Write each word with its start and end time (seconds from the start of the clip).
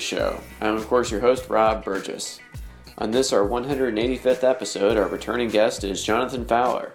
Burgess 0.00 0.18
Show. 0.18 0.40
I'm, 0.62 0.76
of 0.76 0.88
course, 0.88 1.10
your 1.10 1.20
host, 1.20 1.50
Rob 1.50 1.84
Burgess. 1.84 2.40
On 2.96 3.10
this, 3.10 3.34
our 3.34 3.46
185th 3.46 4.44
episode, 4.44 4.96
our 4.96 5.08
returning 5.08 5.50
guest 5.50 5.84
is 5.84 6.02
Jonathan 6.02 6.46
Fowler. 6.46 6.94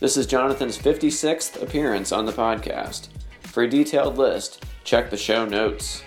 This 0.00 0.16
is 0.16 0.26
Jonathan's 0.26 0.78
56th 0.78 1.62
appearance 1.62 2.10
on 2.10 2.24
the 2.24 2.32
podcast. 2.32 3.08
For 3.42 3.64
a 3.64 3.68
detailed 3.68 4.16
list, 4.16 4.64
check 4.84 5.10
the 5.10 5.18
show 5.18 5.44
notes. 5.44 6.02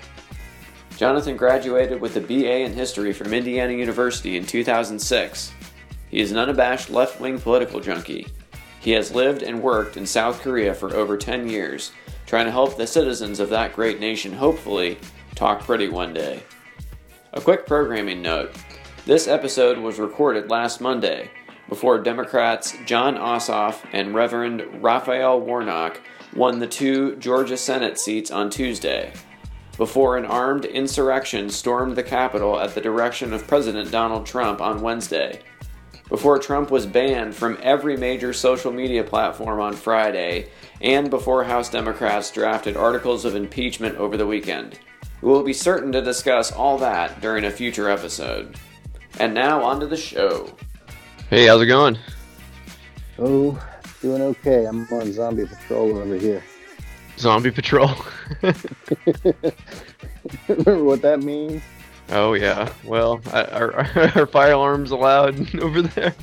Jonathan 0.98 1.38
graduated 1.38 2.02
with 2.02 2.18
a 2.18 2.22
BA 2.22 2.62
in 2.62 2.74
History 2.74 3.14
from 3.14 3.32
Indiana 3.32 3.74
University 3.74 4.38
in 4.38 4.46
2006. 4.48 5.54
He 6.10 6.20
is 6.20 6.32
an 6.32 6.38
unabashed 6.40 6.90
left 6.90 7.20
wing 7.20 7.40
political 7.40 7.80
junkie. 7.80 8.28
He 8.80 8.92
has 8.92 9.14
lived 9.14 9.44
and 9.44 9.62
worked 9.62 9.98
in 9.98 10.08
South 10.08 10.42
Korea 10.42 10.74
for 10.74 10.96
over 10.96 11.16
10 11.16 11.48
years, 11.48 11.92
trying 12.26 12.46
to 12.46 12.52
help 12.52 12.76
the 12.76 12.88
citizens 12.88 13.40
of 13.40 13.50
that 13.50 13.76
great 13.76 14.00
nation 14.00 14.34
hopefully 14.34 14.98
talk 15.42 15.62
pretty 15.62 15.88
one 15.88 16.14
day. 16.14 16.44
A 17.34 17.42
quick 17.42 17.66
programming 17.66 18.22
note 18.22 18.56
this 19.08 19.28
episode 19.28 19.76
was 19.76 19.98
recorded 19.98 20.52
last 20.52 20.80
Monday 20.80 21.32
before 21.68 21.98
Democrats 21.98 22.78
Jon 22.86 23.16
Ossoff 23.16 23.84
and 23.92 24.14
Reverend 24.14 24.84
Rafael 24.84 25.42
Warnock 25.42 26.00
won 26.36 26.60
the 26.60 26.68
two 26.68 27.16
Georgia 27.16 27.58
Senate 27.58 27.98
seats 27.98 28.30
on 28.30 28.52
Tuesday 28.52 29.12
before 29.78 30.16
an 30.16 30.26
armed 30.26 30.66
insurrection 30.66 31.50
stormed 31.50 31.96
the 31.96 32.04
Capitol 32.04 32.60
at 32.60 32.76
the 32.76 32.82
direction 32.82 33.34
of 33.34 33.48
President 33.48 33.90
Donald 33.90 34.28
Trump 34.28 34.62
on 34.62 34.84
Wednesday, 34.84 35.40
before 36.08 36.38
Trump 36.38 36.70
was 36.70 36.86
banned 36.86 37.34
from 37.34 37.58
every 37.64 37.98
major 37.98 38.32
social 38.32 38.72
media 38.72 39.04
platform 39.04 39.60
on 39.60 39.74
Friday, 39.74 40.50
and 40.82 41.10
before 41.10 41.44
House 41.46 41.72
Democrats 41.72 42.30
drafted 42.30 42.78
articles 42.78 43.26
of 43.26 43.34
impeachment 43.34 43.98
over 43.98 44.18
the 44.18 44.28
weekend. 44.28 44.78
We 45.22 45.30
will 45.30 45.44
be 45.44 45.54
certain 45.54 45.92
to 45.92 46.02
discuss 46.02 46.52
all 46.52 46.78
that 46.80 47.22
during 47.22 47.46
a 47.46 47.52
future 47.52 47.90
episode. 47.90 48.56
And 49.20 49.34
now, 49.34 49.64
on 49.64 49.80
to 49.82 49.88
the 49.88 49.98
show. 49.98 50.50
Hey, 51.30 51.48
how's 51.48 51.62
it 51.62 51.68
going? 51.68 51.98
Oh, 53.20 53.62
doing 54.02 54.22
okay. 54.22 54.66
I'm 54.66 54.88
on 54.92 55.14
zombie 55.14 55.46
patrol 55.46 55.98
over 55.98 56.16
here. 56.16 56.44
Zombie 57.22 57.52
Patrol. 57.52 57.92
Remember 60.48 60.84
what 60.84 61.02
that 61.04 61.22
means? 61.22 61.62
Oh 62.10 62.34
yeah. 62.34 62.72
Well, 62.84 63.22
are, 63.32 63.74
are 64.16 64.26
fire 64.26 64.54
alarms 64.54 64.92
allowed 64.92 65.56
over 65.60 65.84
there? 65.84 66.16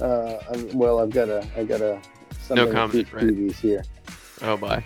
uh, 0.00 0.38
well, 0.72 1.00
I've 1.00 1.10
got 1.10 1.28
a, 1.28 1.46
I've 1.56 1.68
got 1.68 1.80
a. 1.80 2.00
No 2.50 2.70
comment. 2.70 3.12
Right. 3.12 3.52
Here. 3.52 3.84
Oh 4.42 4.56
bye. 4.56 4.82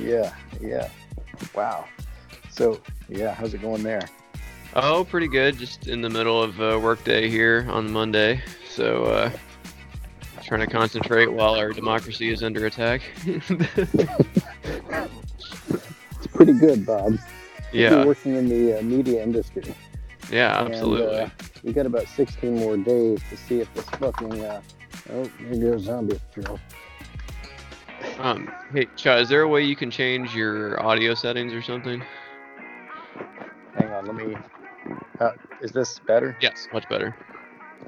Yeah, 0.00 0.34
yeah. 0.60 0.88
Wow. 1.54 1.86
So 2.50 2.80
yeah, 3.08 3.34
how's 3.34 3.54
it 3.54 3.62
going 3.62 3.82
there? 3.82 4.08
Oh, 4.74 5.04
pretty 5.04 5.28
good. 5.28 5.58
Just 5.58 5.86
in 5.88 6.00
the 6.00 6.10
middle 6.10 6.42
of 6.42 6.60
a 6.60 6.78
workday 6.78 7.28
here 7.28 7.66
on 7.70 7.92
Monday. 7.92 8.42
So 8.68 9.04
uh, 9.04 9.30
trying 10.44 10.60
to 10.60 10.66
concentrate 10.66 11.32
while 11.32 11.54
our 11.54 11.72
democracy 11.72 12.30
is 12.30 12.42
under 12.42 12.66
attack. 12.66 13.02
it's 13.26 13.46
pretty 16.32 16.52
good, 16.54 16.84
Bob. 16.84 17.18
Yeah. 17.72 17.90
You're 17.90 18.06
working 18.06 18.36
in 18.36 18.48
the 18.48 18.78
uh, 18.78 18.82
media 18.82 19.22
industry. 19.22 19.74
Yeah, 20.30 20.60
absolutely. 20.60 21.18
And, 21.18 21.30
uh, 21.30 21.44
we 21.62 21.72
got 21.72 21.86
about 21.86 22.06
16 22.08 22.56
more 22.56 22.76
days 22.76 23.20
to 23.30 23.36
see 23.36 23.60
if 23.60 23.72
this 23.74 23.84
fucking 23.90 24.44
uh, 24.44 24.60
oh, 25.12 25.24
here 25.38 25.70
goes 25.70 25.82
zombie 25.82 26.20
drill. 26.34 26.60
Um, 28.18 28.50
hey, 28.72 28.86
Cha, 28.96 29.16
is 29.16 29.28
there 29.28 29.42
a 29.42 29.48
way 29.48 29.62
you 29.62 29.76
can 29.76 29.90
change 29.90 30.34
your 30.34 30.80
audio 30.82 31.14
settings 31.14 31.52
or 31.52 31.62
something? 31.62 32.02
Hang 33.76 33.92
on, 33.92 34.06
let 34.06 34.14
me. 34.14 34.36
Uh, 35.20 35.32
is 35.60 35.72
this 35.72 36.00
better? 36.06 36.36
Yes, 36.40 36.68
much 36.72 36.88
better. 36.88 37.16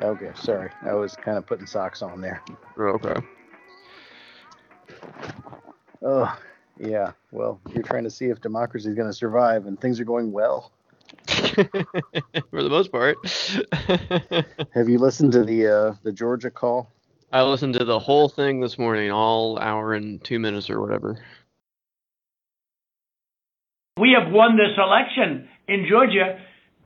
Okay, 0.02 0.30
sorry. 0.34 0.70
I 0.82 0.94
was 0.94 1.16
kind 1.16 1.38
of 1.38 1.46
putting 1.46 1.66
socks 1.66 2.02
on 2.02 2.20
there. 2.20 2.42
Oh, 2.78 2.98
okay. 3.02 3.20
Oh, 6.02 6.38
yeah. 6.78 7.12
Well, 7.30 7.60
you're 7.72 7.82
trying 7.82 8.04
to 8.04 8.10
see 8.10 8.26
if 8.26 8.40
democracy 8.40 8.88
is 8.88 8.94
going 8.94 9.08
to 9.08 9.14
survive, 9.14 9.66
and 9.66 9.80
things 9.80 9.98
are 10.00 10.04
going 10.04 10.32
well. 10.32 10.72
For 11.28 12.62
the 12.62 12.68
most 12.68 12.92
part. 12.92 13.16
Have 14.74 14.88
you 14.88 14.98
listened 14.98 15.32
to 15.32 15.44
the 15.44 15.66
uh, 15.66 15.94
the 16.02 16.12
Georgia 16.12 16.50
call? 16.50 16.92
I 17.32 17.42
listened 17.42 17.74
to 17.74 17.84
the 17.84 17.98
whole 17.98 18.28
thing 18.28 18.60
this 18.60 18.78
morning, 18.78 19.10
all 19.10 19.58
hour 19.58 19.94
and 19.94 20.22
two 20.22 20.38
minutes 20.38 20.70
or 20.70 20.80
whatever. 20.80 21.18
We 23.98 24.16
have 24.18 24.32
won 24.32 24.56
this 24.56 24.76
election 24.78 25.48
in 25.66 25.86
Georgia 25.88 26.38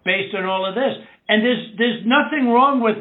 based 0.05 0.35
on 0.35 0.45
all 0.45 0.67
of 0.67 0.75
this. 0.75 0.97
And 1.29 1.45
there's 1.45 1.79
there's 1.79 2.03
nothing 2.07 2.49
wrong 2.49 2.81
with 2.81 2.97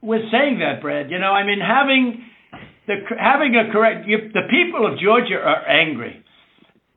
with 0.00 0.22
saying 0.30 0.60
that, 0.60 0.80
Brad. 0.80 1.10
You 1.10 1.18
know, 1.18 1.32
I 1.32 1.44
mean, 1.44 1.58
having 1.60 2.24
the 2.86 2.94
having 3.18 3.56
a 3.56 3.72
correct 3.72 4.06
you, 4.06 4.30
the 4.32 4.46
people 4.48 4.86
of 4.86 4.98
Georgia 4.98 5.36
are 5.42 5.66
angry, 5.66 6.22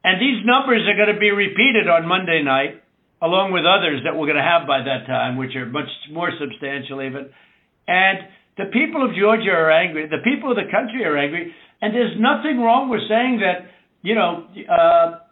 and 0.04 0.22
these 0.22 0.46
numbers 0.46 0.86
are 0.88 0.96
going 0.96 1.14
to 1.14 1.20
be 1.20 1.32
repeated 1.32 1.90
on 1.90 2.08
Monday 2.08 2.44
night, 2.44 2.84
along 3.22 3.52
with 3.52 3.66
others 3.66 4.06
that 4.06 4.16
we're 4.16 4.28
going 4.30 4.40
to 4.40 4.46
have 4.46 4.68
by 4.68 4.86
that 4.86 5.08
time, 5.08 5.36
which 5.36 5.56
are 5.56 5.66
much 5.66 5.90
more 6.14 6.32
substantial 6.40 7.02
even. 7.02 7.34
And 7.88 8.20
the 8.60 8.70
people 8.72 9.04
of 9.04 9.16
Georgia 9.16 9.52
are 9.52 9.72
angry. 9.72 10.08
The 10.08 10.24
people 10.24 10.52
of 10.52 10.58
the 10.58 10.70
country 10.70 11.04
are 11.06 11.18
angry, 11.18 11.54
and 11.82 11.96
there's 11.96 12.20
nothing 12.20 12.60
wrong 12.60 12.90
with 12.90 13.02
saying 13.08 13.42
that. 13.42 13.72
You 14.02 14.16
know. 14.16 14.48
Uh, 14.68 15.26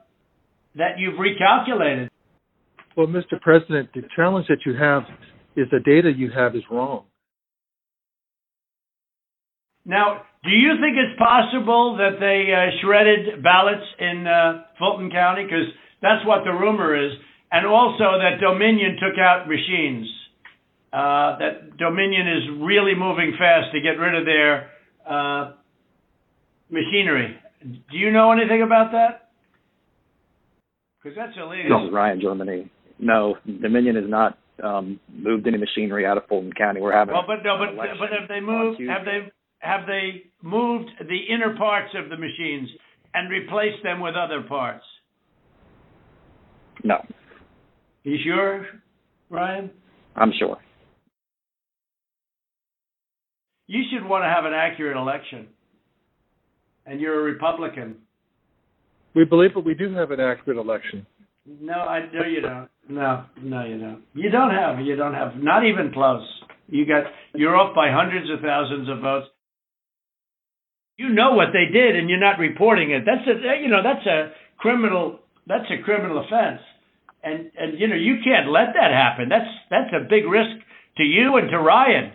that 0.77 0.97
you've 0.97 1.15
recalculated. 1.15 2.09
Well, 2.95 3.07
Mr. 3.07 3.39
President, 3.41 3.89
the 3.93 4.03
challenge 4.15 4.47
that 4.47 4.65
you 4.65 4.73
have 4.75 5.03
is 5.55 5.67
the 5.71 5.79
data 5.79 6.11
you 6.15 6.31
have 6.35 6.55
is 6.55 6.63
wrong. 6.71 7.05
Now, 9.85 10.23
do 10.44 10.51
you 10.51 10.73
think 10.81 10.97
it's 10.97 11.17
possible 11.17 11.97
that 11.97 12.19
they 12.19 12.51
uh, 12.53 12.77
shredded 12.81 13.44
ballots 13.44 13.85
in 13.99 14.27
uh, 14.27 14.63
Fulton 14.77 15.09
County? 15.11 15.44
Because 15.44 15.67
that's 16.01 16.25
what 16.25 16.44
the 16.44 16.51
rumor 16.51 16.95
is. 16.95 17.11
And 17.51 17.65
also 17.65 18.19
that 18.19 18.41
Dominion 18.41 18.97
took 18.99 19.17
out 19.17 19.47
machines. 19.47 20.07
Uh, 20.97 21.37
that 21.37 21.77
Dominion 21.77 22.27
is 22.27 22.43
really 22.59 22.95
moving 22.97 23.35
fast 23.37 23.71
to 23.71 23.79
get 23.79 23.99
rid 24.01 24.15
of 24.15 24.25
their 24.25 24.71
uh, 25.07 25.51
machinery. 26.71 27.37
Do 27.61 27.97
you 27.97 28.09
know 28.09 28.31
anything 28.31 28.63
about 28.63 28.93
that? 28.93 29.29
Because 30.97 31.15
that's 31.15 31.37
illegal. 31.37 31.81
This 31.81 31.89
is 31.89 31.93
Ryan 31.93 32.19
Germany. 32.19 32.71
No, 32.97 33.35
Dominion 33.45 33.95
has 33.95 34.05
not 34.07 34.39
um, 34.63 34.99
moved 35.13 35.45
any 35.45 35.59
machinery 35.59 36.03
out 36.03 36.17
of 36.17 36.25
Fulton 36.25 36.51
County. 36.53 36.81
We're 36.81 36.94
having 36.94 37.13
well, 37.13 37.25
but 37.27 37.43
no, 37.43 37.59
but 37.59 37.77
but 37.77 38.09
have 38.19 38.27
they 38.27 38.39
moved? 38.39 38.81
Have 38.89 39.05
they 39.05 39.31
have 39.59 39.81
they 39.85 40.23
moved 40.41 40.89
the 41.00 41.19
inner 41.31 41.55
parts 41.57 41.93
of 41.93 42.09
the 42.09 42.17
machines 42.17 42.69
and 43.13 43.29
replaced 43.29 43.83
them 43.83 44.00
with 44.00 44.15
other 44.15 44.41
parts? 44.41 44.83
No. 46.83 47.05
You 48.01 48.17
sure, 48.23 48.65
Ryan? 49.29 49.69
I'm 50.15 50.31
sure. 50.39 50.57
You 53.67 53.83
should 53.91 54.07
want 54.07 54.23
to 54.23 54.29
have 54.29 54.45
an 54.45 54.53
accurate 54.53 54.95
election, 54.95 55.47
and 56.85 57.01
you're 57.01 57.19
a 57.19 57.23
Republican. 57.23 57.97
We 59.13 59.25
believe 59.25 59.53
that 59.55 59.65
we 59.65 59.73
do 59.73 59.93
have 59.93 60.11
an 60.11 60.19
accurate 60.19 60.57
election. 60.57 61.05
No, 61.45 61.73
I 61.73 62.07
no 62.13 62.23
you 62.25 62.41
don't. 62.41 62.69
No, 62.89 63.23
no 63.41 63.65
you 63.65 63.77
don't. 63.77 64.03
You 64.13 64.29
don't 64.29 64.51
have. 64.51 64.79
You 64.79 64.95
don't 64.95 65.13
have. 65.13 65.35
Not 65.35 65.65
even 65.65 65.91
close. 65.93 66.25
You 66.67 66.85
got. 66.85 67.03
You're 67.33 67.55
off 67.55 67.75
by 67.75 67.91
hundreds 67.91 68.29
of 68.31 68.39
thousands 68.41 68.89
of 68.89 68.99
votes. 68.99 69.27
You 70.97 71.09
know 71.09 71.33
what 71.33 71.49
they 71.53 71.71
did, 71.71 71.95
and 71.95 72.09
you're 72.09 72.19
not 72.19 72.39
reporting 72.39 72.91
it. 72.91 73.03
That's 73.05 73.27
a. 73.27 73.61
You 73.61 73.69
know 73.69 73.83
that's 73.83 74.05
a 74.05 74.31
criminal. 74.57 75.19
That's 75.45 75.69
a 75.71 75.83
criminal 75.83 76.19
offense. 76.19 76.61
And 77.23 77.51
and 77.57 77.79
you 77.79 77.87
know 77.87 77.95
you 77.95 78.15
can't 78.23 78.49
let 78.49 78.75
that 78.75 78.91
happen. 78.91 79.29
That's 79.29 79.49
that's 79.69 79.91
a 79.93 80.07
big 80.07 80.25
risk 80.25 80.55
to 80.97 81.03
you 81.03 81.37
and 81.37 81.49
to 81.49 81.59
Ryan, 81.59 82.11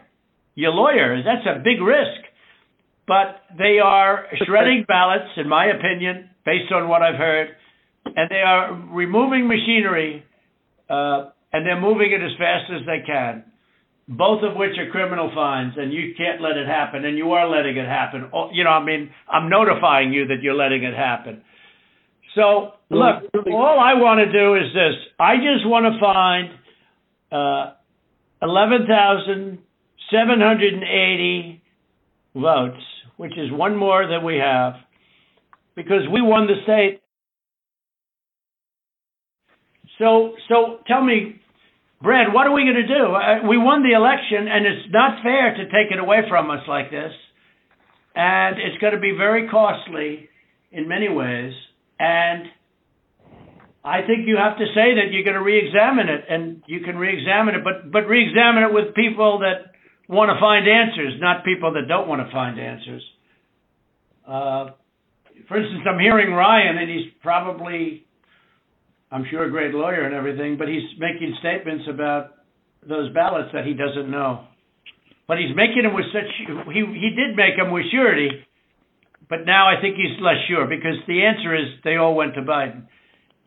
your 0.54 0.72
lawyer. 0.72 1.22
That's 1.24 1.46
a 1.46 1.58
big 1.62 1.80
risk. 1.80 2.20
But 3.06 3.42
they 3.58 3.78
are 3.82 4.26
shredding 4.46 4.84
ballots, 4.86 5.30
in 5.36 5.48
my 5.48 5.66
opinion, 5.66 6.30
based 6.44 6.72
on 6.72 6.88
what 6.88 7.02
I've 7.02 7.16
heard 7.16 7.48
and 8.04 8.30
they 8.30 8.42
are 8.44 8.74
removing 8.92 9.48
machinery, 9.48 10.24
uh, 10.88 11.30
and 11.52 11.66
they're 11.66 11.80
moving 11.80 12.12
it 12.12 12.22
as 12.22 12.32
fast 12.38 12.70
as 12.72 12.86
they 12.86 13.04
can. 13.06 13.44
Both 14.08 14.42
of 14.42 14.56
which 14.56 14.76
are 14.78 14.90
criminal 14.90 15.30
fines, 15.34 15.74
and 15.76 15.92
you 15.92 16.14
can't 16.16 16.40
let 16.40 16.56
it 16.56 16.66
happen, 16.66 17.04
and 17.04 17.16
you 17.16 17.32
are 17.32 17.48
letting 17.48 17.76
it 17.76 17.86
happen. 17.86 18.28
Oh, 18.34 18.50
you 18.52 18.64
know, 18.64 18.70
I 18.70 18.84
mean, 18.84 19.10
I'm 19.28 19.48
notifying 19.48 20.12
you 20.12 20.26
that 20.26 20.42
you're 20.42 20.56
letting 20.56 20.82
it 20.82 20.94
happen. 20.94 21.42
So, 22.34 22.72
look, 22.90 23.22
all 23.46 23.78
I 23.78 23.94
want 23.94 24.18
to 24.18 24.32
do 24.32 24.54
is 24.56 24.72
this: 24.74 24.94
I 25.20 25.36
just 25.36 25.66
want 25.66 25.86
to 25.86 26.00
find 26.00 26.50
uh, 27.30 27.74
11,780 30.12 31.62
votes, 32.34 32.82
which 33.16 33.32
is 33.38 33.50
one 33.50 33.76
more 33.76 34.06
than 34.06 34.24
we 34.24 34.36
have 34.36 34.74
because 35.74 36.02
we 36.12 36.20
won 36.20 36.46
the 36.46 36.62
state. 36.64 37.00
So, 39.98 40.32
so 40.48 40.78
tell 40.86 41.02
me, 41.02 41.40
Brad, 42.02 42.32
what 42.32 42.46
are 42.46 42.52
we 42.52 42.64
going 42.64 42.86
to 42.86 42.88
do? 42.88 43.14
Uh, 43.14 43.48
we 43.48 43.56
won 43.56 43.82
the 43.82 43.94
election, 43.94 44.48
and 44.50 44.66
it's 44.66 44.92
not 44.92 45.22
fair 45.22 45.54
to 45.54 45.64
take 45.66 45.92
it 45.92 45.98
away 45.98 46.22
from 46.28 46.50
us 46.50 46.60
like 46.66 46.90
this. 46.90 47.12
And 48.14 48.56
it's 48.58 48.78
going 48.80 48.94
to 48.94 49.00
be 49.00 49.12
very 49.16 49.48
costly 49.48 50.28
in 50.72 50.88
many 50.88 51.08
ways. 51.08 51.52
And 51.98 52.44
I 53.84 54.02
think 54.02 54.26
you 54.26 54.36
have 54.36 54.58
to 54.58 54.66
say 54.74 54.94
that 54.98 55.12
you're 55.12 55.24
going 55.24 55.38
to 55.38 55.42
re-examine 55.42 56.08
it, 56.08 56.24
and 56.28 56.62
you 56.66 56.80
can 56.80 56.96
re-examine 56.96 57.54
it, 57.54 57.64
but 57.64 57.90
but 57.90 58.06
re-examine 58.06 58.64
it 58.64 58.72
with 58.72 58.94
people 58.94 59.40
that 59.40 59.71
want 60.12 60.28
to 60.28 60.38
find 60.38 60.68
answers, 60.68 61.18
not 61.20 61.44
people 61.44 61.72
that 61.72 61.88
don't 61.88 62.06
want 62.06 62.24
to 62.24 62.30
find 62.30 62.60
answers. 62.60 63.02
Uh, 64.28 64.70
for 65.48 65.56
instance, 65.58 65.82
I'm 65.88 65.98
hearing 65.98 66.32
Ryan, 66.32 66.78
and 66.78 66.88
he's 66.88 67.10
probably, 67.22 68.04
I'm 69.10 69.24
sure, 69.30 69.44
a 69.44 69.50
great 69.50 69.74
lawyer 69.74 70.04
and 70.04 70.14
everything, 70.14 70.58
but 70.58 70.68
he's 70.68 70.84
making 70.98 71.34
statements 71.40 71.84
about 71.88 72.44
those 72.86 73.12
ballots 73.14 73.50
that 73.54 73.64
he 73.64 73.74
doesn't 73.74 74.10
know. 74.10 74.44
But 75.26 75.38
he's 75.38 75.56
making 75.56 75.84
them 75.84 75.94
with 75.94 76.06
such, 76.12 76.28
he, 76.72 76.80
he 76.80 77.10
did 77.16 77.36
make 77.36 77.56
them 77.56 77.72
with 77.72 77.84
surety, 77.90 78.30
but 79.28 79.46
now 79.46 79.66
I 79.66 79.80
think 79.80 79.96
he's 79.96 80.20
less 80.20 80.36
sure 80.48 80.66
because 80.66 80.98
the 81.06 81.24
answer 81.24 81.56
is 81.56 81.80
they 81.84 81.96
all 81.96 82.14
went 82.14 82.34
to 82.34 82.42
Biden. 82.42 82.86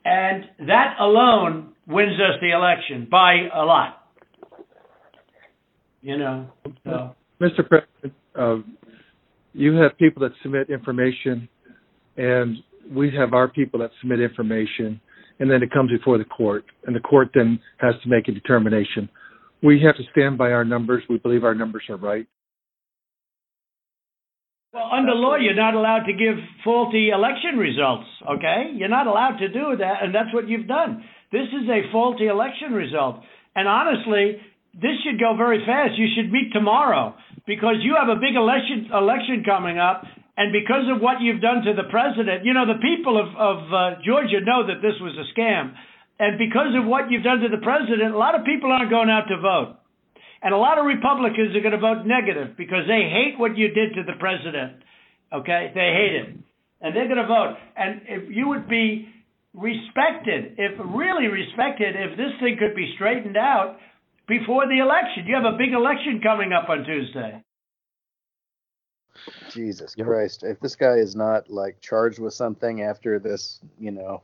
And 0.03 0.67
that 0.67 0.95
alone 0.99 1.73
wins 1.87 2.15
us 2.19 2.39
the 2.41 2.51
election 2.51 3.07
by 3.09 3.49
a 3.53 3.61
lot. 3.61 4.04
You 6.05 6.19
know, 6.19 6.45
so. 6.83 7.15
Mr. 7.41 7.67
President, 7.67 8.13
uh, 8.39 8.57
you 9.53 9.73
have 9.77 9.97
people 9.97 10.21
that 10.21 10.33
submit 10.43 10.69
information, 10.69 11.49
and 12.15 12.57
we 12.93 13.11
have 13.17 13.33
our 13.33 13.47
people 13.47 13.79
that 13.79 13.89
submit 14.01 14.19
information, 14.19 15.01
and 15.39 15.49
then 15.49 15.63
it 15.63 15.71
comes 15.71 15.89
before 15.89 16.19
the 16.19 16.25
court, 16.25 16.63
and 16.85 16.95
the 16.95 16.99
court 16.99 17.29
then 17.33 17.59
has 17.77 17.95
to 18.03 18.07
make 18.07 18.27
a 18.27 18.31
determination. 18.31 19.09
We 19.63 19.81
have 19.83 19.95
to 19.95 20.03
stand 20.11 20.37
by 20.37 20.51
our 20.51 20.63
numbers. 20.63 21.01
We 21.09 21.17
believe 21.17 21.43
our 21.43 21.55
numbers 21.55 21.85
are 21.89 21.97
right. 21.97 22.27
Well, 24.75 24.87
under 24.93 25.13
law, 25.15 25.37
you're 25.37 25.55
not 25.55 25.73
allowed 25.73 26.03
to 26.05 26.13
give 26.13 26.35
faulty 26.63 27.09
election 27.09 27.57
results, 27.57 28.05
okay? 28.29 28.73
You're 28.75 28.89
not 28.89 29.07
allowed 29.07 29.37
to 29.37 29.47
do 29.47 29.77
that, 29.79 30.03
and 30.03 30.13
that's 30.13 30.31
what 30.35 30.47
you've 30.47 30.67
done. 30.67 31.03
This 31.31 31.47
is 31.47 31.67
a 31.67 31.91
faulty 31.91 32.27
election 32.27 32.73
result. 32.73 33.21
And 33.55 33.67
honestly, 33.67 34.37
this 34.75 34.99
should 35.03 35.19
go 35.19 35.35
very 35.39 35.63
fast. 35.63 35.95
You 35.95 36.07
should 36.15 36.31
meet 36.31 36.51
tomorrow 36.51 37.15
because 37.47 37.79
you 37.79 37.95
have 37.95 38.11
a 38.11 38.19
big 38.19 38.35
election 38.35 38.91
election 38.91 39.43
coming 39.47 39.79
up, 39.79 40.03
and 40.35 40.51
because 40.51 40.83
of 40.91 40.99
what 40.99 41.23
you've 41.23 41.39
done 41.39 41.63
to 41.63 41.73
the 41.73 41.87
president, 41.87 42.43
you 42.43 42.51
know 42.51 42.67
the 42.67 42.83
people 42.83 43.15
of 43.15 43.31
of 43.39 43.57
uh, 43.71 43.77
Georgia 44.03 44.43
know 44.43 44.67
that 44.67 44.83
this 44.83 44.99
was 44.99 45.15
a 45.15 45.25
scam, 45.31 45.71
and 46.19 46.35
because 46.35 46.75
of 46.75 46.83
what 46.83 47.07
you've 47.07 47.23
done 47.23 47.39
to 47.39 47.47
the 47.47 47.63
president, 47.63 48.13
a 48.13 48.19
lot 48.19 48.35
of 48.35 48.43
people 48.43 48.71
aren't 48.71 48.91
going 48.91 49.09
out 49.09 49.31
to 49.31 49.39
vote, 49.39 49.79
and 50.43 50.51
a 50.51 50.59
lot 50.59 50.75
of 50.75 50.83
Republicans 50.83 51.55
are 51.55 51.63
going 51.63 51.75
to 51.75 51.79
vote 51.79 52.03
negative 52.03 52.59
because 52.59 52.83
they 52.87 53.07
hate 53.07 53.39
what 53.39 53.55
you 53.55 53.71
did 53.71 53.95
to 53.95 54.03
the 54.03 54.19
president. 54.19 54.83
Okay, 55.31 55.71
they 55.71 55.89
hate 55.95 56.15
it, 56.19 56.27
and 56.83 56.91
they're 56.91 57.07
going 57.07 57.23
to 57.23 57.31
vote. 57.31 57.55
And 57.79 58.03
if 58.11 58.27
you 58.27 58.51
would 58.51 58.67
be 58.67 59.07
respected, 59.55 60.59
if 60.59 60.75
really 60.83 61.31
respected, 61.31 61.95
if 61.95 62.19
this 62.19 62.35
thing 62.43 62.59
could 62.59 62.75
be 62.75 62.91
straightened 62.99 63.37
out 63.37 63.79
before 64.27 64.67
the 64.67 64.79
election. 64.79 65.25
You 65.27 65.35
have 65.35 65.45
a 65.45 65.57
big 65.57 65.73
election 65.73 66.21
coming 66.21 66.53
up 66.53 66.69
on 66.69 66.83
Tuesday. 66.83 67.43
Jesus 69.49 69.95
Christ. 69.95 70.43
If 70.43 70.59
this 70.59 70.75
guy 70.75 70.95
is 70.95 71.15
not 71.15 71.49
like 71.49 71.79
charged 71.79 72.19
with 72.19 72.33
something 72.33 72.81
after 72.81 73.19
this, 73.19 73.59
you 73.79 73.91
know, 73.91 74.21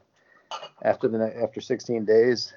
after 0.84 1.08
the 1.08 1.34
after 1.42 1.62
16 1.62 2.06
days, 2.06 2.54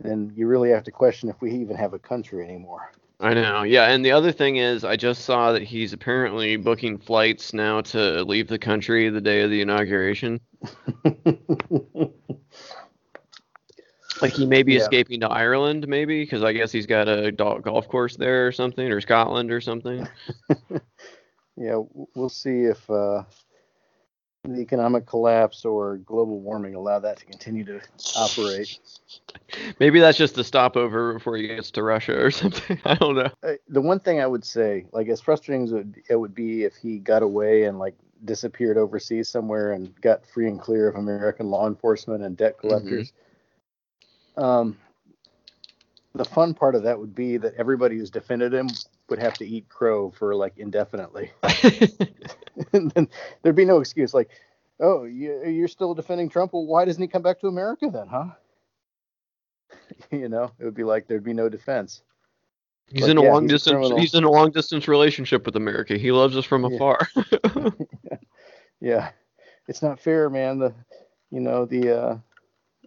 then 0.00 0.32
you 0.34 0.46
really 0.46 0.70
have 0.70 0.84
to 0.84 0.90
question 0.90 1.28
if 1.28 1.40
we 1.40 1.52
even 1.52 1.76
have 1.76 1.94
a 1.94 1.98
country 1.98 2.44
anymore. 2.44 2.90
I 3.18 3.32
know. 3.32 3.62
Yeah, 3.62 3.88
and 3.88 4.04
the 4.04 4.12
other 4.12 4.30
thing 4.30 4.56
is 4.56 4.84
I 4.84 4.96
just 4.96 5.24
saw 5.24 5.52
that 5.52 5.62
he's 5.62 5.94
apparently 5.94 6.56
booking 6.56 6.98
flights 6.98 7.54
now 7.54 7.80
to 7.82 8.22
leave 8.24 8.48
the 8.48 8.58
country 8.58 9.08
the 9.08 9.22
day 9.22 9.40
of 9.40 9.50
the 9.50 9.62
inauguration. 9.62 10.40
Like 14.22 14.32
he 14.32 14.46
may 14.46 14.62
be 14.62 14.74
yeah. 14.74 14.80
escaping 14.80 15.20
to 15.20 15.28
Ireland, 15.28 15.86
maybe 15.88 16.22
because 16.22 16.42
I 16.42 16.52
guess 16.52 16.72
he's 16.72 16.86
got 16.86 17.08
a 17.08 17.32
golf 17.32 17.88
course 17.88 18.16
there 18.16 18.46
or 18.46 18.52
something, 18.52 18.90
or 18.90 19.00
Scotland 19.00 19.50
or 19.50 19.60
something. 19.60 20.08
yeah, 21.56 21.80
we'll 22.14 22.28
see 22.28 22.62
if 22.62 22.88
uh, 22.90 23.24
the 24.44 24.60
economic 24.60 25.06
collapse 25.06 25.64
or 25.64 25.98
global 25.98 26.40
warming 26.40 26.74
allow 26.74 26.98
that 26.98 27.18
to 27.18 27.26
continue 27.26 27.64
to 27.64 27.80
operate. 28.16 28.78
Maybe 29.80 30.00
that's 30.00 30.18
just 30.18 30.38
a 30.38 30.44
stopover 30.44 31.14
before 31.14 31.36
he 31.36 31.46
gets 31.48 31.70
to 31.72 31.82
Russia 31.82 32.18
or 32.18 32.30
something. 32.30 32.80
I 32.84 32.94
don't 32.94 33.16
know. 33.16 33.30
Uh, 33.42 33.52
the 33.68 33.80
one 33.80 34.00
thing 34.00 34.20
I 34.20 34.26
would 34.26 34.44
say, 34.44 34.86
like 34.92 35.08
as 35.08 35.20
frustrating 35.20 35.64
as 35.64 35.72
it 36.08 36.16
would 36.16 36.34
be 36.34 36.64
if 36.64 36.74
he 36.76 36.98
got 36.98 37.22
away 37.22 37.64
and 37.64 37.78
like 37.78 37.94
disappeared 38.24 38.78
overseas 38.78 39.28
somewhere 39.28 39.72
and 39.72 39.94
got 40.00 40.24
free 40.24 40.48
and 40.48 40.60
clear 40.60 40.88
of 40.88 40.96
American 40.96 41.50
law 41.50 41.66
enforcement 41.66 42.22
and 42.22 42.36
debt 42.36 42.58
collectors. 42.58 43.08
Mm-hmm 43.08 43.22
um, 44.36 44.76
the 46.14 46.24
fun 46.24 46.54
part 46.54 46.74
of 46.74 46.82
that 46.84 46.98
would 46.98 47.14
be 47.14 47.36
that 47.36 47.54
everybody 47.54 47.96
who's 47.96 48.10
defended 48.10 48.52
him 48.52 48.68
would 49.08 49.18
have 49.18 49.34
to 49.34 49.46
eat 49.46 49.68
crow 49.68 50.10
for 50.10 50.34
like 50.34 50.54
indefinitely. 50.56 51.30
and 52.72 52.90
then 52.92 53.08
there'd 53.42 53.56
be 53.56 53.64
no 53.64 53.80
excuse 53.80 54.14
like, 54.14 54.30
oh, 54.80 55.04
you're 55.04 55.68
still 55.68 55.94
defending 55.94 56.28
Trump. 56.28 56.52
Well, 56.52 56.66
why 56.66 56.84
doesn't 56.84 57.00
he 57.00 57.08
come 57.08 57.22
back 57.22 57.40
to 57.40 57.46
America 57.46 57.90
then, 57.92 58.08
huh? 58.08 58.26
you 60.10 60.28
know, 60.28 60.50
it 60.58 60.64
would 60.64 60.74
be 60.74 60.84
like 60.84 61.06
there'd 61.06 61.24
be 61.24 61.32
no 61.32 61.48
defense. 61.48 62.02
He's 62.88 63.02
but 63.02 63.10
in 63.10 63.18
a 63.18 63.22
yeah, 63.22 63.32
long 63.32 63.42
he's 63.42 63.52
distance. 63.52 63.90
A 63.90 63.98
he's 63.98 64.14
in 64.14 64.24
a 64.24 64.30
long 64.30 64.52
distance 64.52 64.86
relationship 64.86 65.44
with 65.44 65.56
America. 65.56 65.98
He 65.98 66.12
loves 66.12 66.36
us 66.36 66.44
from 66.44 66.64
afar. 66.64 67.08
yeah. 67.32 67.70
yeah, 68.80 69.10
it's 69.66 69.82
not 69.82 69.98
fair, 69.98 70.30
man. 70.30 70.60
The, 70.60 70.72
you 71.30 71.40
know, 71.40 71.64
the 71.64 71.98
uh, 71.98 72.18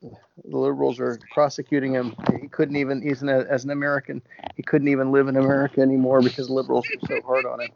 the 0.02 0.58
liberals 0.58 1.00
are 1.00 1.20
prosecuting 1.34 1.94
him. 1.94 2.16
He 2.42 2.48
couldn't 2.48 2.76
even, 2.76 3.02
he's 3.02 3.22
an, 3.22 3.30
as 3.30 3.64
an 3.64 3.72
American, 3.72 4.22
he 4.56 4.64
couldn't 4.64 4.88
even 4.88 5.12
live 5.12 5.28
in 5.28 5.38
America 5.38 5.82
anymore 5.82 6.22
because 6.22 6.50
liberals 6.50 6.88
were 6.90 7.08
so 7.08 7.22
hard 7.26 7.46
on 7.46 7.62
him. 7.62 7.70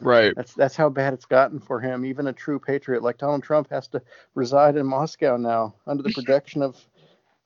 Right. 0.00 0.34
That's 0.36 0.52
that's 0.54 0.76
how 0.76 0.90
bad 0.90 1.14
it's 1.14 1.24
gotten 1.24 1.58
for 1.58 1.80
him. 1.80 2.04
Even 2.04 2.26
a 2.26 2.32
true 2.32 2.58
patriot 2.58 3.02
like 3.02 3.18
Donald 3.18 3.42
Trump 3.42 3.70
has 3.70 3.88
to 3.88 4.02
reside 4.34 4.76
in 4.76 4.86
Moscow 4.86 5.36
now 5.36 5.74
under 5.86 6.02
the 6.02 6.12
protection 6.12 6.62
of 6.62 6.76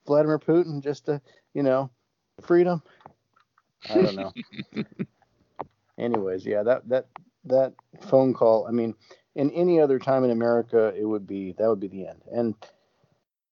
Vladimir 0.07 0.39
Putin 0.39 0.83
just 0.83 1.07
to, 1.07 1.21
you 1.55 1.63
know, 1.63 1.91
freedom. 2.43 2.83
I 3.89 4.03
don't 4.03 4.17
know. 4.17 4.33
Anyways, 5.99 6.45
yeah, 6.45 6.63
that 6.65 6.89
that 6.89 7.07
that 7.45 7.75
phone 8.09 8.35
call. 8.35 8.67
I 8.67 8.73
mean, 8.73 8.95
in 9.37 9.51
any 9.53 9.81
other 9.81 9.99
time 9.99 10.25
in 10.25 10.31
America, 10.31 10.93
it 10.97 11.05
would 11.05 11.27
be 11.27 11.55
that 11.59 11.69
would 11.69 11.81
be 11.81 11.89
the 11.89 12.09
end. 12.09 12.23
And 12.33 12.55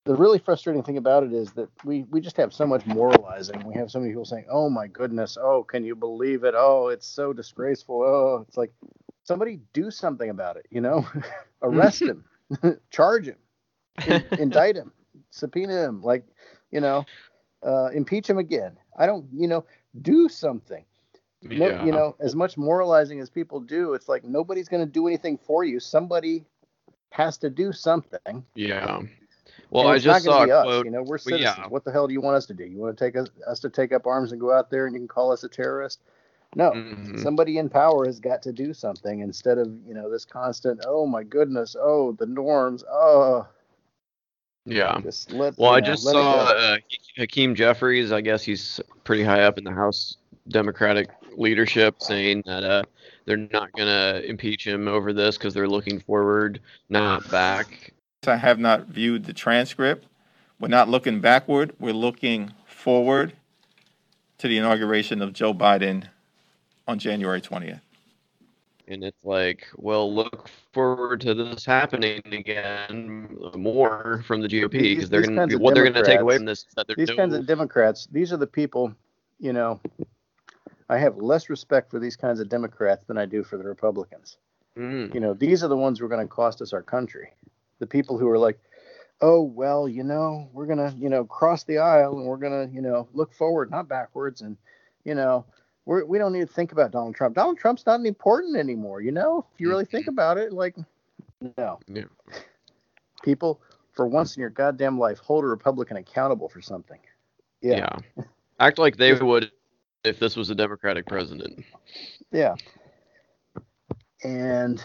the 0.09 0.15
really 0.15 0.39
frustrating 0.39 0.81
thing 0.81 0.97
about 0.97 1.21
it 1.21 1.33
is 1.33 1.51
that 1.51 1.69
we 1.85 2.01
we 2.09 2.19
just 2.19 2.35
have 2.35 2.51
so 2.51 2.65
much 2.65 2.83
moralizing. 2.87 3.63
We 3.63 3.75
have 3.75 3.91
so 3.91 3.99
many 3.99 4.09
people 4.11 4.25
saying, 4.25 4.47
"Oh 4.49 4.67
my 4.67 4.87
goodness, 4.87 5.37
oh 5.39 5.61
can 5.63 5.83
you 5.83 5.95
believe 5.95 6.43
it? 6.45 6.55
Oh 6.57 6.87
it's 6.87 7.05
so 7.05 7.31
disgraceful. 7.31 8.01
Oh 8.01 8.43
it's 8.47 8.57
like 8.57 8.73
somebody 9.21 9.59
do 9.71 9.91
something 9.91 10.31
about 10.31 10.57
it. 10.57 10.65
You 10.71 10.81
know, 10.81 11.07
arrest 11.61 12.01
him, 12.01 12.25
charge 12.89 13.27
him, 13.27 13.35
in, 14.07 14.25
indict 14.39 14.77
him, 14.77 14.91
subpoena 15.29 15.83
him, 15.83 16.01
like 16.01 16.25
you 16.71 16.81
know, 16.81 17.05
uh, 17.63 17.89
impeach 17.93 18.27
him 18.27 18.39
again. 18.39 18.77
I 18.97 19.05
don't, 19.05 19.27
you 19.31 19.47
know, 19.47 19.63
do 20.01 20.27
something. 20.27 20.85
Yeah. 21.41 21.67
No, 21.67 21.85
you 21.85 21.91
know, 21.91 22.15
as 22.19 22.35
much 22.35 22.57
moralizing 22.57 23.19
as 23.19 23.29
people 23.29 23.59
do, 23.59 23.93
it's 23.93 24.09
like 24.09 24.23
nobody's 24.23 24.69
going 24.69 24.83
to 24.83 24.91
do 24.91 25.05
anything 25.05 25.37
for 25.37 25.63
you. 25.63 25.79
Somebody 25.79 26.45
has 27.11 27.37
to 27.37 27.51
do 27.51 27.71
something. 27.71 28.43
Yeah. 28.55 29.01
Well, 29.71 29.87
I 29.87 29.99
just 29.99 30.25
saw 30.25 30.43
a 30.43 30.47
quote. 30.47 30.67
Us, 30.67 30.85
you 30.85 30.91
know, 30.91 31.03
we're 31.03 31.17
citizens. 31.17 31.55
Yeah. 31.57 31.67
What 31.67 31.83
the 31.83 31.91
hell 31.91 32.07
do 32.07 32.13
you 32.13 32.21
want 32.21 32.37
us 32.37 32.45
to 32.47 32.53
do? 32.53 32.65
You 32.65 32.77
want 32.77 32.97
to 32.97 33.03
take 33.03 33.15
us, 33.15 33.27
us 33.45 33.59
to 33.59 33.69
take 33.69 33.91
up 33.91 34.07
arms 34.07 34.31
and 34.31 34.41
go 34.41 34.51
out 34.51 34.69
there 34.69 34.85
and 34.85 34.95
you 34.95 34.99
can 34.99 35.07
call 35.07 35.31
us 35.31 35.43
a 35.43 35.49
terrorist? 35.49 35.99
No, 36.55 36.71
mm-hmm. 36.71 37.17
somebody 37.17 37.59
in 37.59 37.69
power 37.69 38.05
has 38.05 38.19
got 38.19 38.41
to 38.43 38.51
do 38.51 38.73
something 38.73 39.19
instead 39.19 39.59
of 39.59 39.71
you 39.87 39.93
know 39.93 40.09
this 40.09 40.25
constant. 40.25 40.83
Oh 40.87 41.05
my 41.05 41.23
goodness! 41.23 41.75
Oh, 41.79 42.13
the 42.13 42.25
norms. 42.25 42.83
Oh. 42.89 43.47
Yeah. 44.65 44.99
Let, 45.29 45.57
well, 45.57 45.71
I 45.71 45.79
know, 45.79 45.85
just 45.85 46.03
saw 46.03 46.45
uh, 46.45 46.77
Hakeem 47.17 47.55
Jeffries. 47.55 48.11
I 48.11 48.21
guess 48.21 48.43
he's 48.43 48.79
pretty 49.03 49.23
high 49.23 49.43
up 49.43 49.57
in 49.57 49.63
the 49.63 49.71
House 49.71 50.17
Democratic 50.49 51.09
leadership, 51.37 52.01
saying 52.01 52.43
that 52.45 52.63
uh, 52.63 52.83
they're 53.25 53.37
not 53.37 53.71
going 53.73 53.87
to 53.87 54.27
impeach 54.27 54.65
him 54.65 54.87
over 54.87 55.13
this 55.13 55.37
because 55.37 55.53
they're 55.53 55.67
looking 55.67 55.99
forward, 55.99 56.61
not 56.89 57.29
back. 57.31 57.93
I 58.27 58.37
have 58.37 58.59
not 58.59 58.87
viewed 58.87 59.25
the 59.25 59.33
transcript. 59.33 60.05
We're 60.59 60.67
not 60.67 60.89
looking 60.89 61.21
backward, 61.21 61.73
we're 61.79 61.93
looking 61.93 62.51
forward 62.65 63.33
to 64.39 64.47
the 64.47 64.57
inauguration 64.57 65.21
of 65.21 65.31
Joe 65.33 65.53
Biden 65.53 66.05
on 66.87 66.99
January 66.99 67.41
20th. 67.41 67.79
and 68.87 69.03
it's 69.03 69.23
like, 69.23 69.67
well, 69.77 70.13
look 70.13 70.49
forward 70.73 71.21
to 71.21 71.33
this 71.33 71.65
happening 71.65 72.21
again 72.25 73.37
more 73.55 74.23
from 74.27 74.41
the 74.41 74.49
GOP 74.49 74.71
because 74.95 75.09
they're 75.09 75.21
going 75.21 75.47
to 75.49 75.57
what 75.57 75.75
they're 75.75 75.83
going 75.83 75.93
to 75.93 76.03
take 76.03 76.19
away 76.19 76.35
from 76.37 76.45
this. 76.45 76.65
That 76.75 76.87
these 76.97 77.09
no, 77.09 77.15
kinds 77.15 77.35
of 77.35 77.45
Democrats, 77.45 78.07
these 78.11 78.33
are 78.33 78.37
the 78.37 78.47
people, 78.47 78.93
you 79.39 79.53
know, 79.53 79.79
I 80.89 80.97
have 80.97 81.17
less 81.17 81.49
respect 81.49 81.89
for 81.91 81.99
these 81.99 82.17
kinds 82.17 82.39
of 82.41 82.49
Democrats 82.49 83.05
than 83.05 83.17
I 83.17 83.25
do 83.25 83.43
for 83.43 83.57
the 83.57 83.63
Republicans. 83.63 84.37
Mm, 84.77 85.13
You 85.13 85.19
know, 85.21 85.33
these 85.33 85.63
are 85.63 85.67
the 85.69 85.77
ones 85.77 85.99
who 85.99 86.05
are 86.05 86.09
going 86.09 86.25
to 86.27 86.33
cost 86.33 86.61
us 86.61 86.73
our 86.73 86.83
country. 86.83 87.29
The 87.79 87.87
people 87.87 88.17
who 88.17 88.27
are 88.29 88.37
like, 88.37 88.59
oh, 89.21 89.41
well, 89.41 89.87
you 89.87 90.03
know, 90.03 90.49
we're 90.53 90.65
going 90.65 90.77
to, 90.77 90.95
you 90.97 91.09
know, 91.09 91.25
cross 91.25 91.63
the 91.63 91.77
aisle 91.77 92.17
and 92.17 92.25
we're 92.25 92.37
going 92.37 92.67
to, 92.67 92.73
you 92.73 92.81
know, 92.81 93.07
look 93.13 93.33
forward, 93.33 93.69
not 93.71 93.87
backwards. 93.87 94.41
And, 94.41 94.57
you 95.03 95.15
know, 95.15 95.45
we're, 95.85 96.05
we 96.05 96.17
don't 96.17 96.31
need 96.33 96.47
to 96.47 96.53
think 96.53 96.71
about 96.71 96.91
Donald 96.91 97.15
Trump. 97.15 97.35
Donald 97.35 97.57
Trump's 97.57 97.85
not 97.85 98.05
important 98.05 98.55
anymore. 98.55 99.01
You 99.01 99.11
know, 99.11 99.45
if 99.53 99.59
you 99.59 99.69
really 99.69 99.85
think 99.85 100.07
about 100.07 100.37
it, 100.37 100.53
like, 100.53 100.75
no. 101.57 101.79
Yeah. 101.87 102.03
People, 103.23 103.61
for 103.91 104.07
once 104.07 104.35
in 104.37 104.41
your 104.41 104.49
goddamn 104.49 104.97
life, 104.97 105.19
hold 105.19 105.43
a 105.43 105.47
Republican 105.47 105.97
accountable 105.97 106.47
for 106.47 106.61
something. 106.61 106.99
yeah. 107.61 107.89
act 108.59 108.77
like 108.77 108.97
they 108.97 109.13
would 109.13 109.51
if 110.03 110.19
this 110.19 110.35
was 110.35 110.49
a 110.49 110.55
Democratic 110.55 111.05
president. 111.05 111.63
Yeah. 112.31 112.55
And 114.23 114.83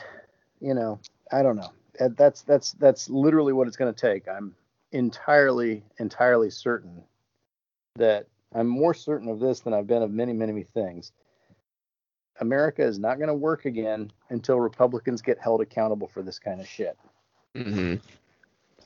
you 0.61 0.75
know, 0.75 1.01
I 1.33 1.43
don't 1.43 1.57
know. 1.57 1.73
That- 1.99 2.17
That's 2.17 2.43
that's 2.43 2.73
that's 2.73 3.09
literally 3.11 3.53
what 3.53 3.69
it's 3.69 3.77
going 3.77 3.93
to 3.93 4.01
take. 4.01 4.29
I'm 4.29 4.55
entirely 4.93 5.83
entirely 5.99 6.51
certain 6.51 7.03
that 7.97 8.27
I'm 8.55 8.67
more 8.69 8.95
certain 8.95 9.29
of 9.29 9.41
this 9.41 9.61
than 9.61 9.75
I've 9.75 9.87
been 9.87 10.03
of 10.03 10.11
many 10.11 10.33
many 10.33 10.63
things. 10.63 11.13
America 12.41 12.83
is 12.83 12.99
not 12.99 13.19
going 13.19 13.29
to 13.29 13.35
work 13.35 13.65
again 13.65 14.11
until 14.31 14.59
Republicans 14.59 15.23
get 15.23 15.39
held 15.39 15.61
accountable 15.61 16.09
for 16.09 16.23
this 16.23 16.39
kind 16.39 16.61
of 16.61 16.67
shit. 16.69 16.99
hmm 17.55 17.95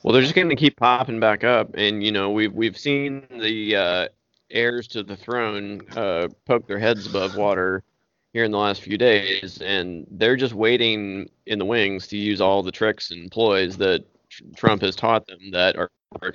Well, 0.03 0.13
they're 0.13 0.21
just 0.21 0.35
going 0.35 0.49
to 0.49 0.55
keep 0.55 0.77
popping 0.77 1.19
back 1.19 1.43
up, 1.43 1.71
and 1.75 2.03
you 2.03 2.11
know 2.11 2.29
we've 2.29 2.53
we've 2.53 2.77
seen 2.77 3.25
the 3.39 3.75
uh, 3.75 4.07
heirs 4.51 4.87
to 4.89 5.03
the 5.03 5.15
throne 5.15 5.81
uh, 5.95 6.27
poke 6.45 6.67
their 6.67 6.79
heads 6.79 7.07
above 7.07 7.35
water 7.35 7.83
here 8.33 8.43
in 8.43 8.51
the 8.51 8.57
last 8.57 8.81
few 8.81 8.97
days, 8.97 9.59
and 9.61 10.05
they're 10.11 10.35
just 10.35 10.53
waiting 10.53 11.29
in 11.45 11.59
the 11.59 11.65
wings 11.65 12.07
to 12.07 12.17
use 12.17 12.41
all 12.41 12.61
the 12.61 12.71
tricks 12.71 13.11
and 13.11 13.31
ploys 13.31 13.77
that 13.77 14.05
Trump 14.55 14.81
has 14.81 14.95
taught 14.95 15.25
them 15.27 15.51
that 15.51 15.75
are, 15.75 15.89
are 16.21 16.33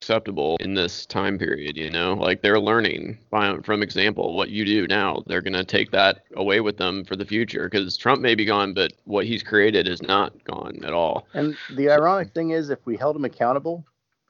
acceptable 0.00 0.56
in 0.60 0.74
this 0.74 1.06
time 1.06 1.38
period. 1.38 1.76
You 1.76 1.90
know, 1.90 2.14
like 2.14 2.42
they're 2.42 2.60
learning 2.60 3.18
by, 3.30 3.56
from 3.62 3.82
example 3.82 4.34
what 4.34 4.50
you 4.50 4.64
do 4.64 4.86
now. 4.88 5.22
They're 5.26 5.40
going 5.40 5.52
to 5.52 5.64
take 5.64 5.92
that 5.92 6.24
away 6.34 6.60
with 6.60 6.76
them 6.76 7.04
for 7.04 7.16
the 7.16 7.24
future 7.24 7.68
because 7.68 7.96
Trump 7.96 8.20
may 8.20 8.34
be 8.34 8.44
gone, 8.44 8.74
but 8.74 8.92
what 9.04 9.26
he's 9.26 9.42
created 9.42 9.86
is 9.86 10.02
not 10.02 10.32
gone 10.44 10.80
at 10.84 10.92
all. 10.92 11.28
And 11.34 11.56
the 11.74 11.90
ironic 11.90 12.34
thing 12.34 12.50
is 12.50 12.70
if 12.70 12.84
we 12.84 12.96
held 12.96 13.16
him 13.16 13.24
accountable, 13.24 13.84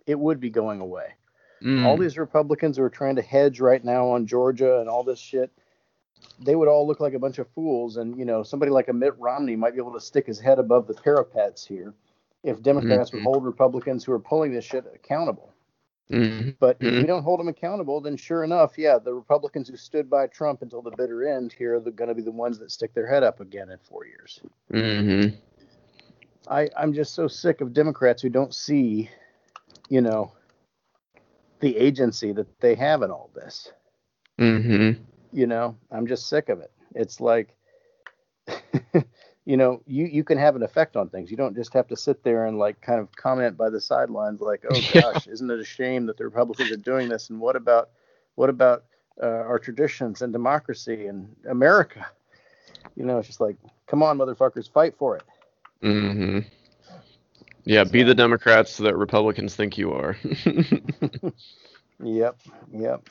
it 0.07 0.19
would 0.19 0.41
be 0.41 0.51
going 0.51 0.81
away. 0.81 1.15
Mm. 1.63 1.87
all 1.87 1.97
these 1.97 2.19
Republicans 2.19 2.77
who 2.77 2.83
are 2.83 2.91
trying 2.91 3.17
to 3.17 3.23
hedge 3.23 3.61
right 3.61 3.83
now 3.83 4.09
on 4.09 4.27
Georgia 4.27 4.81
and 4.81 4.91
all 4.91 5.03
this 5.03 5.19
shit, 5.19 5.51
they 6.39 6.55
would 6.55 6.69
all 6.69 6.87
look 6.87 7.01
like 7.01 7.15
a 7.15 7.19
bunch 7.19 7.39
of 7.39 7.49
fools. 7.51 7.97
And 7.97 8.19
you 8.19 8.25
know, 8.25 8.43
somebody 8.43 8.71
like 8.71 8.89
a 8.89 8.93
Mitt 8.93 9.19
Romney 9.19 9.57
might 9.57 9.75
be 9.75 9.81
able 9.81 9.93
to 9.93 10.01
stick 10.01 10.27
his 10.27 10.41
head 10.41 10.59
above 10.59 10.87
the 10.87 10.95
parapets 10.95 11.67
here 11.67 11.95
if 12.43 12.63
Democrats 12.63 13.13
would 13.13 13.23
Mhm. 13.23 13.25
hold 13.25 13.45
Republicans 13.45 14.05
who 14.05 14.13
are 14.13 14.19
pulling 14.19 14.53
this 14.53 14.65
shit 14.65 14.85
accountable. 14.95 15.53
Mhm. 16.11 16.55
But 16.61 16.77
if 16.79 16.95
we 16.95 17.07
don't 17.07 17.25
hold 17.25 17.41
them 17.41 17.49
accountable, 17.49 18.01
then 18.01 18.17
sure 18.17 18.45
enough, 18.45 18.79
yeah, 18.79 18.97
the 18.99 19.13
Republicans 19.13 19.69
who 19.69 19.77
stood 19.77 20.09
by 20.09 20.29
Trump 20.29 20.63
until 20.63 20.81
the 20.81 20.93
bitter 20.93 21.27
end 21.27 21.53
here 21.53 21.75
are 21.77 21.81
going 21.81 22.09
to 22.09 22.15
be 22.15 22.23
the 22.23 22.31
ones 22.31 22.61
that 22.61 22.71
stick 22.71 22.95
their 22.95 23.09
head 23.09 23.25
up 23.25 23.41
again 23.41 23.71
in 23.71 23.79
four 23.79 24.07
years. 24.07 24.41
Mhm. 24.71 25.35
I, 26.47 26.71
I'm 26.77 26.93
just 26.93 27.15
so 27.15 27.27
sick 27.27 27.61
of 27.61 27.73
Democrats 27.73 28.23
who 28.23 28.29
don't 28.29 28.55
see, 28.55 29.11
you 29.89 30.01
know, 30.01 30.31
the 31.59 31.77
agency 31.77 32.31
that 32.33 32.61
they 32.61 32.77
have 32.77 33.03
in 33.03 33.11
all 33.11 33.31
this. 33.35 33.73
Mhm. 34.39 34.99
You 35.37 35.47
know 35.47 35.77
i'm 35.93 36.07
just 36.07 36.29
sick 36.29 36.49
of 36.49 36.61
it. 36.61 36.73
It's 36.95 37.21
like 37.21 37.55
you 39.45 39.57
know 39.57 39.83
you 39.87 40.07
you 40.07 40.25
can 40.25 40.39
have 40.39 40.57
an 40.57 40.63
effect 40.63 40.97
on 40.97 41.09
things. 41.11 41.31
You 41.31 41.37
don't 41.37 41.55
just 41.55 41.75
have 41.75 41.87
to 41.89 41.97
sit 41.97 42.23
there 42.25 42.47
and 42.47 42.59
like 42.59 42.81
kind 42.81 43.01
of 43.01 43.15
comment 43.15 43.57
by 43.57 43.69
the 43.71 43.81
sidelines 43.81 44.41
like 44.41 44.65
oh 44.71 44.81
gosh 44.95 45.27
isn't 45.27 45.51
it 45.51 45.61
a 45.61 45.65
shame 45.65 46.07
that 46.07 46.17
the 46.17 46.25
republicans 46.25 46.73
are 46.73 46.77
doing 46.77 47.09
this? 47.09 47.31
And 47.31 47.41
what 47.41 47.55
about 47.57 47.91
what 48.35 48.49
about 48.49 48.85
uh, 49.23 49.27
our 49.27 49.59
traditions 49.59 50.23
and 50.23 50.33
democracy 50.33 51.07
and 51.07 51.35
america? 51.49 52.07
You 52.97 53.05
know 53.05 53.19
it's 53.19 53.29
just 53.29 53.41
like 53.41 53.57
come 53.87 54.03
on 54.03 54.19
motherfuckers 54.19 54.71
fight 54.71 54.97
for 54.97 55.17
it. 55.17 55.25
Mhm. 55.83 56.47
Yeah, 57.65 57.85
be 57.85 58.05
the 58.05 58.15
Democrats 58.15 58.79
that 58.79 58.97
Republicans 58.97 59.55
think 59.57 59.77
you 59.77 59.93
are. 59.93 60.17
yep 62.03 62.39
yep 62.73 63.09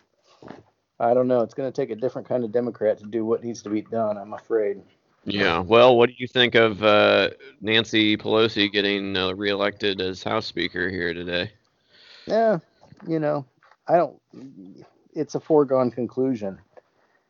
i 0.99 1.13
don't 1.13 1.27
know 1.27 1.41
it's 1.41 1.53
going 1.53 1.71
to 1.71 1.81
take 1.81 1.89
a 1.89 1.95
different 1.95 2.27
kind 2.27 2.43
of 2.43 2.51
democrat 2.51 2.97
to 2.97 3.05
do 3.05 3.25
what 3.25 3.43
needs 3.43 3.61
to 3.61 3.69
be 3.69 3.81
done 3.81 4.17
i'm 4.17 4.33
afraid 4.33 4.81
yeah. 5.27 5.57
Well, 5.57 5.97
what 5.97 6.09
do 6.09 6.15
you 6.19 6.27
think 6.27 6.53
of 6.53 6.83
uh, 6.83 7.31
Nancy 7.59 8.15
Pelosi 8.15 8.71
getting 8.71 9.17
uh, 9.17 9.31
reelected 9.33 9.99
as 9.99 10.21
House 10.21 10.45
Speaker 10.45 10.87
here 10.87 11.15
today? 11.15 11.51
yeah 12.27 12.59
you 13.07 13.19
know 13.19 13.45
i 13.87 13.95
don't 13.95 14.19
it's 15.13 15.35
a 15.35 15.39
foregone 15.39 15.91
conclusion 15.91 16.57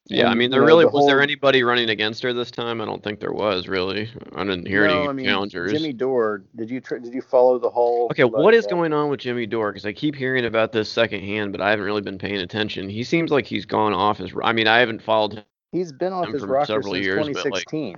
Yeah, 0.08 0.30
I 0.30 0.36
mean, 0.36 0.52
there 0.52 0.62
know, 0.62 0.68
really 0.68 0.86
the 0.86 0.92
was 0.92 1.08
there 1.08 1.20
anybody 1.20 1.64
running 1.64 1.90
against 1.90 2.22
her 2.22 2.32
this 2.32 2.52
time? 2.52 2.80
I 2.80 2.86
don't 2.86 3.04
think 3.04 3.20
there 3.20 3.34
was 3.34 3.68
really. 3.68 4.12
I 4.36 4.44
didn't 4.44 4.68
hear 4.68 4.88
no, 4.88 5.00
any 5.00 5.10
I 5.10 5.14
mean, 5.14 5.26
challengers. 5.26 5.72
Jimmy 5.72 5.94
Dore. 5.94 6.44
Did 6.56 6.70
you 6.70 6.80
tr- 6.80 6.98
did 6.98 7.12
you 7.12 7.24
follow 7.24 7.58
the 7.58 7.72
whole? 7.72 8.08
Okay, 8.12 8.24
what 8.24 8.54
is 8.54 8.68
uh, 8.68 8.70
going 8.70 8.94
on 8.94 9.10
with 9.10 9.20
Jimmy 9.20 9.48
Dore? 9.48 9.72
Because 9.72 9.86
I 9.86 9.94
keep 9.94 10.14
hearing 10.14 10.46
about 10.46 10.72
this 10.72 10.92
secondhand, 10.92 11.54
but 11.54 11.62
I 11.62 11.72
haven't 11.72 11.86
really 11.86 12.02
been 12.02 12.20
paying 12.20 12.38
attention. 12.38 12.88
He 12.88 13.04
seems 13.04 13.32
like 13.32 13.48
he's 13.48 13.66
gone 13.66 13.94
off 13.94 14.20
his. 14.20 14.32
I 14.44 14.54
mean, 14.54 14.68
I 14.68 14.78
haven't 14.78 15.02
followed 15.02 15.34
him. 15.34 15.44
He's 15.72 15.92
been 15.92 16.14
off 16.14 16.28
his 16.28 16.42
for 16.42 16.48
rocker 16.48 16.68
several 16.68 16.94
since 16.94 17.06
years, 17.06 17.28
but, 17.28 17.28
like- 17.28 17.66
2016. 17.68 17.98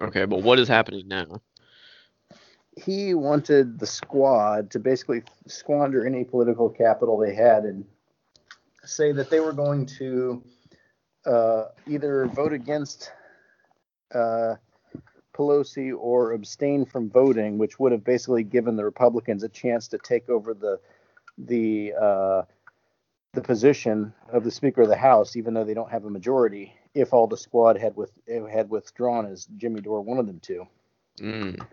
Okay, 0.00 0.26
but 0.26 0.42
what 0.42 0.60
is 0.60 0.68
happening 0.68 1.08
now? 1.08 1.40
He 2.76 3.14
wanted 3.14 3.80
the 3.80 3.86
squad 3.86 4.70
to 4.72 4.78
basically 4.78 5.22
squander 5.46 6.06
any 6.06 6.22
political 6.22 6.68
capital 6.68 7.18
they 7.18 7.34
had 7.34 7.64
and 7.64 7.84
say 8.84 9.12
that 9.12 9.30
they 9.30 9.40
were 9.40 9.54
going 9.54 9.86
to 9.86 10.42
uh, 11.26 11.66
either 11.86 12.26
vote 12.26 12.52
against 12.52 13.12
uh, 14.14 14.54
Pelosi 15.34 15.92
or 15.96 16.32
abstain 16.32 16.84
from 16.84 17.10
voting, 17.10 17.58
which 17.58 17.78
would 17.78 17.92
have 17.92 18.04
basically 18.04 18.42
given 18.42 18.76
the 18.76 18.84
Republicans 18.84 19.42
a 19.42 19.48
chance 19.48 19.88
to 19.88 19.98
take 19.98 20.28
over 20.28 20.54
the 20.54 20.80
the 21.38 21.92
uh, 22.00 22.42
the 23.34 23.42
position 23.42 24.12
of 24.32 24.44
the 24.44 24.50
Speaker 24.50 24.82
of 24.82 24.88
the 24.88 24.96
House, 24.96 25.36
even 25.36 25.52
though 25.52 25.64
they 25.64 25.74
don't 25.74 25.90
have 25.90 26.04
a 26.04 26.10
majority. 26.10 26.74
If 26.94 27.12
all 27.12 27.26
the 27.26 27.36
squad 27.36 27.76
had 27.76 27.94
with 27.94 28.12
had 28.50 28.70
withdrawn, 28.70 29.26
as 29.26 29.46
Jimmy 29.56 29.82
Dore 29.82 30.00
wanted 30.00 30.26
them 30.26 30.40
to. 30.40 30.66
Mm. 31.20 31.66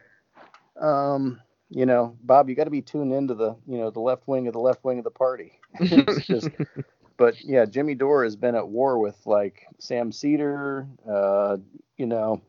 Um, 0.81 1.39
you 1.69 1.85
know, 1.85 2.17
Bob, 2.21 2.49
you 2.49 2.55
got 2.55 2.65
to 2.65 2.69
be 2.69 2.81
tuned 2.81 3.13
into 3.13 3.33
the 3.33 3.55
you 3.65 3.77
know 3.77 3.89
the 3.89 4.01
left 4.01 4.27
wing 4.27 4.47
of 4.47 4.53
the 4.53 4.59
left 4.59 4.83
wing 4.83 4.97
of 4.97 5.05
the 5.05 5.11
party. 5.11 5.59
it's 5.79 6.27
just, 6.27 6.49
but 7.17 7.43
yeah, 7.43 7.65
Jimmy 7.65 7.95
Dore 7.95 8.23
has 8.23 8.35
been 8.35 8.55
at 8.55 8.67
war 8.67 8.99
with 8.99 9.17
like 9.25 9.67
Sam 9.79 10.11
Seder, 10.11 10.87
uh, 11.09 11.57
you 11.97 12.05
know, 12.05 12.41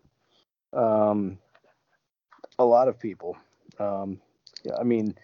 um, 0.73 1.39
a 2.59 2.65
lot 2.65 2.89
of 2.89 2.99
people. 2.99 3.37
Um, 3.79 4.21
yeah, 4.65 4.77
I 4.79 4.85
mean, 4.85 5.15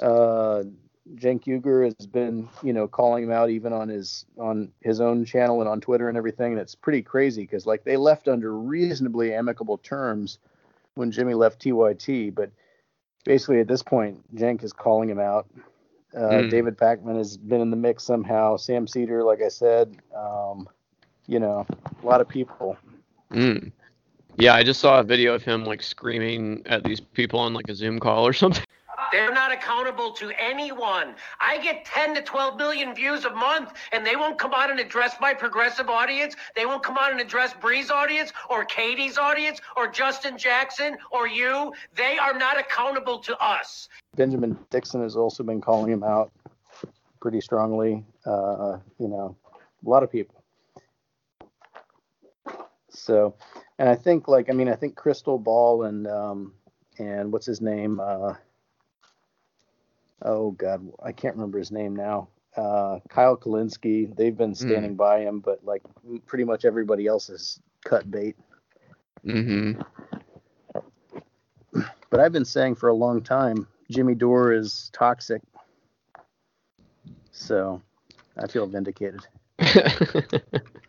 uh, 0.00 0.64
Cenk 1.16 1.44
Uygur 1.44 1.84
has 1.84 2.06
been, 2.06 2.48
you 2.62 2.72
know, 2.72 2.86
calling 2.86 3.24
him 3.24 3.32
out 3.32 3.50
even 3.50 3.72
on 3.72 3.88
his 3.88 4.26
on 4.38 4.72
his 4.80 5.00
own 5.00 5.24
channel 5.24 5.60
and 5.60 5.68
on 5.68 5.80
Twitter 5.80 6.08
and 6.08 6.16
everything. 6.16 6.52
And 6.52 6.60
it's 6.60 6.74
pretty 6.74 7.02
crazy 7.02 7.42
because 7.42 7.66
like 7.66 7.84
they 7.84 7.96
left 7.96 8.28
under 8.28 8.56
reasonably 8.56 9.34
amicable 9.34 9.78
terms 9.78 10.38
when 10.94 11.10
Jimmy 11.10 11.34
left 11.34 11.60
TYT, 11.62 12.34
but 12.34 12.50
basically 13.24 13.60
at 13.60 13.68
this 13.68 13.82
point, 13.82 14.36
Cenk 14.36 14.62
is 14.62 14.72
calling 14.72 15.08
him 15.08 15.18
out. 15.18 15.46
Uh, 16.16 16.42
Hmm. 16.42 16.48
David 16.48 16.76
Pakman 16.76 17.16
has 17.16 17.36
been 17.36 17.60
in 17.60 17.70
the 17.70 17.76
mix 17.76 18.04
somehow. 18.04 18.56
Sam 18.56 18.86
Seder, 18.86 19.22
like 19.22 19.40
I 19.42 19.48
said, 19.48 19.96
um, 20.14 20.68
you 21.26 21.38
know, 21.38 21.66
a 22.02 22.06
lot 22.06 22.20
of 22.20 22.28
people. 22.28 22.76
Mm. 23.32 23.70
Yeah, 24.36 24.54
I 24.54 24.62
just 24.62 24.80
saw 24.80 25.00
a 25.00 25.04
video 25.04 25.34
of 25.34 25.42
him 25.42 25.64
like 25.64 25.82
screaming 25.82 26.62
at 26.66 26.82
these 26.84 27.00
people 27.00 27.38
on 27.38 27.54
like 27.54 27.68
a 27.68 27.74
Zoom 27.74 27.98
call 28.00 28.26
or 28.26 28.32
something. 28.32 28.64
They're 29.12 29.32
not 29.32 29.52
accountable 29.52 30.12
to 30.12 30.30
anyone. 30.38 31.14
I 31.40 31.58
get 31.58 31.84
10 31.84 32.14
to 32.14 32.22
12 32.22 32.56
million 32.56 32.94
views 32.94 33.24
a 33.24 33.30
month, 33.30 33.72
and 33.92 34.06
they 34.06 34.16
won't 34.16 34.38
come 34.38 34.52
out 34.54 34.70
and 34.70 34.78
address 34.78 35.16
my 35.20 35.34
progressive 35.34 35.88
audience. 35.88 36.36
They 36.54 36.66
won't 36.66 36.82
come 36.82 36.96
out 36.98 37.10
and 37.10 37.20
address 37.20 37.54
Bree's 37.60 37.90
audience, 37.90 38.32
or 38.48 38.64
Katie's 38.64 39.18
audience, 39.18 39.60
or 39.76 39.88
Justin 39.88 40.38
Jackson, 40.38 40.96
or 41.10 41.26
you. 41.26 41.72
They 41.94 42.18
are 42.18 42.36
not 42.36 42.58
accountable 42.58 43.18
to 43.20 43.36
us. 43.38 43.88
Benjamin 44.16 44.58
Dixon 44.70 45.02
has 45.02 45.16
also 45.16 45.42
been 45.42 45.60
calling 45.60 45.90
him 45.90 46.02
out 46.02 46.30
pretty 47.20 47.40
strongly. 47.40 48.04
Uh, 48.26 48.78
you 48.98 49.08
know, 49.08 49.36
a 49.84 49.88
lot 49.88 50.02
of 50.02 50.10
people. 50.10 50.42
So, 52.90 53.34
and 53.78 53.88
I 53.88 53.94
think 53.94 54.28
like 54.28 54.50
I 54.50 54.52
mean 54.52 54.68
I 54.68 54.74
think 54.74 54.96
Crystal 54.96 55.38
Ball 55.38 55.84
and 55.84 56.06
um 56.06 56.52
and 56.98 57.32
what's 57.32 57.46
his 57.46 57.60
name 57.60 58.00
uh 58.00 58.34
oh 60.22 60.52
god 60.52 60.86
I 61.02 61.12
can't 61.12 61.34
remember 61.34 61.58
his 61.58 61.70
name 61.70 61.94
now. 61.94 62.28
Uh 62.56 62.98
Kyle 63.08 63.36
Kulinski 63.36 64.14
they've 64.16 64.36
been 64.36 64.54
standing 64.54 64.94
by 64.96 65.20
him 65.20 65.40
but 65.40 65.64
like 65.64 65.82
pretty 66.26 66.44
much 66.44 66.64
everybody 66.64 67.06
else 67.06 67.28
has 67.28 67.60
cut 67.84 68.10
bait. 68.10 68.36
Mm-hmm. 69.26 69.80
but 72.10 72.20
I've 72.20 72.32
been 72.32 72.44
saying 72.44 72.76
for 72.76 72.88
a 72.88 72.94
long 72.94 73.22
time 73.22 73.66
Jimmy 73.90 74.14
Dore 74.14 74.52
is 74.52 74.90
toxic. 74.92 75.42
So 77.32 77.82
I 78.36 78.46
feel 78.46 78.66
vindicated. 78.66 79.20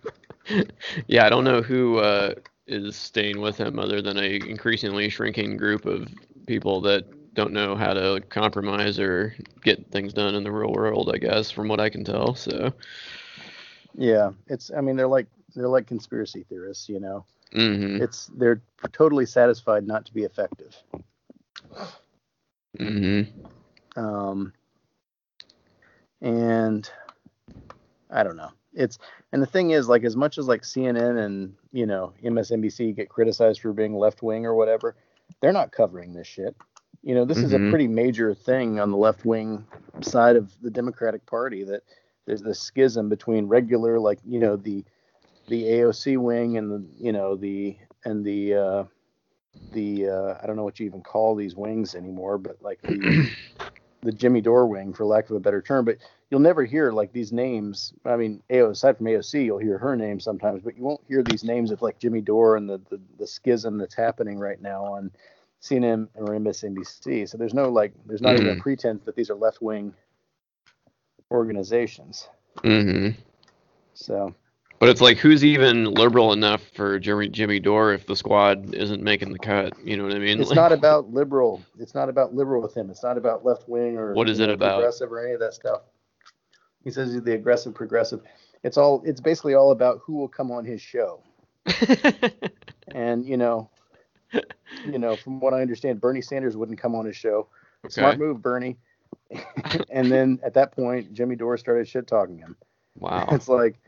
Yeah, 1.08 1.26
I 1.26 1.30
don't 1.30 1.44
know 1.44 1.62
who 1.62 1.98
uh, 2.00 2.34
is 2.68 2.96
staying 2.96 3.40
with 3.40 3.58
him 3.58 3.80
other 3.80 4.02
than 4.02 4.18
a 4.18 4.36
increasingly 4.36 5.10
shrinking 5.10 5.58
group 5.58 5.86
of 5.86 6.08
people 6.48 6.82
that 6.82 7.06
don't 7.34 7.54
know 7.54 7.76
how 7.76 7.94
to 7.94 8.22
compromise 8.30 9.00
or 9.00 9.36
get 9.64 9.90
things 9.92 10.14
done 10.14 10.36
in 10.36 10.44
the 10.44 10.52
real 10.52 10.72
world. 10.72 11.12
I 11.14 11.18
guess, 11.18 11.52
from 11.52 11.68
what 11.68 11.80
I 11.80 11.90
can 11.90 12.04
tell. 12.04 12.36
So, 12.36 12.74
yeah 13.96 14.32
it's 14.48 14.72
I 14.76 14.82
mean 14.82 14.96
they're 14.96 15.08
like 15.08 15.28
they're 15.56 15.68
like 15.68 15.86
conspiracy 15.86 16.46
theorists 16.48 16.88
you 16.88 17.00
know 17.00 17.26
hmm 17.54 18.02
it's 18.02 18.32
they're 18.38 18.62
totally 18.94 19.26
satisfied 19.26 19.86
not 19.86 20.06
to 20.06 20.14
be 20.14 20.24
effective 20.24 20.76
hmm 22.78 23.22
um, 23.98 24.54
and 26.22 26.90
I 28.10 28.24
don't 28.24 28.38
know. 28.38 28.52
It's 28.74 29.00
and 29.34 29.42
the 29.42 29.48
thing 29.48 29.72
is, 29.72 29.90
like, 29.90 30.04
as 30.04 30.16
much 30.16 30.38
as 30.38 30.48
like 30.48 30.62
CNN 30.62 31.24
and 31.24 31.54
you 31.72 31.86
know 31.86 32.14
MSNBC 32.24 32.96
get 32.96 33.10
criticized 33.10 33.62
for 33.62 33.74
being 33.74 33.96
left 33.96 34.22
wing 34.22 34.46
or 34.46 34.56
whatever, 34.56 34.96
they're 35.42 35.52
not 35.52 35.72
covering 35.72 36.14
this 36.14 36.28
shit. 36.28 36.56
You 37.04 37.16
know, 37.16 37.26
this 37.26 37.40
is 37.40 37.54
a 37.54 37.60
Mhm. 37.60 37.70
pretty 37.70 37.88
major 37.88 38.34
thing 38.34 38.80
on 38.80 38.92
the 38.92 38.98
left 38.98 39.26
wing 39.26 39.66
side 40.02 40.36
of 40.36 40.52
the 40.62 40.70
Democratic 40.70 41.26
Party 41.26 41.64
that 41.64 41.84
there's 42.26 42.42
this 42.42 42.60
schism 42.60 43.10
between 43.10 43.48
regular, 43.48 44.00
like, 44.00 44.20
you 44.26 44.40
know, 44.40 44.56
the 44.56 44.84
the 45.48 45.64
AOC 45.66 46.18
wing 46.18 46.58
and 46.58 46.72
the 46.72 46.86
you 47.00 47.12
know 47.12 47.36
the 47.36 47.78
and 48.06 48.24
the 48.24 48.54
uh, 48.54 48.84
the 49.72 50.08
uh, 50.10 50.36
I 50.42 50.46
don't 50.48 50.56
know 50.56 50.64
what 50.64 50.80
you 50.80 50.86
even 50.86 51.02
call 51.02 51.36
these 51.36 51.56
wings 51.56 51.96
anymore, 51.96 52.38
but 52.38 52.58
like 52.62 52.80
the 52.86 53.32
the 54.04 54.12
Jimmy 54.12 54.42
Dore 54.42 54.68
wing, 54.68 54.94
for 54.94 55.06
lack 55.06 55.30
of 55.30 55.36
a 55.36 55.40
better 55.40 55.62
term. 55.62 55.86
But 55.86 55.98
you'll 56.30 56.40
never 56.40 56.64
hear 56.64 56.92
like 56.92 57.12
these 57.12 57.32
names. 57.34 57.94
I 58.06 58.16
mean, 58.16 58.42
AO, 58.52 58.70
aside 58.72 58.98
from 58.98 59.08
AOC, 59.08 59.46
you'll 59.46 59.58
hear 59.58 59.78
her 59.78 59.96
name 59.96 60.20
sometimes, 60.20 60.62
but 60.64 60.78
you 60.78 60.84
won't 60.84 61.02
hear 61.08 61.24
these 61.24 61.44
names 61.44 61.72
of 61.72 61.82
like 61.82 62.00
Jimmy 62.00 62.22
Dore 62.22 62.56
and 62.58 62.70
the 62.70 62.80
the, 62.90 63.02
the 63.18 63.28
schism 63.28 63.78
that's 63.78 63.96
happening 63.96 64.40
right 64.40 64.62
now 64.62 64.86
on 64.86 65.12
CNN 65.62 66.08
or 66.16 66.28
MSNBC. 66.28 67.30
So 67.30 67.38
there's 67.38 67.54
no 67.54 67.70
like, 67.70 67.94
there's 68.06 68.22
not 68.22 68.34
even 68.36 68.58
a 68.58 68.62
pretense 68.62 69.04
that 69.06 69.16
these 69.16 69.30
are 69.30 69.36
left 69.36 69.62
wing 69.62 69.94
organizations. 71.32 72.28
hmm 72.64 73.10
So 73.94 74.34
But 74.80 74.90
it's 74.90 75.02
like, 75.02 75.18
who's 75.18 75.46
even 75.46 75.86
liberal 75.86 76.34
enough 76.34 76.62
for 76.76 76.98
Jimmy 77.00 77.30
Jimmy 77.30 77.60
Dore 77.60 77.94
if 77.94 78.06
the 78.08 78.16
squad 78.16 78.74
isn't 78.74 79.02
making 79.04 79.32
the 79.32 79.40
cut? 79.40 79.74
You 79.86 79.98
know 79.98 80.04
what 80.04 80.16
I 80.16 80.20
mean? 80.20 80.40
it's 80.42 80.50
Like- 80.50 80.56
not 80.56 80.72
about 80.80 81.12
liberal. 81.14 81.62
It's 81.80 81.94
not 81.94 82.10
about 82.10 82.34
liberal 82.34 82.62
with 82.62 82.76
him. 82.76 82.90
It's 82.90 83.04
not 83.04 83.18
about 83.18 83.46
left 83.46 83.70
wing 83.70 83.98
or 83.98 84.14
What 84.14 84.30
is 84.30 84.40
it 84.40 84.48
know, 84.48 84.54
about? 84.54 84.76
progressive 84.78 85.12
or 85.12 85.24
any 85.24 85.34
of 85.34 85.40
that 85.42 85.54
stuff. 85.54 85.82
He 86.84 86.90
says 86.90 87.14
he's 87.14 87.22
the 87.22 87.36
aggressive 87.36 87.76
progressive. 87.76 88.22
It's 88.64 88.76
all. 88.78 89.04
It's 89.06 89.22
basically 89.22 89.54
all 89.54 89.72
about 89.72 90.02
who 90.04 90.16
will 90.18 90.28
come 90.28 90.52
on 90.52 90.66
his 90.66 90.82
show. 90.82 91.22
And 92.94 93.26
you 93.26 93.38
know, 93.38 93.70
you 94.86 95.00
know, 95.00 95.16
from 95.16 95.40
what 95.40 95.54
I 95.54 95.62
understand, 95.62 96.02
Bernie 96.02 96.22
Sanders 96.22 96.56
wouldn't 96.58 96.80
come 96.80 96.96
on 96.96 97.06
his 97.06 97.16
show. 97.16 97.48
Smart 97.90 98.20
move, 98.20 98.42
Bernie. 98.42 98.78
and 99.90 100.12
then 100.12 100.40
at 100.44 100.54
that 100.54 100.72
point, 100.72 101.14
Jimmy 101.14 101.36
Dore 101.36 101.58
started 101.58 101.88
shit 101.88 102.08
talking 102.08 102.38
him. 102.38 102.56
Wow. 102.98 103.28
It's 103.32 103.48
like, 103.48 103.80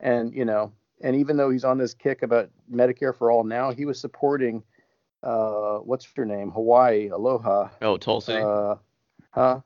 and 0.00 0.34
you 0.34 0.44
know, 0.44 0.72
and 1.02 1.16
even 1.16 1.36
though 1.36 1.50
he's 1.50 1.64
on 1.64 1.78
this 1.78 1.94
kick 1.94 2.22
about 2.22 2.50
Medicare 2.72 3.16
for 3.16 3.30
all 3.30 3.44
now, 3.44 3.72
he 3.72 3.84
was 3.84 4.00
supporting, 4.00 4.62
uh, 5.22 5.78
what's 5.78 6.06
her 6.16 6.24
name, 6.24 6.50
Hawaii 6.50 7.08
Aloha, 7.08 7.68
Oh, 7.80 7.96
Tulsi. 7.96 8.34
uh, 8.34 8.76
huh, 9.30 9.60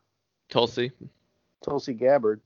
Tulsi. 0.48 0.90
Tulsi 1.62 1.94
Gabbard, 1.94 2.40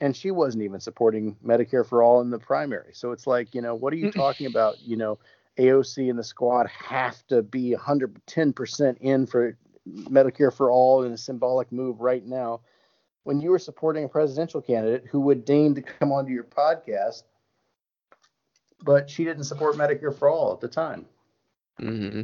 and 0.00 0.16
she 0.16 0.30
wasn't 0.30 0.62
even 0.64 0.80
supporting 0.80 1.36
Medicare 1.44 1.86
for 1.86 2.02
all 2.02 2.20
in 2.20 2.30
the 2.30 2.38
primary. 2.38 2.92
So 2.94 3.12
it's 3.12 3.26
like, 3.26 3.54
you 3.54 3.60
know, 3.62 3.74
what 3.74 3.92
are 3.92 3.96
you 3.96 4.10
talking 4.12 4.46
about? 4.46 4.76
You 4.84 4.96
know, 4.96 5.18
AOC 5.58 6.10
and 6.10 6.18
the 6.18 6.24
squad 6.24 6.68
have 6.68 7.24
to 7.28 7.42
be 7.42 7.74
110% 7.78 8.96
in 9.00 9.26
for 9.26 9.56
Medicare 9.88 10.52
for 10.52 10.70
all 10.70 11.04
in 11.04 11.12
a 11.12 11.18
symbolic 11.18 11.70
move 11.70 12.00
right 12.00 12.24
now. 12.24 12.60
When 13.24 13.40
you 13.40 13.50
were 13.50 13.58
supporting 13.58 14.04
a 14.04 14.08
presidential 14.08 14.60
candidate 14.60 15.04
who 15.10 15.20
would 15.20 15.44
deign 15.44 15.74
to 15.76 15.82
come 15.82 16.12
onto 16.12 16.32
your 16.32 16.44
podcast, 16.44 17.22
but 18.82 19.08
she 19.08 19.24
didn't 19.24 19.44
support 19.44 19.76
Medicare 19.76 20.16
for 20.16 20.28
all 20.28 20.52
at 20.52 20.60
the 20.60 20.68
time. 20.68 21.06
hmm 21.78 22.22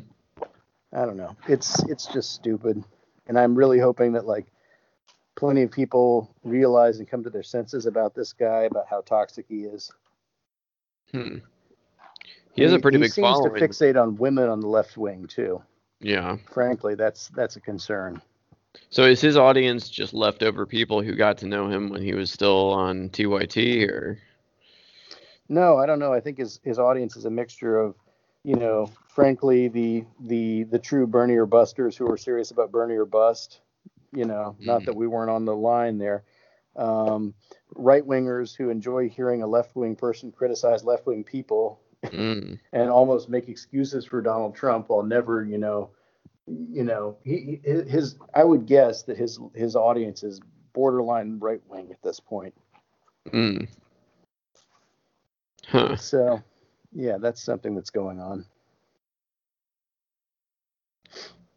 I 0.92 1.04
don't 1.04 1.16
know. 1.16 1.36
It's 1.46 1.82
it's 1.84 2.06
just 2.06 2.32
stupid, 2.32 2.82
and 3.28 3.38
I'm 3.38 3.54
really 3.54 3.78
hoping 3.78 4.12
that 4.14 4.26
like 4.26 4.46
plenty 5.36 5.62
of 5.62 5.70
people 5.70 6.34
realize 6.42 6.98
and 6.98 7.08
come 7.08 7.22
to 7.22 7.30
their 7.30 7.44
senses 7.44 7.86
about 7.86 8.14
this 8.14 8.32
guy, 8.32 8.62
about 8.62 8.88
how 8.90 9.00
toxic 9.02 9.46
he 9.48 9.62
is. 9.62 9.92
Hmm. 11.12 11.38
He 12.54 12.62
has 12.62 12.72
a 12.72 12.78
pretty 12.78 12.98
he 12.98 13.04
big 13.04 13.10
seems 13.10 13.38
following. 13.38 13.54
to 13.54 13.68
fixate 13.68 14.00
on 14.00 14.16
women 14.16 14.48
on 14.48 14.60
the 14.60 14.68
left 14.68 14.96
wing 14.96 15.26
too. 15.26 15.62
yeah. 16.00 16.36
Frankly, 16.50 16.94
that's 16.94 17.28
that's 17.28 17.56
a 17.56 17.60
concern. 17.60 18.20
So 18.90 19.04
is 19.04 19.20
his 19.20 19.36
audience 19.36 19.88
just 19.88 20.14
leftover 20.14 20.66
people 20.66 21.02
who 21.02 21.14
got 21.14 21.38
to 21.38 21.46
know 21.46 21.68
him 21.68 21.88
when 21.90 22.02
he 22.02 22.14
was 22.14 22.30
still 22.30 22.70
on 22.70 23.10
TYT, 23.10 23.84
or? 23.88 24.18
No, 25.48 25.76
I 25.76 25.86
don't 25.86 25.98
know. 25.98 26.12
I 26.12 26.20
think 26.20 26.38
his 26.38 26.60
his 26.64 26.78
audience 26.78 27.16
is 27.16 27.24
a 27.24 27.30
mixture 27.30 27.76
of, 27.78 27.94
you 28.44 28.56
know, 28.56 28.90
frankly, 29.08 29.68
the 29.68 30.04
the 30.20 30.64
the 30.64 30.78
true 30.78 31.06
Bernie 31.06 31.36
or 31.36 31.46
busters 31.46 31.96
who 31.96 32.10
are 32.10 32.16
serious 32.16 32.50
about 32.50 32.72
Bernie 32.72 32.96
or 32.96 33.06
bust. 33.06 33.60
You 34.12 34.24
know, 34.24 34.56
not 34.60 34.84
Mhm. 34.84 34.86
that 34.86 34.94
we 34.94 35.06
weren't 35.06 35.30
on 35.30 35.44
the 35.44 35.54
line 35.56 35.98
there. 35.98 36.24
Um, 36.76 37.34
right 37.74 38.04
wingers 38.04 38.56
who 38.56 38.70
enjoy 38.70 39.08
hearing 39.08 39.42
a 39.42 39.46
left 39.46 39.76
wing 39.76 39.96
person 39.96 40.32
criticize 40.32 40.84
left 40.84 41.06
wing 41.06 41.24
people 41.24 41.80
Mm. 42.06 42.58
and 42.72 42.90
almost 42.90 43.28
make 43.28 43.48
excuses 43.48 44.04
for 44.04 44.20
Donald 44.22 44.54
Trump 44.54 44.88
while 44.88 45.02
never, 45.02 45.44
you 45.44 45.58
know, 45.58 45.90
you 46.46 46.84
know, 46.84 47.16
he 47.24 47.60
he- 47.64 47.82
his 47.82 48.16
I 48.34 48.44
would 48.44 48.66
guess 48.66 49.02
that 49.04 49.16
his 49.16 49.38
his 49.54 49.76
audience 49.76 50.22
is 50.22 50.40
borderline 50.72 51.38
right 51.38 51.60
wing 51.68 51.88
at 51.90 52.02
this 52.02 52.20
point. 52.20 52.54
Mm. 53.28 53.68
Huh. 55.66 55.96
So, 55.96 56.42
yeah, 56.92 57.18
that's 57.18 57.42
something 57.42 57.74
that's 57.74 57.90
going 57.90 58.18
on. 58.18 58.44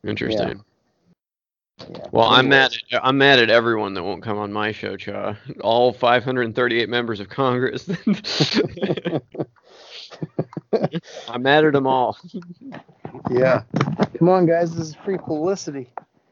Interesting. 0.06 0.64
Yeah. 1.90 2.08
Well, 2.12 2.30
I'm 2.30 2.50
mad. 2.50 2.76
At, 2.92 3.06
I'm 3.06 3.18
mad 3.18 3.40
at 3.40 3.50
everyone 3.50 3.94
that 3.96 4.04
won't 4.04 4.22
come 4.22 4.38
on 4.38 4.54
my 4.54 4.72
show, 4.72 4.96
Cha. 4.96 5.36
All 5.62 5.92
538 5.92 6.88
members 6.90 7.20
of 7.20 7.30
Congress. 7.30 7.90
I'm 11.30 11.42
mad 11.44 11.66
at 11.66 11.74
them 11.74 11.88
all. 11.88 12.18
yeah. 13.30 13.64
Come 14.18 14.30
on, 14.30 14.46
guys. 14.46 14.76
This 14.76 14.88
is 14.90 14.96
free 14.96 15.18
publicity. 15.18 15.90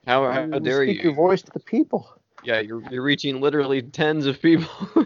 How, 0.08 0.30
how 0.32 0.46
You 0.46 0.60
dare 0.60 0.84
Speak 0.84 0.98
you? 0.98 1.04
your 1.04 1.14
voice 1.14 1.42
to 1.44 1.52
the 1.52 1.60
people. 1.60 2.10
Yeah, 2.44 2.60
you're 2.60 2.82
you're 2.90 3.04
reaching 3.04 3.40
literally 3.40 3.82
tens 3.84 4.26
of 4.26 4.42
people. 4.42 4.68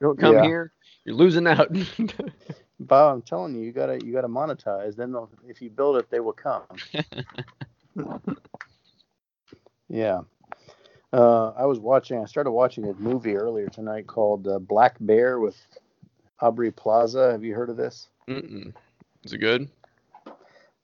Don't 0.00 0.18
come 0.18 0.34
Yeah. 0.36 0.42
here. 0.42 0.72
You're 1.04 1.16
losing 1.16 1.46
out. 1.46 1.68
Bob, 2.80 3.14
I'm 3.14 3.22
telling 3.22 3.54
you, 3.54 3.60
you 3.62 3.72
gotta 3.72 4.02
you 4.04 4.12
gotta 4.12 4.28
monetize. 4.28 4.96
Then 4.96 5.12
they'll, 5.12 5.30
if 5.46 5.60
you 5.60 5.68
build 5.70 5.96
it, 5.96 6.10
they 6.10 6.20
will 6.20 6.32
come. 6.32 6.62
yeah. 9.88 10.20
Uh, 11.12 11.48
I 11.50 11.66
was 11.66 11.78
watching. 11.78 12.18
I 12.20 12.24
started 12.24 12.52
watching 12.52 12.88
a 12.88 12.94
movie 12.94 13.36
earlier 13.36 13.68
tonight 13.68 14.06
called 14.06 14.48
uh, 14.48 14.58
Black 14.58 14.96
Bear 15.00 15.38
with 15.40 15.56
Aubrey 16.42 16.72
Plaza. 16.72 17.30
Have 17.30 17.44
you 17.44 17.54
heard 17.54 17.70
of 17.70 17.76
this? 17.76 18.08
Mm-mm. 18.28 18.74
Is 19.24 19.32
it 19.32 19.38
good? 19.38 19.70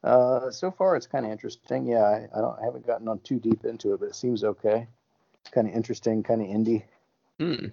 Uh, 0.04 0.50
so 0.50 0.70
far, 0.70 0.94
it's 0.94 1.08
kind 1.08 1.26
of 1.26 1.32
interesting. 1.32 1.84
Yeah, 1.84 2.04
I, 2.04 2.28
I 2.34 2.40
don't 2.40 2.58
I 2.60 2.64
haven't 2.64 2.86
gotten 2.86 3.08
on 3.08 3.18
too 3.20 3.40
deep 3.40 3.64
into 3.64 3.92
it, 3.92 4.00
but 4.00 4.10
it 4.10 4.14
seems 4.14 4.44
okay. 4.44 4.86
It's 5.40 5.50
kind 5.50 5.68
of 5.68 5.74
interesting, 5.74 6.22
kind 6.22 6.40
of 6.40 6.46
indie. 6.46 6.84
Hmm. 7.40 7.66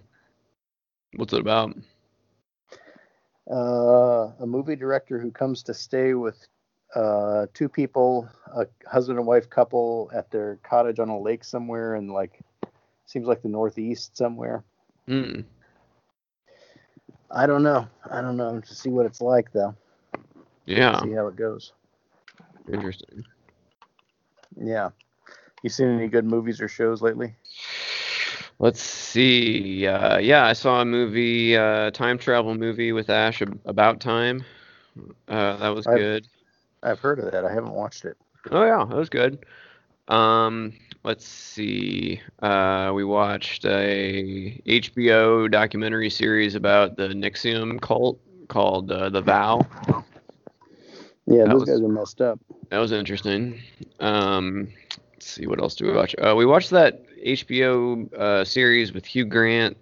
What's 1.15 1.33
it 1.33 1.39
about? 1.39 1.77
Uh, 3.49 4.31
a 4.39 4.45
movie 4.45 4.75
director 4.75 5.19
who 5.19 5.31
comes 5.31 5.61
to 5.63 5.73
stay 5.75 6.15
with 6.15 6.47
uh, 6.95 7.45
two 7.53 7.69
people, 7.69 8.27
a 8.55 8.65
husband 8.89 9.19
and 9.19 9.27
wife 9.27 9.47
couple, 9.47 10.09
at 10.13 10.31
their 10.31 10.57
cottage 10.63 10.97
on 10.99 11.09
a 11.09 11.19
lake 11.19 11.43
somewhere 11.43 11.93
and 11.93 12.09
like 12.09 12.39
seems 13.05 13.27
like 13.27 13.43
the 13.43 13.49
Northeast 13.49 14.17
somewhere. 14.17 14.63
Hmm. 15.07 15.41
I 17.31 17.45
don't 17.45 17.63
know. 17.63 17.87
I 18.09 18.21
don't 18.21 18.37
know 18.37 18.59
to 18.59 18.75
see 18.75 18.89
what 18.89 19.05
it's 19.05 19.21
like 19.21 19.51
though. 19.51 19.75
Yeah, 20.65 20.99
See 21.01 21.11
how 21.11 21.27
it 21.27 21.35
goes. 21.35 21.73
interesting. 22.71 23.23
Yeah. 24.57 24.89
You 25.63 25.69
seen 25.69 25.89
any 25.89 26.07
good 26.07 26.25
movies 26.25 26.61
or 26.61 26.67
shows 26.67 27.01
lately? 27.01 27.35
Let's 28.59 28.81
see. 28.81 29.85
Uh, 29.85 30.17
yeah, 30.17 30.45
I 30.45 30.53
saw 30.53 30.81
a 30.81 30.85
movie, 30.85 31.57
uh, 31.57 31.91
time 31.91 32.17
travel 32.17 32.55
movie 32.55 32.91
with 32.93 33.09
Ash 33.09 33.41
about 33.65 33.99
time. 33.99 34.43
Uh, 35.27 35.57
that 35.57 35.69
was 35.69 35.85
I've- 35.87 35.99
good. 35.99 36.27
I've 36.83 36.99
heard 36.99 37.19
of 37.19 37.31
that. 37.31 37.43
I 37.45 37.51
haven't 37.51 37.73
watched 37.73 38.05
it. 38.05 38.15
Oh 38.51 38.63
yeah, 38.63 38.85
that 38.85 38.95
was 38.95 39.09
good. 39.09 39.43
Um, 40.07 40.73
let's 41.05 41.25
see. 41.27 42.19
Uh, 42.41 42.91
we 42.95 43.03
watched 43.03 43.63
a 43.65 44.61
HBO 44.65 45.49
documentary 45.49 46.09
series 46.09 46.55
about 46.55 46.97
the 46.97 47.07
NXIVM 47.09 47.79
cult 47.81 48.19
called 48.47 48.91
uh, 48.91 49.09
The 49.09 49.21
Vow. 49.21 49.61
Yeah, 51.27 51.43
That 51.43 51.49
those 51.49 51.59
was- 51.61 51.69
guys 51.69 51.81
are 51.81 51.87
messed 51.87 52.21
up. 52.21 52.39
That 52.69 52.79
was 52.79 52.91
interesting. 52.91 53.61
Um, 53.99 54.69
let's 55.13 55.27
see, 55.27 55.45
what 55.47 55.59
else 55.59 55.75
do 55.75 55.85
we 55.85 55.93
watch? 55.93 56.15
Uh, 56.17 56.33
we 56.35 56.45
watched 56.45 56.71
that 56.71 57.03
HBO 57.23 58.11
uh, 58.15 58.43
series 58.43 58.91
with 58.91 59.05
Hugh 59.05 59.25
Grant. 59.25 59.77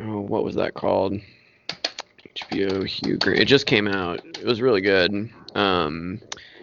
Oh, 0.00 0.20
what 0.20 0.44
was 0.44 0.56
that 0.56 0.74
called? 0.74 1.14
HBO 2.34 2.84
Hugh 2.86 3.16
Grant. 3.18 3.38
It 3.40 3.44
just 3.46 3.66
came 3.66 3.86
out. 3.86 4.20
It 4.24 4.44
was 4.44 4.60
really 4.60 4.80
good. 4.80 5.30
Um, 5.54 6.20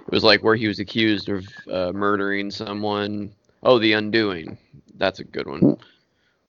it 0.08 0.14
was 0.14 0.24
like 0.24 0.44
where 0.44 0.56
he 0.56 0.68
was 0.68 0.80
accused 0.80 1.30
of 1.30 1.46
uh, 1.72 1.92
murdering 1.94 2.52
someone. 2.52 3.32
Oh, 3.64 3.80
The 3.80 3.94
Undoing. 3.94 4.58
That's 4.96 5.20
a 5.20 5.24
good 5.24 5.48
one. 5.48 5.78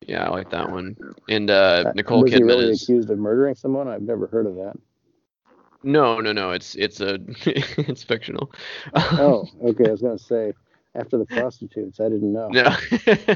Yeah, 0.07 0.25
I 0.25 0.31
like 0.31 0.51
that 0.51 0.71
one. 0.71 0.97
And 1.29 1.51
uh, 1.51 1.85
Uh, 1.87 1.93
Nicole 1.95 2.23
was 2.23 2.33
he 2.33 2.41
Kidman 2.41 2.47
really 2.47 2.71
is. 2.73 2.83
accused 2.83 3.11
of 3.11 3.19
murdering 3.19 3.55
someone? 3.55 3.89
I've 3.89 4.03
never 4.03 4.27
heard 4.27 4.47
of 4.47 4.55
that. 4.57 4.77
No, 5.83 6.21
no, 6.21 6.33
no. 6.33 6.51
It's 6.53 6.75
it's 6.75 7.01
a 7.01 7.19
it's 7.47 8.03
fictional. 8.03 8.51
Oh, 8.95 9.49
okay. 9.63 9.89
I 9.89 9.91
was 9.93 10.03
gonna 10.03 10.19
say 10.19 10.53
after 10.95 11.19
the 11.19 11.27
prostitutes. 11.27 12.01
I 12.01 12.09
didn't 12.09 12.33
know. 12.33 12.49
No, 12.51 12.75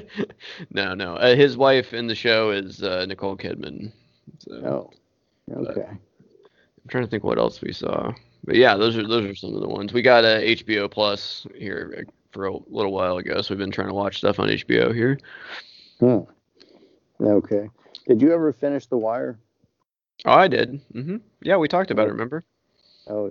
no, 0.71 0.95
no. 0.95 1.15
Uh, 1.17 1.35
his 1.37 1.57
wife 1.57 1.93
in 1.93 2.07
the 2.07 2.15
show 2.15 2.51
is 2.51 2.83
uh, 2.83 3.05
Nicole 3.07 3.37
Kidman. 3.37 3.93
So 4.39 4.55
Oh, 4.65 4.91
okay. 5.55 5.87
I'm 5.89 6.89
trying 6.89 7.05
to 7.05 7.11
think 7.11 7.25
what 7.25 7.39
else 7.39 7.61
we 7.61 7.73
saw. 7.73 8.13
But 8.45 8.57
yeah, 8.57 8.77
those 8.77 8.97
are 8.97 9.07
those 9.07 9.25
are 9.25 9.35
some 9.35 9.55
of 9.55 9.61
the 9.61 9.69
ones 9.69 9.93
we 9.93 10.03
got. 10.03 10.25
Uh, 10.25 10.39
HBO 10.41 10.91
Plus 10.91 11.47
here 11.57 11.95
uh, 11.99 12.11
for 12.33 12.47
a 12.47 12.57
little 12.69 12.93
while 12.93 13.19
ago, 13.19 13.41
so 13.41 13.55
we've 13.55 13.59
been 13.59 13.71
trying 13.71 13.89
to 13.89 13.95
watch 13.95 14.19
stuff 14.19 14.41
on 14.41 14.49
HBO 14.49 14.93
here. 14.95 15.19
Hmm. 16.01 16.21
Okay. 17.21 17.69
Did 18.09 18.21
you 18.21 18.33
ever 18.33 18.53
finish 18.53 18.87
The 18.87 18.97
Wire? 18.97 19.39
Oh, 20.25 20.33
I 20.33 20.49
did. 20.49 20.81
hmm 20.93 21.17
Yeah, 21.43 21.57
we 21.57 21.69
talked 21.69 21.91
about 21.93 22.09
it. 22.09 22.13
Remember? 22.13 22.43
Oh, 23.09 23.31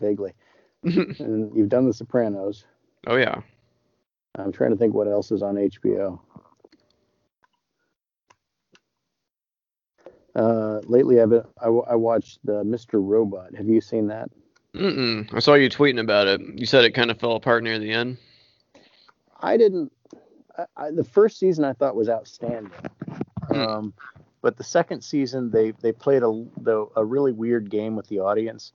vaguely. 0.00 0.32
and 0.82 1.54
you've 1.56 1.68
done 1.68 1.86
The 1.86 1.92
Sopranos. 1.92 2.64
oh 3.06 3.16
yeah. 3.16 3.40
I'm 4.36 4.52
trying 4.52 4.70
to 4.70 4.76
think 4.76 4.94
what 4.94 5.06
else 5.08 5.30
is 5.32 5.42
on 5.42 5.56
HBO. 5.56 6.18
Uh, 10.34 10.80
lately, 10.84 11.20
I've 11.20 11.30
been, 11.30 11.42
I, 11.60 11.66
I 11.66 11.94
watched 11.96 12.38
the 12.44 12.62
Mr. 12.64 12.94
Robot. 12.94 13.54
Have 13.56 13.68
you 13.68 13.80
seen 13.80 14.06
that? 14.08 14.30
Mm-mm. 14.74 15.32
I 15.34 15.40
saw 15.40 15.54
you 15.54 15.68
tweeting 15.68 16.00
about 16.00 16.28
it. 16.28 16.40
You 16.54 16.66
said 16.66 16.84
it 16.84 16.92
kind 16.92 17.10
of 17.10 17.18
fell 17.18 17.34
apart 17.34 17.64
near 17.64 17.78
the 17.78 17.92
end. 17.92 18.18
I 19.40 19.56
didn't. 19.56 19.92
I, 20.56 20.64
I, 20.76 20.90
the 20.90 21.04
first 21.04 21.38
season 21.38 21.64
I 21.64 21.72
thought 21.72 21.96
was 21.96 22.08
outstanding, 22.08 22.72
um, 23.54 23.94
but 24.42 24.56
the 24.56 24.64
second 24.64 25.02
season 25.02 25.50
they 25.50 25.72
they 25.72 25.92
played 25.92 26.22
a 26.22 26.46
the, 26.58 26.86
a 26.94 27.04
really 27.04 27.32
weird 27.32 27.70
game 27.70 27.96
with 27.96 28.06
the 28.08 28.20
audience, 28.20 28.72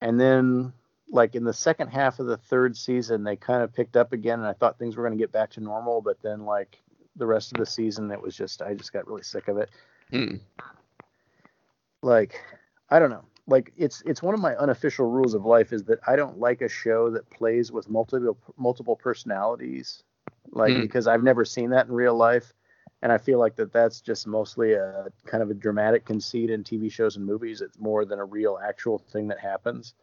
and 0.00 0.20
then 0.20 0.72
like 1.08 1.34
in 1.34 1.44
the 1.44 1.52
second 1.52 1.88
half 1.88 2.18
of 2.18 2.26
the 2.26 2.36
third 2.36 2.76
season 2.76 3.22
they 3.22 3.36
kind 3.36 3.62
of 3.62 3.72
picked 3.72 3.96
up 3.96 4.12
again, 4.12 4.38
and 4.38 4.48
I 4.48 4.52
thought 4.52 4.78
things 4.78 4.96
were 4.96 5.04
going 5.04 5.16
to 5.16 5.22
get 5.22 5.32
back 5.32 5.50
to 5.52 5.60
normal, 5.60 6.02
but 6.02 6.20
then 6.22 6.44
like 6.44 6.78
the 7.16 7.26
rest 7.26 7.52
of 7.52 7.58
the 7.58 7.66
season 7.66 8.10
it 8.10 8.20
was 8.20 8.36
just 8.36 8.60
I 8.60 8.74
just 8.74 8.92
got 8.92 9.06
really 9.06 9.22
sick 9.22 9.48
of 9.48 9.56
it. 9.58 9.70
Mm. 10.12 10.40
Like 12.02 12.40
I 12.90 12.98
don't 12.98 13.10
know. 13.10 13.24
Like 13.46 13.72
it's 13.76 14.02
it's 14.06 14.22
one 14.22 14.34
of 14.34 14.40
my 14.40 14.54
unofficial 14.56 15.06
rules 15.10 15.34
of 15.34 15.44
life 15.44 15.72
is 15.72 15.84
that 15.84 15.98
I 16.06 16.16
don't 16.16 16.38
like 16.38 16.60
a 16.62 16.68
show 16.68 17.10
that 17.10 17.28
plays 17.30 17.72
with 17.72 17.88
multiple 17.90 18.36
multiple 18.56 18.96
personalities 18.96 20.02
like 20.52 20.74
Hmm. 20.74 20.80
because 20.80 21.06
I've 21.06 21.22
never 21.22 21.44
seen 21.44 21.70
that 21.70 21.86
in 21.86 21.92
real 21.92 22.14
life, 22.14 22.52
and 23.02 23.12
I 23.12 23.18
feel 23.18 23.38
like 23.38 23.56
that 23.56 23.72
that's 23.72 24.00
just 24.00 24.26
mostly 24.26 24.72
a 24.74 25.08
kind 25.26 25.42
of 25.42 25.50
a 25.50 25.54
dramatic 25.54 26.04
conceit 26.04 26.50
in 26.50 26.62
TV 26.64 26.88
shows 26.88 27.16
and 27.16 27.24
movies. 27.26 27.60
It's 27.60 27.78
more 27.78 28.04
than 28.04 28.18
a 28.18 28.24
real 28.24 28.58
actual 28.62 28.98
thing 28.98 29.28
that 29.28 29.40
happens, 29.40 29.94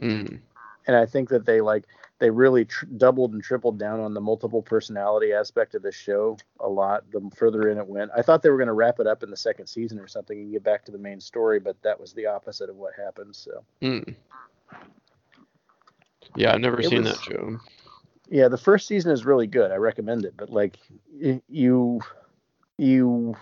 Mm. 0.00 0.40
and 0.86 0.96
I 0.96 1.06
think 1.06 1.28
that 1.30 1.44
they 1.46 1.60
like 1.60 1.84
they 2.22 2.30
really 2.30 2.64
tr- 2.64 2.86
doubled 2.86 3.32
and 3.32 3.42
tripled 3.42 3.80
down 3.80 3.98
on 3.98 4.14
the 4.14 4.20
multiple 4.20 4.62
personality 4.62 5.32
aspect 5.32 5.74
of 5.74 5.82
the 5.82 5.90
show 5.90 6.36
a 6.60 6.68
lot. 6.68 7.02
The 7.10 7.20
further 7.34 7.68
in 7.68 7.78
it 7.78 7.86
went, 7.88 8.12
I 8.16 8.22
thought 8.22 8.42
they 8.44 8.48
were 8.50 8.58
going 8.58 8.68
to 8.68 8.74
wrap 8.74 9.00
it 9.00 9.08
up 9.08 9.24
in 9.24 9.30
the 9.30 9.36
second 9.36 9.66
season 9.66 9.98
or 9.98 10.06
something 10.06 10.38
and 10.38 10.52
get 10.52 10.62
back 10.62 10.84
to 10.84 10.92
the 10.92 10.98
main 10.98 11.20
story, 11.20 11.58
but 11.58 11.82
that 11.82 11.98
was 11.98 12.12
the 12.12 12.26
opposite 12.26 12.70
of 12.70 12.76
what 12.76 12.92
happened. 12.94 13.34
So 13.34 13.64
Mm. 13.82 14.14
Yeah, 16.36 16.54
I've 16.54 16.60
never 16.60 16.78
It 16.78 16.86
seen 16.90 17.02
was- 17.02 17.12
that 17.14 17.24
show. 17.24 17.58
yeah, 18.28 18.46
the 18.46 18.56
first 18.56 18.86
season 18.86 19.10
is 19.10 19.24
really 19.26 19.48
good. 19.48 19.72
I 19.72 19.76
recommend 19.76 20.24
it, 20.24 20.34
but 20.36 20.48
like 20.50 20.78
you 21.48 22.00
you 22.78 23.34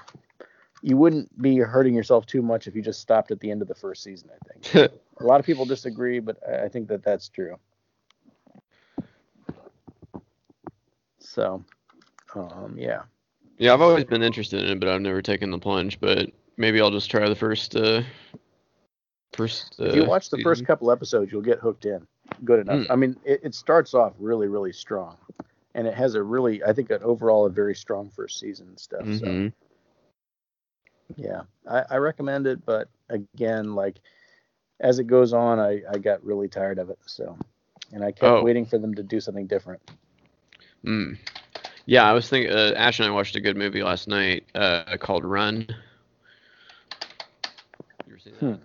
you 0.83 0.97
wouldn't 0.97 1.40
be 1.43 1.59
hurting 1.59 1.95
yourself 1.95 2.25
too 2.25 2.40
much 2.40 2.66
if 2.66 2.75
you 2.75 2.81
just 2.81 3.01
stopped 3.03 3.31
at 3.31 3.40
the 3.40 3.51
end 3.51 3.61
of 3.61 3.69
the 3.69 3.75
first 3.75 4.03
season. 4.03 4.31
I 4.35 4.49
think 4.71 4.93
a 5.21 5.25
lot 5.25 5.38
of 5.38 5.45
people 5.45 5.66
disagree, 5.66 6.19
but 6.19 6.38
I 6.49 6.64
I 6.64 6.69
think 6.71 6.88
that 6.88 7.03
that's 7.05 7.29
true. 7.29 7.59
So, 11.31 11.62
um, 12.35 12.75
yeah, 12.77 13.03
Yeah, 13.59 13.73
I've 13.73 13.81
always 13.81 14.05
been 14.05 14.23
interested 14.23 14.64
in 14.64 14.71
it, 14.71 14.81
but 14.81 14.88
I've 14.88 15.01
never 15.01 15.23
taken 15.23 15.51
the 15.53 15.59
plunge. 15.59 16.01
But 16.01 16.31
maybe 16.57 16.81
I'll 16.81 16.90
just 16.90 17.09
try 17.09 17.29
the 17.29 17.37
first. 17.37 17.77
Uh, 17.77 18.03
first. 19.35 19.77
Uh, 19.79 19.85
if 19.85 19.95
you 19.95 20.05
watch 20.05 20.31
the 20.31 20.43
first 20.43 20.66
couple 20.66 20.90
episodes, 20.90 21.31
you'll 21.31 21.40
get 21.40 21.61
hooked 21.61 21.85
in. 21.85 22.05
Good 22.45 22.61
enough. 22.61 22.87
Hmm. 22.87 22.93
I 22.93 22.97
mean, 22.97 23.16
it, 23.25 23.40
it 23.45 23.55
starts 23.55 23.95
off 23.95 24.12
really, 24.19 24.49
really 24.49 24.73
strong, 24.73 25.16
and 25.77 25.87
it 25.87 25.95
has 25.95 26.16
a 26.16 26.23
really, 26.23 26.64
I 26.64 26.73
think, 26.73 26.90
an 26.90 27.03
overall 27.05 27.47
a 27.47 27.51
very 27.51 27.77
strong 27.77 28.11
first 28.11 28.40
season 28.40 28.66
and 28.69 28.81
stuff. 28.81 29.03
So. 29.03 29.27
Mhm. 29.27 29.53
Yeah, 31.16 31.43
I, 31.69 31.85
I 31.90 31.97
recommend 31.97 32.47
it, 32.47 32.64
but 32.66 32.88
again, 33.09 33.75
like 33.75 34.01
as 34.81 34.99
it 34.99 35.07
goes 35.07 35.33
on, 35.33 35.61
I, 35.61 35.83
I 35.90 35.99
got 35.99 36.25
really 36.25 36.49
tired 36.49 36.79
of 36.79 36.90
it. 36.90 36.99
So, 37.07 37.37
and 37.93 38.03
I 38.03 38.11
kept 38.11 38.23
Oh. 38.23 38.43
waiting 38.43 38.64
for 38.64 38.79
them 38.79 38.95
to 38.95 39.03
do 39.03 39.21
something 39.21 39.47
different. 39.47 39.81
Mm. 40.85 41.19
Yeah, 41.87 42.09
I 42.09 42.12
was 42.12 42.29
thinking. 42.29 42.53
Uh, 42.53 42.73
Ash 42.77 42.99
and 43.01 43.09
I 43.09 43.11
watched 43.11 43.37
a 43.37 43.40
good 43.40 43.57
movie 43.57 43.83
last 43.83 44.09
night 44.09 44.45
uh, 44.55 44.97
called 44.99 45.25
Run. 45.25 45.66
You 48.07 48.12
ever 48.12 48.19
seen 48.19 48.33
that? 48.40 48.47
Hmm. 48.47 48.62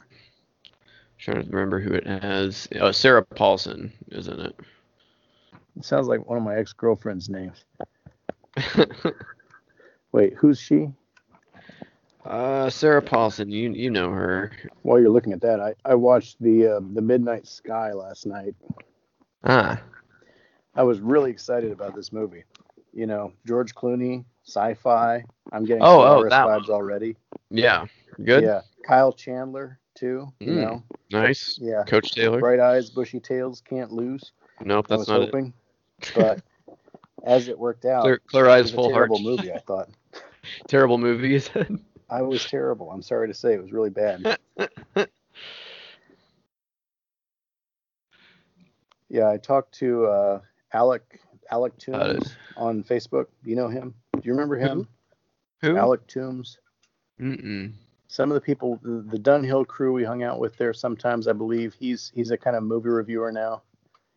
Trying 1.17 1.43
to 1.43 1.49
remember 1.49 1.79
who 1.79 1.93
it 1.93 2.05
has. 2.05 2.67
Oh, 2.79 2.91
Sarah 2.91 3.23
Paulson 3.23 3.91
is 4.09 4.27
in 4.27 4.39
it. 4.39 4.55
It 5.77 5.85
sounds 5.85 6.07
like 6.07 6.27
one 6.27 6.37
of 6.37 6.43
my 6.43 6.55
ex 6.55 6.71
girlfriend's 6.73 7.29
names. 7.29 7.65
Wait, 10.11 10.33
who's 10.35 10.59
she? 10.59 10.89
uh, 12.25 12.69
Sarah 12.69 13.01
Paulson, 13.01 13.49
you 13.49 13.71
you 13.71 13.89
know 13.89 14.09
her. 14.11 14.51
While 14.83 14.99
you're 14.99 15.09
looking 15.09 15.33
at 15.33 15.41
that, 15.41 15.59
I, 15.59 15.73
I 15.83 15.95
watched 15.95 16.41
the 16.41 16.67
uh, 16.67 16.79
the 16.93 17.01
Midnight 17.01 17.47
Sky 17.47 17.91
last 17.91 18.25
night. 18.25 18.55
Ah, 19.43 19.81
I 20.75 20.83
was 20.83 20.99
really 20.99 21.31
excited 21.31 21.71
about 21.71 21.95
this 21.95 22.11
movie. 22.11 22.43
You 22.93 23.07
know, 23.07 23.33
George 23.45 23.73
Clooney, 23.75 24.25
sci-fi. 24.45 25.23
I'm 25.51 25.65
getting 25.65 25.83
Oh, 25.83 26.01
oh, 26.01 26.23
vibes 26.23 26.69
already. 26.69 27.15
yeah, 27.49 27.85
good, 28.23 28.43
Yeah, 28.43 28.61
Kyle 28.85 29.11
Chandler 29.13 29.79
too. 29.95 30.27
You 30.39 30.51
Mm. 30.51 30.61
know, 30.61 30.83
nice. 31.11 31.59
yeah, 31.59 31.83
Coach 31.85 32.11
Taylor. 32.11 32.39
bright 32.39 32.59
eyes, 32.59 32.89
bushy 32.89 33.19
tails, 33.19 33.61
can't 33.61 33.91
lose. 33.91 34.31
Nope, 34.63 34.87
I 34.89 34.95
that's 34.95 34.99
was 34.99 35.07
not 35.07 35.21
hoping, 35.21 35.53
but 36.15 36.41
as 37.25 37.47
it 37.47 37.57
worked 37.57 37.85
out, 37.85 38.03
Clear, 38.03 38.19
clear 38.27 38.47
it 38.47 38.51
eyes, 38.51 38.71
full 38.71 38.89
heart. 38.91 39.09
terrible 39.09 39.19
movie. 39.19 39.51
I 39.51 39.59
thought 39.59 39.89
terrible 40.67 40.97
movie. 40.97 41.29
you 41.29 41.39
said? 41.39 41.79
I 42.09 42.21
was 42.21 42.45
terrible. 42.45 42.91
I'm 42.91 43.01
sorry 43.01 43.27
to 43.27 43.33
say 43.33 43.53
it 43.53 43.61
was 43.61 43.71
really 43.71 43.89
bad. 43.89 44.37
yeah, 49.09 49.29
I 49.29 49.37
talked 49.37 49.73
to 49.79 50.05
uh, 50.05 50.39
Alec 50.75 51.19
Alec. 51.51 51.77
Toombs 51.77 52.35
on 52.57 52.83
Facebook. 52.83 53.27
Do 53.43 53.49
you 53.49 53.55
know 53.55 53.67
him? 53.69 53.93
Do 54.13 54.21
you 54.23 54.31
remember 54.33 54.55
him? 54.57 54.87
Who? 55.61 55.77
Alec 55.77 56.05
Toombs. 56.07 56.57
Mm-mm. 57.19 57.71
Some 58.07 58.31
of 58.31 58.35
the 58.35 58.41
people, 58.41 58.79
the, 58.83 59.17
Dunhill 59.17 59.65
crew 59.67 59.91
we 59.93 60.03
hung 60.03 60.21
out 60.23 60.39
with 60.39 60.55
there 60.57 60.73
sometimes, 60.73 61.27
I 61.27 61.33
believe 61.33 61.73
he's 61.79 62.11
he's 62.13 62.31
a 62.31 62.37
kind 62.37 62.55
of 62.55 62.63
movie 62.63 62.89
reviewer 62.89 63.31
now. 63.31 63.61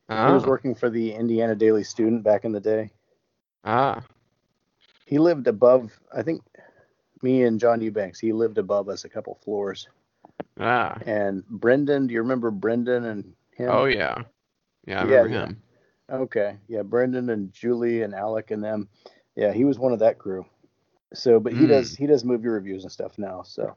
He 0.08 0.14
was 0.14 0.44
Ah, 0.44 0.48
working 0.48 0.74
for 0.74 0.88
the 0.90 1.12
Indiana 1.12 1.54
Daily 1.54 1.84
Student 1.84 2.22
back 2.22 2.44
in 2.44 2.52
the 2.52 2.60
day. 2.60 2.90
ah. 3.64 4.02
He 5.06 5.18
lived 5.18 5.46
above, 5.48 5.90
I 6.14 6.22
think, 6.22 6.42
me 7.22 7.42
and 7.44 7.58
John 7.60 7.80
Eubanks. 7.80 8.18
He 8.20 8.32
lived 8.32 8.58
above 8.58 8.88
us 8.88 9.04
a 9.04 9.08
couple 9.08 9.38
floors. 9.44 9.88
Ah. 10.60 10.98
And 11.06 11.46
Brendan, 11.48 12.06
do 12.06 12.14
you 12.14 12.20
remember 12.20 12.50
Brendan 12.50 13.04
and 13.04 13.32
him? 13.56 13.70
Oh 13.70 13.84
yeah. 13.84 14.22
Yeah, 14.86 15.00
I 15.00 15.04
remember 15.04 15.28
yeah. 15.28 15.46
him. 15.46 15.62
Okay. 16.10 16.56
Yeah, 16.68 16.82
Brendan 16.82 17.30
and 17.30 17.52
Julie 17.52 18.02
and 18.02 18.14
Alec 18.14 18.50
and 18.50 18.62
them. 18.62 18.88
Yeah, 19.36 19.52
he 19.52 19.64
was 19.64 19.78
one 19.78 19.92
of 19.92 20.00
that 20.00 20.18
crew. 20.18 20.44
So, 21.14 21.40
but 21.40 21.52
he 21.52 21.66
Hmm. 21.66 21.66
does 21.66 21.94
he 21.94 22.06
does 22.06 22.24
movie 22.24 22.48
reviews 22.48 22.82
and 22.84 22.92
stuff 22.92 23.18
now. 23.18 23.42
So, 23.42 23.74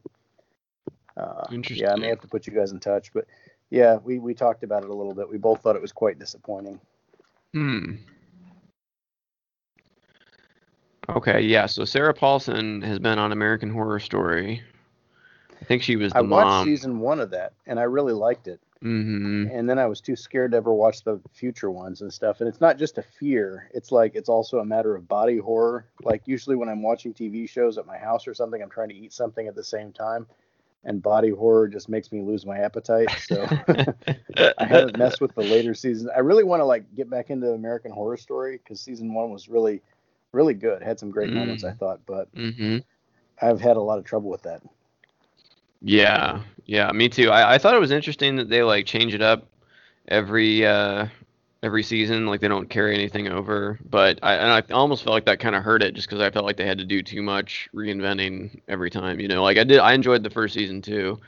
uh, 1.18 1.48
yeah, 1.74 1.92
I 1.94 1.96
may 1.96 2.08
have 2.08 2.22
to 2.22 2.28
put 2.28 2.48
you 2.48 2.54
guys 2.54 2.72
in 2.72 2.80
touch. 2.80 3.14
But 3.14 3.26
yeah, 3.70 3.98
we 3.98 4.20
we 4.20 4.34
talked 4.34 4.64
about 4.64 4.84
it 4.84 4.90
a 4.90 4.94
little 4.94 5.14
bit. 5.14 5.30
We 5.30 5.38
both 5.38 5.62
thought 5.62 5.76
it 5.76 5.82
was 5.82 5.92
quite 5.94 6.20
disappointing. 6.20 6.80
Hmm. 7.54 7.96
Okay, 11.10 11.42
yeah. 11.42 11.66
So 11.66 11.86
Sarah 11.86 12.14
Paulson 12.14 12.82
has 12.82 13.00
been 13.00 13.20
on 13.20 13.32
American 13.32 13.70
Horror 13.70 14.00
Story. 14.00 14.62
I 15.62 15.66
think 15.66 15.82
she 15.84 15.96
was 15.96 16.12
the 16.14 16.18
I 16.18 16.22
watched 16.22 16.54
mom. 16.54 16.68
season 16.68 17.00
one 17.00 17.20
of 17.20 17.32
that, 17.32 17.54
and 17.68 17.80
I 17.80 17.84
really 17.84 18.14
liked 18.14 18.48
it. 18.48 18.60
Hmm 18.82 19.52
and 19.52 19.70
then 19.70 19.80
I 19.80 19.86
was 19.88 20.02
too 20.02 20.16
scared 20.16 20.52
to 20.52 20.58
ever 20.58 20.74
watch 20.74 21.04
the 21.04 21.20
future 21.34 21.72
ones 21.72 22.02
and 22.02 22.14
stuff. 22.14 22.40
And 22.42 22.48
it's 22.50 22.62
not 22.62 22.78
just 22.78 22.98
a 22.98 23.02
fear; 23.04 23.70
it's 23.74 23.92
like 23.92 24.16
it's 24.16 24.30
also 24.30 24.60
a 24.60 24.66
matter 24.66 24.96
of 24.96 25.08
body 25.08 25.38
horror. 25.38 25.88
Like 26.04 26.28
usually 26.28 26.56
when 26.56 26.70
I'm 26.70 26.84
watching 26.84 27.14
TV 27.14 27.48
shows 27.48 27.78
at 27.78 27.86
my 27.88 27.98
house 27.98 28.28
or 28.28 28.34
something, 28.34 28.62
I'm 28.62 28.70
trying 28.70 28.90
to 28.90 28.96
eat 28.96 29.14
something 29.14 29.48
at 29.48 29.56
the 29.56 29.64
same 29.64 29.92
time, 29.94 30.28
and 30.84 31.02
body 31.02 31.30
horror 31.32 31.68
just 31.68 31.90
makes 31.90 32.12
me 32.12 32.22
lose 32.22 32.46
my 32.46 32.60
appetite. 32.60 33.20
So 33.20 33.54
I 34.58 34.66
haven't 34.66 34.96
messed 34.96 35.22
with 35.22 35.34
the 35.36 35.44
later 35.44 35.74
seasons. 35.74 36.10
I 36.16 36.20
really 36.20 36.44
want 36.44 36.62
to 36.62 36.66
like 36.66 36.94
get 36.96 37.10
back 37.10 37.30
into 37.30 37.52
American 37.54 37.92
Horror 37.92 38.18
Story 38.18 38.58
because 38.58 38.82
season 38.82 39.14
one 39.14 39.32
was 39.32 39.50
really, 39.50 39.82
really 40.34 40.54
good. 40.54 40.82
Had 40.84 41.00
some 41.00 41.12
great 41.12 41.32
Mm. 41.32 41.34
moments, 41.34 41.64
I 41.64 41.72
thought, 41.72 42.02
but 42.06 42.30
hmm 42.36 42.78
I've 43.42 43.60
had 43.60 43.76
a 43.76 43.82
lot 43.82 44.00
of 44.00 44.06
trouble 44.06 44.30
with 44.30 44.44
that. 44.44 44.62
Yeah, 45.82 46.44
yeah, 46.66 46.92
me 46.92 47.10
too. 47.10 47.30
I, 47.30 47.56
I 47.56 47.58
thought 47.58 47.76
it 47.76 47.80
was 47.80 47.92
interesting 47.92 48.36
that 48.38 48.50
they 48.50 48.64
like 48.64 48.86
change 48.86 49.14
it 49.14 49.22
up 49.22 49.48
every 50.08 50.66
uh 50.66 51.08
every 51.64 51.84
season, 51.84 52.26
like 52.26 52.42
they 52.42 52.48
don't 52.48 52.70
carry 52.70 52.96
anything 52.96 53.28
over. 53.28 53.80
But 53.90 54.20
I 54.24 54.36
and 54.36 54.52
I 54.52 54.74
almost 54.74 55.04
felt 55.04 55.14
like 55.14 55.26
that 55.26 55.40
kind 55.40 55.56
of 55.56 55.64
hurt 55.64 55.84
it, 55.84 55.94
just 55.94 56.08
because 56.08 56.22
I 56.22 56.32
felt 56.32 56.46
like 56.46 56.58
they 56.58 56.68
had 56.68 56.78
to 56.80 56.86
do 56.86 57.02
too 57.02 57.22
much 57.22 57.70
reinventing 57.74 58.62
every 58.68 58.90
time. 58.90 59.20
You 59.20 59.28
know, 59.28 59.44
like 59.44 59.58
I 59.58 59.64
did. 59.64 59.80
I 59.80 59.94
enjoyed 59.94 60.24
the 60.24 60.30
first 60.30 60.54
season 60.54 60.82
too. 60.82 61.20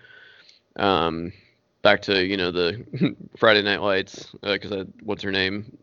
Um, 0.76 1.34
back 1.82 2.02
to 2.04 2.24
you 2.26 2.38
know 2.38 2.52
the 2.52 3.16
Friday 3.38 3.62
Night 3.62 3.82
Lights, 3.82 4.34
because 4.42 4.72
I 4.72 4.84
what's 5.04 5.24
her 5.24 5.32
name 5.32 5.78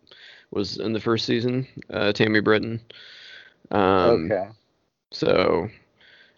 was 0.51 0.79
in 0.79 0.93
the 0.93 1.01
first 1.01 1.27
season, 1.27 1.67
uh, 1.91 2.13
Tammy 2.13 2.41
Britton. 2.41 2.81
Um, 3.71 4.33
okay. 4.33 4.49
so, 5.13 5.69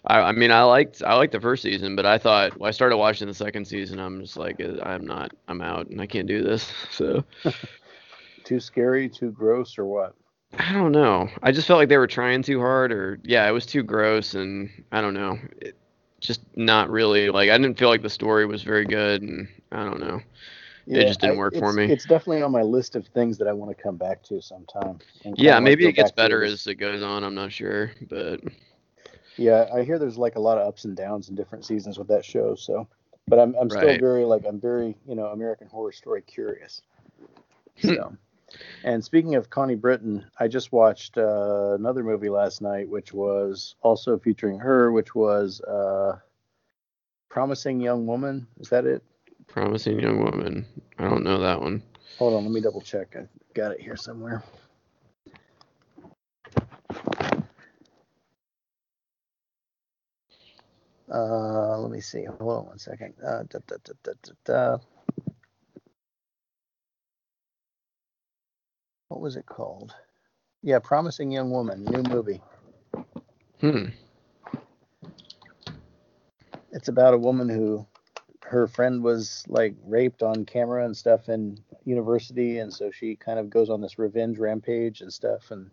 I, 0.06 0.20
I 0.20 0.32
mean, 0.32 0.50
I 0.50 0.62
liked 0.62 1.02
I 1.02 1.14
liked 1.14 1.32
the 1.32 1.40
first 1.40 1.62
season, 1.62 1.94
but 1.96 2.06
I 2.06 2.18
thought 2.18 2.58
when 2.58 2.68
I 2.68 2.72
started 2.72 2.96
watching 2.96 3.28
the 3.28 3.34
second 3.34 3.66
season, 3.66 3.98
I'm 4.00 4.20
just 4.20 4.36
like, 4.36 4.60
uh, 4.60 4.82
I'm 4.82 5.06
not, 5.06 5.32
I'm 5.48 5.62
out, 5.62 5.86
and 5.88 6.00
I 6.00 6.06
can't 6.06 6.28
do 6.28 6.42
this. 6.42 6.72
So 6.90 7.24
Too 8.44 8.60
scary, 8.60 9.08
too 9.08 9.30
gross, 9.30 9.78
or 9.78 9.84
what? 9.84 10.14
I 10.58 10.72
don't 10.72 10.92
know. 10.92 11.28
I 11.42 11.52
just 11.52 11.66
felt 11.66 11.78
like 11.78 11.88
they 11.88 11.96
were 11.96 12.06
trying 12.06 12.42
too 12.42 12.60
hard, 12.60 12.92
or 12.92 13.18
yeah, 13.22 13.48
it 13.48 13.52
was 13.52 13.64
too 13.64 13.82
gross, 13.82 14.34
and 14.34 14.68
I 14.90 15.00
don't 15.00 15.14
know. 15.14 15.38
It, 15.60 15.76
just 16.20 16.40
not 16.56 16.88
really 16.88 17.30
like 17.30 17.50
I 17.50 17.58
didn't 17.58 17.78
feel 17.78 17.88
like 17.88 18.02
the 18.02 18.10
story 18.10 18.46
was 18.46 18.62
very 18.62 18.84
good, 18.84 19.22
and 19.22 19.48
I 19.70 19.84
don't 19.84 20.00
know. 20.00 20.20
It 20.86 21.06
just 21.06 21.20
didn't 21.20 21.36
work 21.36 21.54
for 21.56 21.72
me. 21.72 21.84
It's 21.86 22.04
definitely 22.04 22.42
on 22.42 22.50
my 22.50 22.62
list 22.62 22.96
of 22.96 23.06
things 23.08 23.38
that 23.38 23.46
I 23.48 23.52
want 23.52 23.76
to 23.76 23.82
come 23.82 23.96
back 23.96 24.22
to 24.24 24.42
sometime. 24.42 24.98
Yeah, 25.36 25.60
maybe 25.60 25.86
it 25.86 25.92
gets 25.92 26.10
better 26.10 26.42
as 26.42 26.66
it 26.66 26.74
goes 26.74 27.02
on. 27.02 27.24
I'm 27.24 27.34
not 27.34 27.52
sure, 27.52 27.92
but 28.08 28.40
Yeah, 29.36 29.68
I 29.74 29.82
hear 29.82 29.98
there's 29.98 30.18
like 30.18 30.36
a 30.36 30.40
lot 30.40 30.58
of 30.58 30.66
ups 30.66 30.84
and 30.84 30.96
downs 30.96 31.28
in 31.28 31.34
different 31.34 31.64
seasons 31.64 31.98
with 31.98 32.08
that 32.08 32.24
show. 32.24 32.54
So, 32.54 32.86
but 33.28 33.38
I'm 33.38 33.54
I'm 33.56 33.70
still 33.70 33.80
Right. 33.88 34.00
very 34.00 34.24
like 34.24 34.44
I'm 34.46 34.60
very 34.60 34.96
you 35.06 35.14
know 35.14 35.26
American 35.26 35.68
Horror 35.68 35.92
Story 35.92 36.22
curious. 36.22 36.82
So, 37.78 38.14
and 38.84 39.02
speaking 39.02 39.34
of 39.34 39.48
Connie 39.50 39.74
Britton, 39.74 40.24
I 40.38 40.46
just 40.48 40.72
watched 40.72 41.16
uh, 41.16 41.74
another 41.74 42.02
movie 42.04 42.28
last 42.28 42.60
night, 42.60 42.88
which 42.88 43.12
was 43.12 43.74
also 43.82 44.18
featuring 44.18 44.58
her, 44.58 44.92
which 44.92 45.14
was 45.14 45.60
uh, 45.62 46.18
Promising 47.30 47.80
Young 47.80 48.06
Woman. 48.06 48.46
Is 48.60 48.68
that 48.68 48.84
it? 48.86 49.02
promising 49.48 50.00
young 50.00 50.22
woman. 50.22 50.64
I 50.98 51.08
don't 51.10 51.24
know 51.24 51.38
that 51.40 51.60
one. 51.60 51.82
Hold 52.18 52.34
on, 52.34 52.44
let 52.44 52.52
me 52.52 52.60
double 52.60 52.80
check. 52.80 53.16
I 53.18 53.26
got 53.54 53.72
it 53.72 53.80
here 53.80 53.96
somewhere. 53.96 54.42
Uh, 61.12 61.78
let 61.78 61.90
me 61.90 62.00
see. 62.00 62.24
Hold 62.24 62.58
on 62.58 62.66
one 62.66 62.78
second. 62.78 63.14
Uh, 63.24 63.44
da, 63.44 63.58
da, 63.66 64.12
da. 64.44 64.78
What 69.08 69.20
was 69.20 69.36
it 69.36 69.46
called? 69.46 69.94
Yeah, 70.62 70.78
Promising 70.78 71.30
Young 71.30 71.50
Woman, 71.50 71.84
new 71.84 72.02
movie. 72.02 72.40
Hmm. 73.60 73.86
It's 76.72 76.88
about 76.88 77.14
a 77.14 77.18
woman 77.18 77.48
who 77.48 77.86
her 78.44 78.66
friend 78.66 79.02
was 79.02 79.44
like 79.48 79.74
raped 79.84 80.22
on 80.22 80.44
camera 80.44 80.84
and 80.84 80.96
stuff 80.96 81.28
in 81.28 81.58
university 81.84 82.58
and 82.58 82.72
so 82.72 82.90
she 82.90 83.16
kind 83.16 83.38
of 83.38 83.48
goes 83.50 83.70
on 83.70 83.80
this 83.80 83.98
revenge 83.98 84.38
rampage 84.38 85.00
and 85.00 85.12
stuff 85.12 85.50
and 85.50 85.70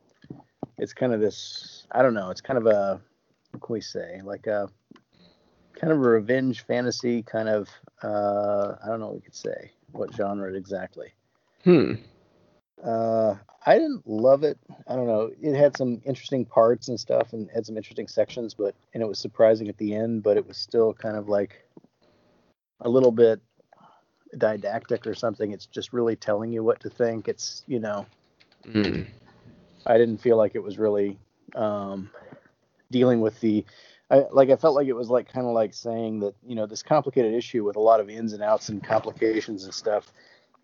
it's 0.77 0.93
kind 0.93 1.13
of 1.13 1.19
this 1.19 1.85
I 1.91 2.01
don't 2.01 2.13
know, 2.13 2.29
it's 2.29 2.41
kind 2.41 2.57
of 2.57 2.67
a 2.67 3.01
what 3.51 3.61
can 3.61 3.73
we 3.73 3.81
say? 3.81 4.21
Like 4.23 4.47
a 4.47 4.69
kind 5.79 5.91
of 5.93 5.99
a 5.99 6.01
revenge 6.01 6.65
fantasy 6.65 7.23
kind 7.23 7.49
of 7.49 7.69
uh 8.03 8.75
I 8.83 8.87
don't 8.87 8.99
know 8.99 9.07
what 9.07 9.15
we 9.15 9.21
could 9.21 9.35
say. 9.35 9.71
What 9.91 10.13
genre 10.13 10.53
exactly. 10.53 11.13
Hmm. 11.63 11.93
Uh, 12.83 13.35
I 13.65 13.77
didn't 13.77 14.07
love 14.07 14.43
it. 14.43 14.57
I 14.87 14.95
don't 14.95 15.07
know. 15.07 15.31
It 15.41 15.55
had 15.55 15.75
some 15.75 16.01
interesting 16.05 16.45
parts 16.45 16.87
and 16.87 16.99
stuff, 16.99 17.33
and 17.33 17.49
had 17.53 17.65
some 17.65 17.75
interesting 17.75 18.07
sections, 18.07 18.53
but 18.53 18.75
and 18.93 19.03
it 19.03 19.05
was 19.05 19.19
surprising 19.19 19.67
at 19.67 19.77
the 19.77 19.93
end. 19.95 20.23
But 20.23 20.37
it 20.37 20.47
was 20.47 20.57
still 20.57 20.93
kind 20.93 21.17
of 21.17 21.27
like 21.27 21.65
a 22.81 22.89
little 22.89 23.11
bit 23.11 23.41
didactic 24.37 25.05
or 25.05 25.13
something. 25.13 25.51
It's 25.51 25.65
just 25.65 25.91
really 25.91 26.15
telling 26.15 26.53
you 26.53 26.63
what 26.63 26.79
to 26.81 26.89
think. 26.89 27.27
It's 27.27 27.63
you 27.67 27.79
know, 27.79 28.05
Hmm. 28.71 29.01
I 29.85 29.97
didn't 29.97 30.19
feel 30.19 30.37
like 30.37 30.55
it 30.55 30.63
was 30.63 30.77
really 30.77 31.17
um, 31.55 32.09
dealing 32.91 33.21
with 33.21 33.39
the. 33.39 33.65
I, 34.11 34.25
like 34.31 34.49
I 34.49 34.55
felt 34.55 34.75
like 34.75 34.87
it 34.87 34.93
was 34.93 35.09
like 35.09 35.31
kind 35.31 35.45
of 35.47 35.53
like 35.53 35.73
saying 35.73 36.19
that 36.21 36.33
you 36.45 36.55
know 36.55 36.65
this 36.65 36.83
complicated 36.83 37.33
issue 37.33 37.63
with 37.63 37.75
a 37.75 37.81
lot 37.81 37.99
of 37.99 38.09
ins 38.09 38.33
and 38.33 38.43
outs 38.43 38.69
and 38.69 38.83
complications 38.83 39.65
and 39.65 39.73
stuff 39.73 40.11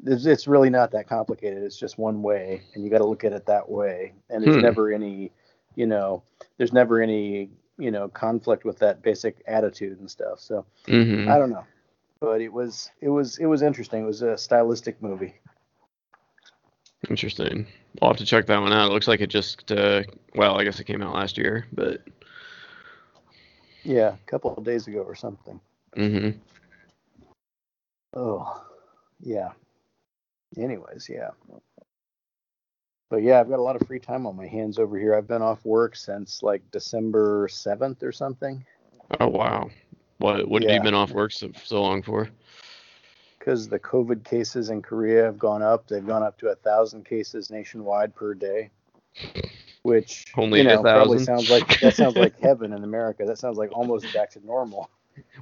it's, 0.05 0.25
it's 0.25 0.47
really 0.47 0.69
not 0.69 0.91
that 0.91 1.08
complicated. 1.08 1.63
It's 1.63 1.77
just 1.77 1.97
one 1.97 2.21
way, 2.21 2.62
and 2.73 2.84
you 2.84 2.89
got 2.89 2.99
to 2.99 3.05
look 3.05 3.23
at 3.23 3.34
it 3.34 3.45
that 3.45 3.69
way. 3.69 4.13
And 4.29 4.43
there's 4.43 4.55
Hmm. 4.55 4.62
never 4.62 4.91
any, 4.91 5.31
you 5.75 5.86
know, 5.86 6.23
there's 6.58 6.73
never 6.73 7.01
any, 7.01 7.49
you 7.77 7.91
know, 7.91 8.08
conflict 8.10 8.65
with 8.65 8.79
that 8.79 9.01
basic 9.01 9.41
attitude 9.47 9.99
and 9.99 10.10
stuff. 10.10 10.39
So 10.39 10.65
hmm 10.88 11.27
I 11.29 11.38
don't 11.38 11.49
know, 11.49 11.65
but 12.19 12.41
it 12.41 12.51
was 12.51 12.91
it 13.01 13.10
was 13.10 13.38
it 13.38 13.45
was 13.45 13.62
interesting. 13.62 14.03
It 14.03 14.08
was 14.08 14.21
a 14.21 14.38
stylistic 14.38 15.01
movie. 15.01 15.36
Interesting. 17.10 17.67
I'll 18.01 18.10
have 18.10 18.17
to 18.17 18.25
check 18.25 18.47
that 18.47 18.62
one 18.62 18.73
out. 18.73 18.89
It 18.89 18.93
looks 18.93 19.08
like 19.08 19.21
it 19.21 19.27
just, 19.27 19.71
uh, 19.71 20.03
well, 20.36 20.60
I 20.60 20.63
guess 20.63 20.79
it 20.79 20.86
came 20.86 21.01
out 21.01 21.13
last 21.15 21.38
year, 21.38 21.65
but. 21.73 22.01
Yeah, 23.86 24.15
a 24.15 24.30
couple 24.30 24.54
of 24.56 24.63
days 24.63 24.88
ago 24.88 25.02
or 25.02 25.15
something. 25.15 25.60
Mm-hmm. 25.95 26.38
Oh, 28.15 28.65
yeah. 29.21 29.52
Anyways, 30.58 31.08
yeah. 31.10 31.30
But 33.10 33.24
yeah, 33.24 33.39
I've 33.39 33.50
got 33.50 33.60
a 33.60 33.62
lot 33.62 33.80
of 33.80 33.88
free 33.88 34.00
time 34.00 34.26
on 34.26 34.36
my 34.36 34.48
hands 34.48 34.80
over 34.80 34.98
here. 34.98 35.15
I've 35.15 35.28
been 35.28 35.41
off 35.41 35.63
work 35.63 35.95
since 35.95 36.41
like 36.41 36.62
December 36.71 37.48
7th 37.48 38.04
or 38.04 38.12
something. 38.12 38.65
Oh 39.19 39.28
wow. 39.28 39.69
What 40.17 40.48
what 40.48 40.63
have 40.63 40.71
you 40.71 40.82
been 40.82 40.95
off 40.95 41.12
work 41.12 41.32
so, 41.32 41.52
so 41.63 41.82
long 41.82 42.02
for? 42.02 42.30
because 43.45 43.67
the 43.67 43.78
COVID 43.78 44.24
cases 44.24 44.71
in 44.71 44.82
Korea 44.82 45.24
have 45.24 45.38
gone 45.38 45.62
up. 45.62 45.88
They've 45.88 46.06
gone 46.06 46.24
up 46.24 46.39
to 46.39 46.48
a 46.48 46.56
thousand 46.56 47.06
cases 47.06 47.52
nationwide 47.52 48.15
per 48.15 48.34
day, 48.34 48.71
which 49.86 50.26
Only 50.36 50.60
you 50.62 50.65
know 50.67 50.80
a 50.80 50.82
probably 50.82 51.19
thousand? 51.19 51.26
sounds 51.38 51.50
like 51.52 51.80
that 51.82 51.93
sounds 51.95 52.15
like 52.15 52.39
heaven 52.41 52.74
in 52.74 52.84
America. 52.84 53.24
That 53.26 53.38
sounds 53.38 53.58
like 53.58 53.71
almost 53.71 54.12
back 54.13 54.32
to 54.32 54.45
normal. 54.45 54.89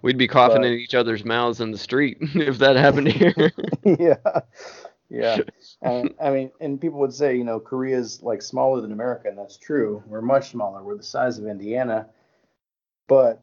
We'd 0.01 0.17
be 0.17 0.27
coughing 0.27 0.62
But- 0.62 0.67
in 0.67 0.73
each 0.73 0.93
other's 0.95 1.23
mouths 1.23 1.62
in 1.62 1.71
the 1.71 1.77
street 1.77 2.17
if 2.21 2.58
that 2.60 2.75
happened 2.75 3.08
here. 3.08 3.51
yeah, 3.86 4.15
yeah. 5.10 5.38
And 5.82 6.13
I 6.21 6.29
mean, 6.29 6.51
and 6.60 6.79
people 6.79 6.99
would 6.99 7.13
say, 7.13 7.36
you 7.38 7.43
know, 7.45 7.60
Korea's 7.60 8.21
like 8.21 8.41
smaller 8.41 8.82
than 8.82 8.91
America, 8.91 9.29
and 9.29 9.38
that's 9.38 9.58
true. 9.58 10.03
We're 10.08 10.21
much 10.21 10.49
smaller. 10.51 10.84
We're 10.84 10.97
the 10.97 11.03
size 11.03 11.39
of 11.39 11.47
Indiana, 11.47 12.08
but 13.08 13.41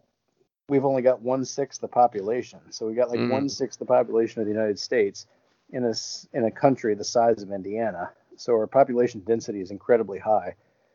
we've 0.69 0.85
only 0.85 1.03
got 1.03 1.23
one 1.23 1.45
sixth 1.45 1.81
the 1.81 1.89
population. 1.89 2.61
So 2.71 2.87
we 2.87 2.95
got 2.95 3.11
like 3.11 3.21
Mm. 3.21 3.31
one 3.31 3.49
sixth 3.49 3.79
the 3.79 3.87
population 3.87 4.41
of 4.41 4.47
the 4.47 4.53
United 4.53 4.79
States 4.79 5.27
in 5.71 5.85
a 5.85 5.95
in 6.35 6.45
a 6.45 6.51
country 6.51 6.95
the 6.95 7.05
size 7.05 7.43
of 7.43 7.51
Indiana. 7.53 8.11
So 8.37 8.53
our 8.55 8.67
population 8.67 9.21
density 9.27 9.61
is 9.61 9.71
incredibly 9.71 10.19
high. 10.19 10.55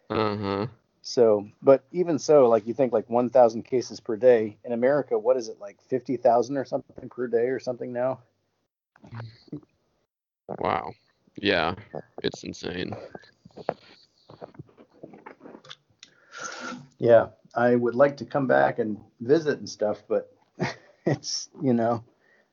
Uh 0.10 0.38
huh. 0.38 0.68
So, 1.02 1.48
but 1.62 1.84
even 1.91 2.18
so, 2.18 2.50
like 2.50 2.65
you 2.65 2.74
think 2.74 2.91
like 2.91 3.10
1,000 3.10 3.63
cases 3.63 4.00
per 4.00 4.15
day 4.15 4.58
in 4.63 4.72
America, 4.72 5.18
what 5.20 5.38
is 5.38 5.50
it 5.50 5.60
like 5.60 5.80
50,000 5.84 6.58
or 6.58 6.65
something 6.65 7.10
per 7.10 7.28
day 7.28 7.48
or 7.50 7.60
something 7.60 7.94
now? 7.94 8.20
Wow. 10.60 10.94
Yeah, 11.38 11.76
it's 12.24 12.44
insane. 12.44 12.96
Yeah, 16.98 17.28
I 17.54 17.76
would 17.76 17.96
like 17.96 18.18
to 18.18 18.26
come 18.26 18.48
back 18.48 18.80
and 18.80 18.98
visit 19.20 19.60
and 19.60 19.70
stuff, 19.70 20.04
but 20.08 20.34
it's 21.06 21.50
you 21.62 21.74
know 21.74 22.04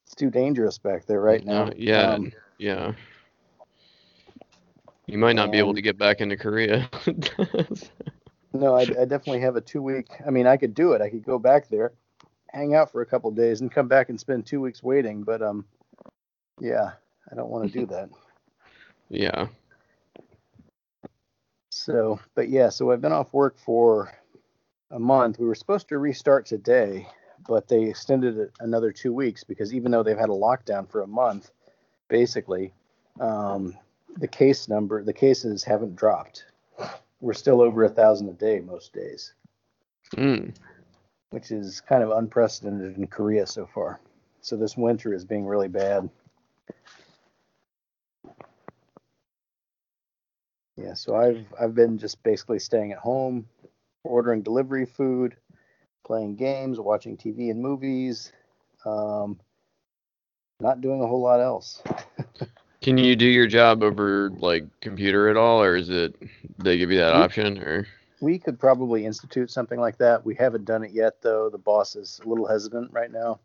it's 0.05 0.15
too 0.15 0.31
dangerous 0.31 0.79
back 0.79 1.07
there 1.07 1.21
right 1.21 1.45
now. 1.45 1.65
Uh, 1.65 1.71
yeah, 1.77 2.15
Um, 2.15 2.33
yeah. 2.59 2.93
You 5.07 5.19
might 5.19 5.37
not 5.37 5.51
be 5.51 5.59
able 5.59 5.75
to 5.75 5.83
get 5.83 5.99
back 5.99 6.21
into 6.21 6.37
Korea. 6.37 6.88
no, 8.53 8.77
I, 8.77 8.83
I 8.83 9.05
definitely 9.05 9.41
have 9.41 9.57
a 9.57 9.61
two 9.61 9.83
week. 9.83 10.09
I 10.27 10.31
mean, 10.31 10.47
I 10.47 10.57
could 10.57 10.75
do 10.75 10.93
it. 10.93 11.03
I 11.03 11.11
could 11.11 11.25
go 11.25 11.38
back 11.38 11.69
there, 11.69 11.93
hang 12.49 12.75
out 12.75 12.93
for 12.93 13.03
a 13.03 13.07
couple 13.07 13.31
days, 13.33 13.61
and 13.61 13.71
come 13.71 13.88
back 13.88 14.11
and 14.11 14.19
spend 14.19 14.47
two 14.47 14.61
weeks 14.61 14.83
waiting. 14.83 15.23
But 15.23 15.43
um, 15.43 15.65
yeah, 16.61 16.93
I 17.31 17.35
don't 17.35 17.51
want 17.51 17.71
to 17.71 17.79
do 17.79 17.87
that. 17.95 18.11
yeah. 19.09 19.49
So, 21.71 22.21
but 22.35 22.49
yeah, 22.49 22.69
so 22.69 22.93
I've 22.93 23.01
been 23.01 23.12
off 23.12 23.33
work 23.33 23.59
for 23.59 24.12
a 24.93 25.01
month. 25.01 25.38
We 25.38 25.47
were 25.47 25.55
supposed 25.55 25.88
to 25.88 25.99
restart 25.99 26.47
today, 26.47 27.09
but 27.49 27.67
they 27.67 27.85
extended 27.85 28.38
it 28.38 28.53
another 28.61 28.93
two 28.93 29.12
weeks 29.12 29.43
because 29.43 29.75
even 29.75 29.91
though 29.91 30.03
they've 30.03 30.17
had 30.17 30.29
a 30.29 30.33
lockdown 30.33 30.88
for 30.88 31.01
a 31.01 31.07
month, 31.07 31.51
basically, 32.09 32.73
um, 33.19 33.77
the 34.16 34.29
case 34.29 34.68
number, 34.68 35.03
the 35.03 35.12
cases 35.12 35.64
haven't 35.64 35.96
dropped. 35.96 36.46
We're 37.20 37.33
still 37.35 37.61
over 37.61 37.85
a 37.85 37.88
thousand 37.88 38.29
a 38.29 38.33
day 38.33 38.61
most 38.61 38.92
days, 38.92 39.35
Mm. 40.14 40.55
which 41.31 41.51
is 41.51 41.81
kind 41.81 42.03
of 42.03 42.11
unprecedented 42.11 42.96
in 42.96 43.07
Korea 43.07 43.46
so 43.46 43.66
far. 43.66 44.01
So 44.40 44.57
this 44.57 44.77
winter 44.77 45.14
is 45.14 45.25
being 45.25 45.46
really 45.46 45.68
bad. 45.68 46.11
Yeah, 50.77 50.94
so 50.94 51.14
I've 51.14 51.46
I've 51.61 51.75
been 51.75 51.98
just 51.98 52.22
basically 52.22 52.59
staying 52.59 52.92
at 52.92 52.98
home, 52.98 53.46
ordering 54.05 54.42
delivery 54.42 54.87
food, 54.87 55.37
playing 56.05 56.37
games, 56.37 56.81
watching 56.81 57.16
TV 57.16 57.51
and 57.51 57.61
movies, 57.61 58.33
um, 58.85 59.38
not 60.61 60.81
doing 60.81 61.03
a 61.03 61.07
whole 61.07 61.20
lot 61.22 61.40
else. 61.40 61.83
Can 62.83 62.99
you 62.99 63.14
do 63.16 63.27
your 63.27 63.47
job 63.47 63.83
over 63.83 64.31
like 64.38 64.64
computer 64.81 65.29
at 65.29 65.37
all, 65.37 65.62
or 65.62 65.77
is 65.77 65.88
it 65.88 66.14
they 66.59 66.77
give 66.79 66.90
you 66.90 66.99
that 66.99 67.14
We- 67.14 67.21
option? 67.23 67.59
Or 67.59 67.87
We 68.21 68.38
could 68.38 68.59
probably 68.59 69.05
institute 69.07 69.51
something 69.51 69.81
like 69.81 69.99
that. 69.99 70.25
We 70.25 70.35
haven't 70.35 70.64
done 70.64 70.85
it 70.85 70.92
yet, 70.92 71.21
though. 71.23 71.49
The 71.51 71.59
boss 71.59 71.97
is 71.97 72.21
a 72.25 72.29
little 72.29 72.47
hesitant 72.47 72.92
right 72.92 73.11
now. 73.11 73.40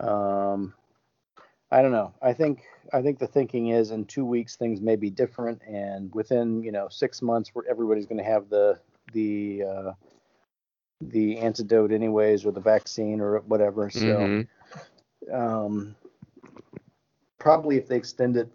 Um, 0.00 0.74
I 1.70 1.82
don't 1.82 1.92
know. 1.92 2.14
I 2.22 2.32
think 2.32 2.62
I 2.92 3.02
think 3.02 3.18
the 3.18 3.26
thinking 3.26 3.68
is 3.68 3.90
in 3.90 4.04
two 4.06 4.24
weeks 4.24 4.56
things 4.56 4.80
may 4.80 4.96
be 4.96 5.10
different, 5.10 5.60
and 5.66 6.12
within 6.14 6.62
you 6.62 6.72
know 6.72 6.88
six 6.88 7.22
months, 7.22 7.50
where 7.54 7.64
everybody's 7.68 8.06
going 8.06 8.18
to 8.18 8.24
have 8.24 8.48
the 8.48 8.78
the 9.12 9.62
uh, 9.64 9.92
the 11.00 11.38
antidote 11.38 11.92
anyways, 11.92 12.44
or 12.44 12.50
the 12.52 12.60
vaccine 12.60 13.20
or 13.20 13.38
whatever. 13.40 13.88
So. 13.90 14.00
Mhm. 14.00 14.48
um, 15.32 15.94
probably 17.38 17.76
if 17.76 17.88
they 17.88 17.96
extend 17.96 18.36
it, 18.36 18.48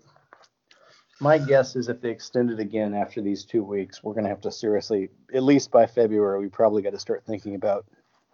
my 1.19 1.37
guess 1.37 1.75
is 1.75 1.89
if 1.89 2.01
they 2.01 2.09
extend 2.09 2.51
it 2.51 2.59
again 2.59 2.93
after 2.93 3.21
these 3.21 3.45
two 3.45 3.63
weeks, 3.63 4.03
we're 4.03 4.13
going 4.13 4.25
to 4.25 4.29
have 4.29 4.41
to 4.41 4.51
seriously, 4.51 5.09
at 5.33 5.43
least 5.43 5.71
by 5.71 5.85
February, 5.85 6.39
we 6.39 6.49
probably 6.49 6.81
got 6.81 6.91
to 6.91 6.99
start 6.99 7.23
thinking 7.25 7.55
about 7.55 7.85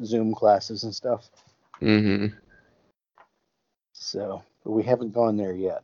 Zoom 0.03 0.33
classes 0.33 0.83
and 0.83 0.95
stuff. 0.95 1.29
Mm-hmm. 1.81 2.35
So, 3.93 4.43
but 4.63 4.71
we 4.71 4.83
haven't 4.83 5.13
gone 5.13 5.37
there 5.37 5.53
yet. 5.53 5.83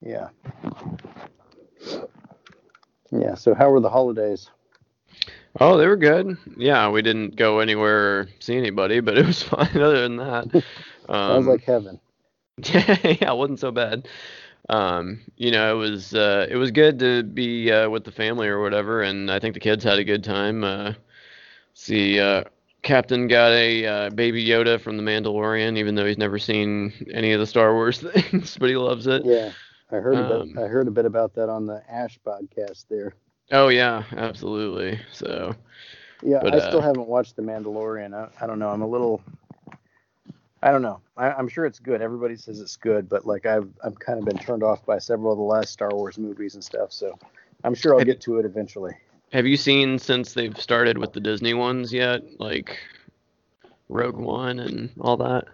Yeah. 0.00 0.28
Yeah. 3.10 3.34
So, 3.34 3.54
how 3.54 3.70
were 3.70 3.80
the 3.80 3.90
holidays? 3.90 4.50
Oh, 5.60 5.76
they 5.76 5.86
were 5.86 5.96
good. 5.96 6.36
Yeah, 6.56 6.88
we 6.90 7.02
didn't 7.02 7.36
go 7.36 7.58
anywhere 7.60 8.20
or 8.20 8.28
see 8.40 8.56
anybody, 8.56 9.00
but 9.00 9.18
it 9.18 9.26
was 9.26 9.42
fine. 9.44 9.76
Other 9.76 10.02
than 10.02 10.16
that, 10.16 10.50
Sounds 11.26 11.46
um, 11.46 11.46
like 11.46 11.64
heaven. 11.64 12.00
yeah, 12.62 13.32
it 13.32 13.36
wasn't 13.36 13.60
so 13.60 13.70
bad. 13.70 14.08
Um, 14.68 15.20
you 15.36 15.50
know, 15.50 15.76
it 15.76 15.78
was 15.78 16.14
uh, 16.14 16.46
it 16.50 16.56
was 16.56 16.70
good 16.70 16.98
to 17.00 17.22
be 17.22 17.70
uh, 17.70 17.88
with 17.88 18.04
the 18.04 18.12
family 18.12 18.48
or 18.48 18.60
whatever, 18.60 19.02
and 19.02 19.30
I 19.30 19.38
think 19.38 19.54
the 19.54 19.60
kids 19.60 19.84
had 19.84 19.98
a 19.98 20.04
good 20.04 20.24
time. 20.24 20.64
Uh, 20.64 20.94
see, 21.74 22.18
uh, 22.20 22.44
Captain 22.82 23.28
got 23.28 23.52
a 23.52 23.86
uh, 23.86 24.10
baby 24.10 24.44
Yoda 24.44 24.80
from 24.80 24.96
the 24.96 25.02
Mandalorian, 25.02 25.76
even 25.78 25.94
though 25.94 26.04
he's 26.06 26.18
never 26.18 26.38
seen 26.38 26.92
any 27.12 27.32
of 27.32 27.40
the 27.40 27.46
Star 27.46 27.74
Wars 27.74 28.00
things, 28.00 28.56
but 28.58 28.68
he 28.68 28.76
loves 28.76 29.06
it. 29.06 29.24
Yeah. 29.24 29.52
I 29.90 29.96
heard 29.96 30.16
Um, 30.16 30.52
bit, 30.52 30.62
I 30.62 30.66
heard 30.68 30.86
a 30.88 30.90
bit 30.90 31.06
about 31.06 31.34
that 31.34 31.48
on 31.48 31.66
the 31.66 31.82
Ash 31.90 32.18
podcast 32.24 32.86
there. 32.88 33.14
Oh 33.50 33.68
yeah, 33.68 34.04
absolutely. 34.16 35.00
So 35.12 35.54
Yeah, 36.22 36.40
But, 36.42 36.54
I 36.54 36.58
still 36.58 36.78
uh, 36.80 36.82
haven't 36.82 37.06
watched 37.08 37.36
The 37.36 37.42
Mandalorian. 37.42 38.14
I, 38.14 38.28
I 38.42 38.46
don't 38.46 38.58
know. 38.58 38.68
I'm 38.70 38.82
a 38.82 38.86
little. 38.86 39.22
I 40.62 40.72
don't 40.72 40.82
know. 40.82 41.00
I, 41.16 41.30
I'm 41.30 41.48
sure 41.48 41.66
it's 41.66 41.78
good. 41.78 42.02
Everybody 42.02 42.36
says 42.36 42.60
it's 42.60 42.76
good, 42.76 43.08
but 43.08 43.24
like 43.26 43.46
I've 43.46 43.68
I've 43.84 43.98
kind 43.98 44.18
of 44.18 44.24
been 44.24 44.38
turned 44.38 44.62
off 44.62 44.84
by 44.84 44.98
several 44.98 45.32
of 45.32 45.38
the 45.38 45.44
last 45.44 45.72
Star 45.72 45.90
Wars 45.92 46.18
movies 46.18 46.54
and 46.54 46.64
stuff. 46.64 46.92
So 46.92 47.16
I'm 47.64 47.74
sure 47.74 47.92
I'll 47.92 48.00
Have- 48.00 48.06
get 48.06 48.20
to 48.22 48.38
it 48.38 48.44
eventually. 48.44 48.94
Have 49.32 49.46
you 49.46 49.58
seen 49.58 49.98
since 49.98 50.32
they've 50.32 50.58
started 50.58 50.96
with 50.96 51.12
the 51.12 51.20
Disney 51.20 51.52
ones 51.52 51.92
yet? 51.92 52.22
Like 52.40 52.78
Rogue 53.90 54.16
One 54.16 54.58
and 54.58 54.90
all 55.00 55.18
that? 55.18 55.44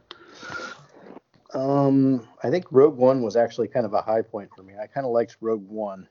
Um, 1.53 2.27
I 2.43 2.51
think 2.51 2.67
Rogue 2.71 2.97
One 2.97 3.23
was 3.23 3.37
actually 3.37 3.69
kind 3.69 3.85
of 3.87 3.93
a 3.93 4.01
high 4.03 4.23
point 4.23 4.51
for 4.55 4.63
me. 4.63 4.75
I 4.81 4.87
kind 4.87 5.05
of 5.07 5.13
liked 5.13 5.37
Rogue 5.41 5.69
One, 5.69 6.09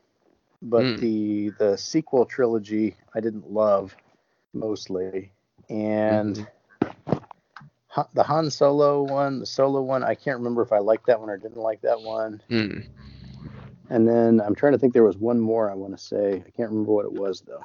but 0.63 0.83
Mm. 0.83 0.99
the 0.99 1.49
the 1.59 1.77
sequel 1.77 2.25
trilogy 2.25 2.95
I 3.13 3.19
didn't 3.19 3.51
love 3.51 3.95
mostly, 4.53 5.31
and 5.69 6.47
Ha- 7.89 8.07
the 8.15 8.23
Han 8.23 8.49
Solo 8.49 9.03
one, 9.03 9.39
the 9.39 9.45
Solo 9.45 9.81
one, 9.83 10.03
I 10.03 10.15
can't 10.15 10.37
remember 10.39 10.63
if 10.63 10.71
I 10.71 10.79
liked 10.79 11.05
that 11.05 11.19
one 11.19 11.29
or 11.29 11.37
didn't 11.37 11.61
like 11.61 11.81
that 11.81 12.01
one. 12.01 12.41
Hmm. 12.49 12.79
And 13.91 14.07
then 14.07 14.41
I'm 14.41 14.55
trying 14.55 14.71
to 14.73 14.79
think 14.79 14.93
there 14.93 15.03
was 15.03 15.17
one 15.17 15.39
more 15.39 15.69
I 15.69 15.75
want 15.75 15.95
to 15.95 16.03
say. 16.03 16.37
I 16.45 16.49
can't 16.49 16.69
remember 16.71 16.91
what 16.91 17.05
it 17.05 17.13
was 17.13 17.41
though. 17.41 17.63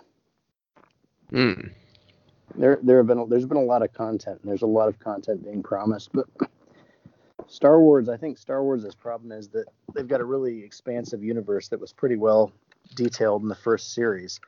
Hmm. 1.31 1.69
There 2.57 2.79
there 2.83 2.99
have 2.99 3.07
been 3.07 3.27
there's 3.31 3.47
been 3.47 3.57
a 3.57 3.63
lot 3.63 3.83
of 3.83 3.93
content 3.95 4.41
and 4.43 4.51
there's 4.51 4.63
a 4.63 4.67
lot 4.67 4.89
of 4.89 4.99
content 4.99 5.45
being 5.45 5.63
promised, 5.63 6.11
but 6.13 6.27
Star 7.47 7.81
Wars, 7.81 8.09
I 8.11 8.17
think 8.19 8.37
Star 8.37 8.63
Wars' 8.63 8.95
problem 8.95 9.33
is 9.33 9.49
that 9.49 9.67
they've 9.95 10.09
got 10.09 10.21
a 10.21 10.25
really 10.25 10.63
expansive 10.63 11.23
universe 11.23 11.69
that 11.69 11.81
was 11.81 11.93
pretty 11.93 12.17
well 12.17 12.53
detailed 12.95 13.43
in 13.43 13.49
the 13.49 13.55
first 13.55 13.93
series, 13.95 14.41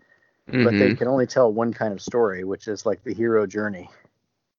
but 0.47 0.76
they 0.78 0.91
Mhm. 0.91 0.99
can 0.99 1.09
only 1.09 1.26
tell 1.26 1.53
one 1.53 1.72
kind 1.72 1.93
of 1.93 2.01
story, 2.01 2.45
which 2.45 2.68
is 2.68 2.87
like 2.87 3.03
the 3.03 3.14
hero 3.14 3.47
journey. 3.47 3.91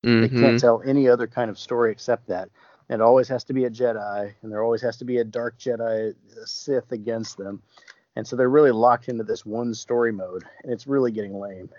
They 0.03 0.27
Mhm. 0.27 0.39
can't 0.39 0.59
tell 0.59 0.81
any 0.83 1.07
other 1.07 1.27
kind 1.27 1.49
of 1.49 1.59
story 1.59 1.91
except 1.91 2.27
that. 2.27 2.49
It 2.89 3.01
always 3.01 3.27
has 3.29 3.43
to 3.45 3.53
be 3.53 3.65
a 3.65 3.69
Jedi, 3.69 4.33
and 4.41 4.51
there 4.51 4.63
always 4.63 4.81
has 4.81 4.97
to 4.97 5.05
be 5.05 5.17
a 5.17 5.23
dark 5.23 5.57
Jedi, 5.57 6.13
a 6.41 6.47
Sith 6.47 6.91
against 6.91 7.37
them. 7.37 7.61
And 8.15 8.27
so 8.27 8.35
they're 8.35 8.49
really 8.49 8.71
locked 8.71 9.07
into 9.07 9.23
this 9.23 9.45
one 9.45 9.73
story 9.73 10.11
mode, 10.11 10.43
and 10.63 10.71
it's 10.73 10.87
really 10.87 11.11
getting 11.11 11.39
lame. 11.39 11.69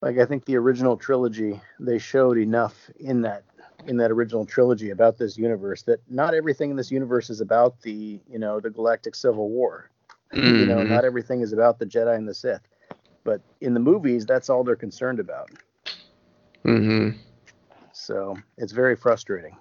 Like 0.00 0.18
I 0.18 0.26
think 0.26 0.44
the 0.44 0.56
original 0.56 0.96
trilogy, 0.96 1.60
they 1.80 1.98
showed 1.98 2.38
enough 2.38 2.88
in 3.00 3.22
that 3.22 3.44
in 3.86 3.96
that 3.98 4.10
original 4.10 4.44
trilogy 4.44 4.90
about 4.90 5.16
this 5.18 5.36
universe 5.36 5.82
that 5.82 6.00
not 6.08 6.34
everything 6.34 6.70
in 6.70 6.76
this 6.76 6.90
universe 6.90 7.30
is 7.30 7.40
about 7.40 7.80
the 7.82 8.20
you 8.28 8.38
know 8.38 8.60
the 8.60 8.70
galactic 8.70 9.14
civil 9.14 9.48
war. 9.50 9.90
You 10.54 10.66
know, 10.66 10.82
Mhm. 10.82 10.84
not 10.84 11.04
everything 11.04 11.40
is 11.40 11.52
about 11.52 11.78
the 11.78 11.86
Jedi 11.86 12.16
and 12.16 12.28
the 12.28 12.34
Sith. 12.34 12.66
But 13.24 13.42
in 13.60 13.74
the 13.74 13.80
movies, 13.80 14.26
that's 14.26 14.48
all 14.48 14.64
they're 14.64 14.76
concerned 14.76 15.20
about. 15.20 15.50
Mhm. 16.64 17.14
So 17.92 18.36
it's 18.56 18.72
very 18.72 18.96
frustrating. 18.96 19.56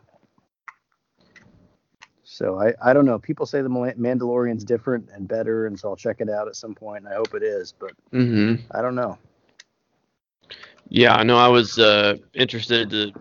So 2.23 2.59
I, 2.59 2.73
I 2.83 2.93
don't 2.93 3.05
know. 3.05 3.19
People 3.19 3.45
say 3.45 3.61
the 3.61 3.69
Mandalorian's 3.69 4.63
different 4.63 5.09
and 5.13 5.27
better, 5.27 5.65
and 5.67 5.79
so 5.79 5.89
I'll 5.89 5.95
check 5.95 6.21
it 6.21 6.29
out 6.29 6.47
at 6.47 6.55
some 6.55 6.75
point, 6.75 7.05
and 7.05 7.13
I 7.13 7.17
hope 7.17 7.33
it 7.33 7.43
is. 7.43 7.73
But 7.73 7.93
Mhm. 8.11 8.59
I 8.71 8.81
don't 8.81 8.95
know. 8.95 9.17
Yeah, 10.89 11.15
I 11.15 11.23
know. 11.23 11.37
I 11.37 11.47
was 11.47 11.77
uh, 11.79 12.15
interested 12.33 12.89
to 12.91 13.11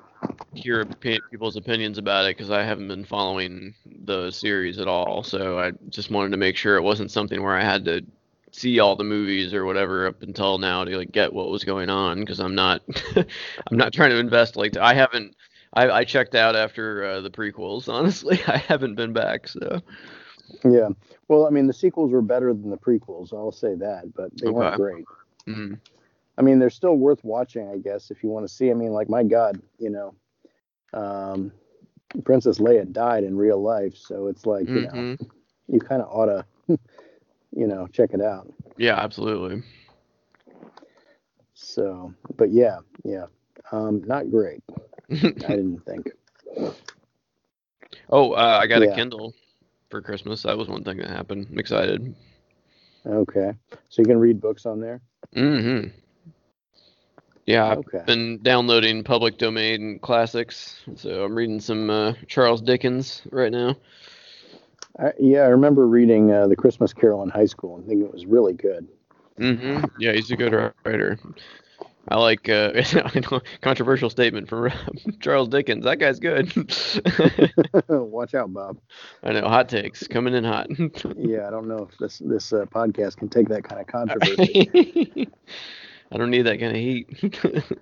hear 0.59 0.85
people's 1.31 1.57
opinions 1.57 1.99
about 1.99 2.25
it 2.27 2.37
because 2.37 2.51
I 2.51 2.63
haven't 2.63 2.89
been 2.89 3.05
following 3.05 3.75
the 4.05 4.31
series 4.31 4.79
at 4.79 4.89
all. 4.89 5.23
So 5.23 5.59
I 5.59 5.73
just 5.91 6.11
wanted 6.11 6.31
to 6.31 6.37
make 6.37 6.57
sure 6.57 6.77
it 6.77 6.83
wasn't 6.83 7.11
something 7.11 7.43
where 7.43 7.57
I 7.57 7.63
had 7.63 7.85
to 7.87 8.05
see 8.53 8.79
all 8.81 8.97
the 8.97 9.05
movies 9.05 9.53
or 9.53 9.65
whatever 9.65 10.07
up 10.07 10.23
until 10.23 10.59
now 10.59 10.85
to 10.85 10.97
like 10.97 11.13
get 11.13 11.33
what 11.33 11.51
was 11.51 11.65
going 11.65 11.91
on 11.91 12.21
because 12.21 12.41
I'm 12.41 12.55
not 12.55 12.83
I'm 13.17 13.77
not 13.77 13.93
trying 13.93 14.11
to 14.11 14.19
invest 14.19 14.57
like 14.57 14.77
I 14.79 14.95
haven't 14.95 15.37
I, 15.75 15.91
I 15.91 16.05
checked 16.05 16.35
out 16.35 16.57
after 16.57 17.05
uh, 17.05 17.21
the 17.21 17.31
prequels 17.31 17.89
honestly 17.93 18.41
I 18.47 18.57
haven't 18.57 18.95
been 18.95 19.13
back 19.13 19.49
so 19.49 19.83
Yeah. 20.65 20.89
Well, 21.29 21.47
I 21.47 21.51
mean, 21.51 21.67
the 21.67 21.73
sequels 21.73 22.13
were 22.13 22.23
better 22.23 22.53
than 22.55 22.71
the 22.71 22.79
prequels. 22.79 23.33
I'll 23.33 23.53
say 23.53 23.75
that, 23.75 24.15
but 24.15 24.31
they 24.39 24.49
weren't 24.49 24.75
Okay. 24.75 24.77
great. 24.77 25.05
Mhm. 25.49 25.79
I 26.39 26.43
mean, 26.43 26.59
they're 26.59 26.71
still 26.71 26.97
worth 26.97 27.25
watching, 27.25 27.69
I 27.69 27.79
guess, 27.79 28.11
if 28.11 28.23
you 28.23 28.29
want 28.29 28.47
to 28.47 28.53
see. 28.53 28.71
I 28.71 28.75
mean, 28.75 28.93
like, 28.93 29.09
my 29.09 29.23
God, 29.23 29.61
you 29.79 29.91
know, 29.91 30.15
um, 30.97 31.53
Princess 32.25 32.59
Leia 32.59 32.91
died 32.93 33.25
in 33.25 33.37
real 33.37 33.63
life, 33.63 33.97
so 33.97 34.29
it's 34.29 34.47
like, 34.47 34.75
you 34.75 34.83
know, 34.83 35.07
Mhm. 35.07 35.31
you 35.69 35.81
kind 35.81 36.03
of 36.03 36.09
ought 36.09 36.27
to, 36.27 36.47
you 37.57 37.67
know, 37.69 37.87
check 37.93 38.13
it 38.15 38.23
out. 38.23 38.53
Yeah, 38.77 38.97
absolutely. 38.97 39.63
So, 41.55 42.15
but 42.37 42.51
yeah, 42.51 42.81
yeah, 43.05 43.27
um, 43.73 44.03
not 44.07 44.31
great. 44.31 44.63
I 45.47 45.55
didn't 45.55 45.85
think. 45.85 46.11
oh, 48.11 48.33
uh, 48.33 48.59
I 48.61 48.67
got 48.67 48.83
Yeah. 48.83 48.85
a 48.85 48.89
Kindle 48.89 49.35
for 49.91 50.03
Christmas. 50.03 50.43
That 50.43 50.59
was 50.59 50.69
one 50.69 50.85
thing 50.85 50.99
that 50.99 51.09
happened. 51.11 51.49
I'm 51.51 51.59
excited. 51.59 52.15
Okay, 53.07 53.53
so 53.89 54.03
you 54.03 54.07
can 54.07 54.19
read 54.19 54.41
books 54.41 54.67
on 54.67 54.81
there. 54.81 55.03
hmm 55.35 55.91
Yeah, 57.47 57.67
I've 57.73 57.79
Okay. 57.79 58.05
been 58.07 58.41
downloading 58.43 59.05
public 59.05 59.39
domain 59.39 59.99
classics, 60.01 60.81
so 60.97 61.25
I'm 61.25 61.35
reading 61.37 61.61
some 61.61 61.91
uh, 61.91 62.15
Charles 62.27 62.61
Dickens 62.63 63.23
right 63.31 63.53
now. 63.53 63.77
I, 64.99 65.13
yeah, 65.19 65.41
I 65.43 65.49
remember 65.49 65.87
reading 65.87 66.33
uh, 66.33 66.47
the 66.49 66.57
Christmas 66.57 66.93
Carol 66.93 67.23
in 67.23 67.29
high 67.31 67.47
school 67.47 67.77
and 67.77 67.87
thinking 67.87 68.07
it 68.07 68.13
was 68.13 68.27
really 68.27 68.53
good. 68.55 68.87
hmm 69.39 69.85
Yeah, 69.99 70.13
he's 70.13 70.31
a 70.31 70.37
good 70.37 70.53
writer. 70.53 70.97
I 71.93 71.97
like 72.03 72.49
uh, 72.49 72.73
controversial 73.61 74.11
statement 74.11 74.49
from 74.49 74.71
Charles 75.21 75.49
Dickens. 75.49 75.85
That 75.85 75.99
guy's 75.99 76.19
good. 76.19 76.53
Watch 77.89 78.35
out, 78.35 78.53
Bob. 78.53 78.79
I 79.23 79.33
know. 79.33 79.49
Hot 79.49 79.69
takes 79.69 80.07
coming 80.07 80.35
in 80.35 80.45
hot. 80.45 80.69
Yeah, 81.15 81.47
I 81.47 81.51
don't 81.51 81.69
know 81.69 81.87
if 81.91 81.97
this 81.99 82.19
this 82.19 82.53
uh, 82.53 82.65
podcast 82.67 83.17
can 83.17 83.29
take 83.29 83.49
that 83.49 83.65
kind 83.65 83.81
of 83.81 83.87
controversy. 83.87 84.71
I 86.13 86.19
don't 86.19 86.31
need 86.31 86.43
that 86.43 86.61
kind 86.61 86.73
of 86.73 86.77
heat. 86.77 87.09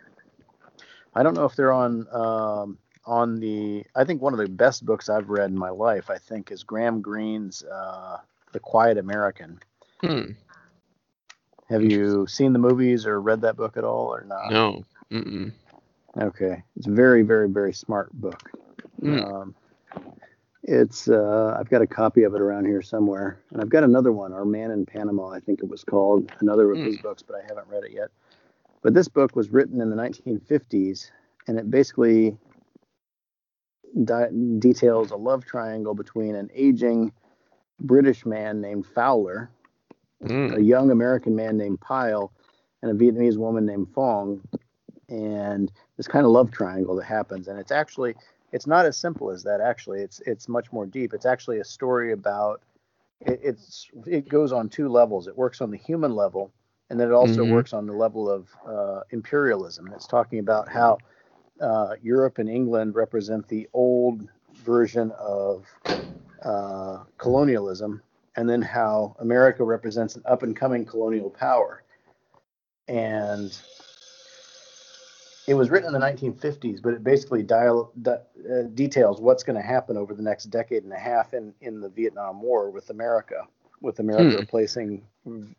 I 1.14 1.22
don't 1.22 1.34
know 1.34 1.44
if 1.44 1.54
they're 1.56 1.72
on 1.72 2.06
um, 2.12 2.78
on 3.04 3.40
the. 3.40 3.84
I 3.94 4.04
think 4.04 4.22
one 4.22 4.32
of 4.32 4.38
the 4.38 4.48
best 4.48 4.84
books 4.84 5.08
I've 5.08 5.28
read 5.28 5.50
in 5.50 5.58
my 5.58 5.70
life. 5.70 6.10
I 6.10 6.18
think 6.18 6.50
is 6.50 6.62
Graham 6.62 7.00
Greene's 7.00 7.62
uh, 7.64 8.18
The 8.52 8.60
Quiet 8.60 8.98
American. 8.98 9.60
hmm. 10.00 10.32
Have 11.70 11.82
you 11.82 12.26
seen 12.26 12.52
the 12.52 12.58
movies 12.58 13.06
or 13.06 13.20
read 13.20 13.40
that 13.40 13.56
book 13.56 13.76
at 13.78 13.84
all 13.84 14.14
or 14.14 14.24
not? 14.24 14.50
No. 14.50 14.84
Mm-mm. 15.10 15.52
Okay, 16.16 16.62
it's 16.76 16.86
a 16.86 16.90
very 16.90 17.22
very 17.22 17.48
very 17.48 17.72
smart 17.72 18.12
book. 18.12 18.50
Mm. 19.00 19.24
Um, 19.24 19.54
it's 20.66 21.08
uh, 21.08 21.54
I've 21.58 21.68
got 21.68 21.82
a 21.82 21.86
copy 21.86 22.22
of 22.22 22.34
it 22.34 22.40
around 22.40 22.64
here 22.66 22.82
somewhere, 22.82 23.38
and 23.50 23.60
I've 23.60 23.68
got 23.68 23.84
another 23.84 24.12
one, 24.12 24.32
Our 24.32 24.44
Man 24.46 24.70
in 24.70 24.86
Panama, 24.86 25.28
I 25.28 25.40
think 25.40 25.60
it 25.62 25.68
was 25.68 25.84
called, 25.84 26.32
another 26.40 26.72
of 26.72 26.78
his 26.78 26.98
books, 26.98 27.22
but 27.22 27.36
I 27.36 27.42
haven't 27.46 27.68
read 27.68 27.84
it 27.84 27.92
yet. 27.92 28.08
But 28.82 28.94
this 28.94 29.08
book 29.08 29.36
was 29.36 29.50
written 29.50 29.80
in 29.80 29.90
the 29.90 29.96
1950s, 29.96 31.10
and 31.46 31.58
it 31.58 31.70
basically 31.70 32.36
di- 34.04 34.30
details 34.58 35.10
a 35.10 35.16
love 35.16 35.44
triangle 35.44 35.94
between 35.94 36.34
an 36.34 36.50
aging 36.54 37.12
British 37.80 38.24
man 38.24 38.60
named 38.60 38.86
Fowler, 38.86 39.50
a 40.22 40.26
Mm. 40.26 40.64
young 40.64 40.90
American 40.90 41.36
man 41.36 41.58
named 41.58 41.80
Pyle, 41.80 42.32
and 42.82 42.90
a 42.90 42.94
Vietnamese 43.04 43.36
woman 43.36 43.66
named 43.66 43.88
Phuong, 43.94 44.40
and 45.10 45.70
this 45.98 46.08
kind 46.08 46.24
of 46.24 46.32
love 46.32 46.50
triangle 46.50 46.96
that 46.96 47.04
happens. 47.04 47.48
And 47.48 47.58
it's 47.58 47.72
actually 47.72 48.14
it's 48.54 48.68
not 48.68 48.86
as 48.86 48.98
simple 48.98 49.30
as 49.30 49.44
that. 49.44 49.60
Actually, 49.60 50.02
it's 50.02 50.20
it's 50.26 50.48
much 50.48 50.72
more 50.72 50.86
deep. 50.86 51.14
It's 51.14 51.26
actually 51.26 51.60
a 51.60 51.64
story 51.64 52.12
about 52.12 52.62
it, 53.20 53.40
it's 53.42 53.90
it 54.06 54.28
goes 54.28 54.52
on 54.52 54.68
two 54.70 54.88
levels. 54.88 55.28
It 55.28 55.36
works 55.36 55.60
on 55.62 55.70
the 55.70 55.78
human 55.78 56.14
level, 56.14 56.52
and 56.90 57.00
then 57.00 57.08
it 57.08 57.14
also 57.14 57.44
Mhm. 57.44 57.50
works 57.50 57.74
on 57.74 57.86
the 57.86 57.94
level 57.94 58.30
of 58.30 58.50
uh, 58.66 59.02
imperialism. 59.10 59.92
It's 59.94 60.06
talking 60.06 60.38
about 60.40 60.68
how 60.68 60.98
uh, 61.60 61.94
Europe 62.02 62.38
and 62.38 62.48
England 62.48 62.94
represent 62.94 63.48
the 63.48 63.68
old 63.74 64.28
version 64.64 65.12
of 65.18 65.66
uh, 66.44 67.04
colonialism, 67.18 68.02
and 68.36 68.48
then 68.48 68.62
how 68.62 69.16
America 69.20 69.64
represents 69.64 70.16
an 70.16 70.22
up 70.26 70.42
and 70.42 70.56
coming 70.56 70.84
colonial 70.84 71.30
power. 71.30 71.82
And 72.88 73.56
it 75.46 75.54
was 75.54 75.70
written 75.70 75.88
in 75.88 75.92
the 75.92 76.06
1950s, 76.06 76.80
but 76.82 76.94
it 76.94 77.04
basically 77.04 77.42
dial, 77.42 77.92
de, 78.00 78.12
uh, 78.12 78.62
details 78.74 79.20
what's 79.20 79.42
going 79.42 79.56
to 79.56 79.66
happen 79.66 79.96
over 79.96 80.14
the 80.14 80.22
next 80.22 80.44
decade 80.46 80.84
and 80.84 80.92
a 80.92 80.98
half 80.98 81.34
in, 81.34 81.52
in 81.60 81.80
the 81.80 81.88
Vietnam 81.88 82.40
War 82.40 82.70
with 82.70 82.90
America, 82.90 83.46
with 83.80 83.98
America 83.98 84.30
Hmm. 84.30 84.38
replacing 84.40 85.02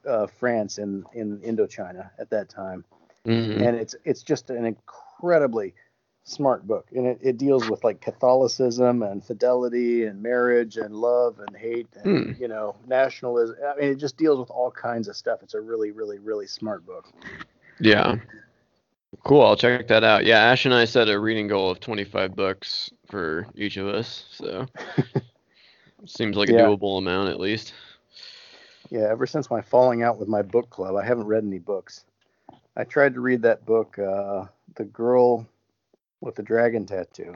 uh, 0.08 0.28
France 0.28 0.78
in, 0.78 1.06
in 1.14 1.40
Indochina 1.40 2.10
at 2.20 2.30
that 2.30 2.50
time 2.50 2.84
Mhm. 3.26 3.60
and 3.60 3.76
it's 3.76 3.96
it's 4.06 4.22
just 4.22 4.52
an 4.52 4.66
incredibly 4.66 5.74
smart 6.26 6.68
book 6.68 6.88
and 6.96 7.08
it, 7.08 7.18
it 7.22 7.38
deals 7.38 7.68
with 7.70 7.84
like 7.84 8.00
catholicism 8.02 9.02
and 9.02 9.24
fidelity 9.26 10.06
and 10.06 10.22
marriage 10.22 10.78
and 10.78 10.96
love 10.96 11.40
and 11.40 11.56
hate 11.56 11.88
and 12.04 12.36
Hmm. 12.36 12.42
you 12.42 12.48
know 12.48 12.76
nationalism 12.88 13.56
i 13.68 13.76
mean 13.80 13.90
it 13.92 13.96
just 13.96 14.18
deals 14.18 14.38
with 14.40 14.52
all 14.52 14.70
kinds 14.70 15.08
of 15.08 15.16
stuff 15.16 15.40
it's 15.42 15.56
a 15.56 15.62
really 15.62 15.92
really 15.92 16.20
really 16.20 16.46
smart 16.48 16.86
book 16.86 17.08
Yeah. 17.80 18.16
Cool. 19.24 19.42
I'll 19.42 19.56
check 19.56 19.88
that 19.88 20.04
out. 20.04 20.26
Yeah, 20.26 20.40
Ash 20.40 20.66
and 20.66 20.74
I 20.74 20.86
set 20.86 21.10
a 21.10 21.20
reading 21.20 21.48
goal 21.48 21.70
of 21.72 21.80
25 21.80 22.36
books 22.36 22.92
for 23.08 23.48
each 23.56 23.78
of 23.78 23.88
us, 23.88 24.26
so 24.32 24.66
seems 26.06 26.38
like 26.38 26.50
a 26.50 26.54
Yeah. 26.54 26.62
doable 26.62 26.98
amount 26.98 27.30
at 27.30 27.40
least. 27.40 27.74
yeah 28.92 29.08
ever 29.10 29.26
since 29.26 29.50
my 29.50 29.62
falling 29.62 30.04
out 30.04 30.20
with 30.20 30.28
my 30.28 30.44
book 30.44 30.70
club 30.70 30.96
i 30.96 31.04
haven't 31.04 31.26
read 31.26 31.44
any 31.44 31.58
books 31.58 32.06
i 32.78 32.84
tried 32.84 33.16
to 33.16 33.20
read 33.20 33.42
that 33.42 33.66
book 33.66 33.98
uh 33.98 34.46
the 34.76 34.84
girl 34.86 35.44
with 36.22 36.36
the 36.36 36.44
dragon 36.44 36.86
tattoo 36.86 37.34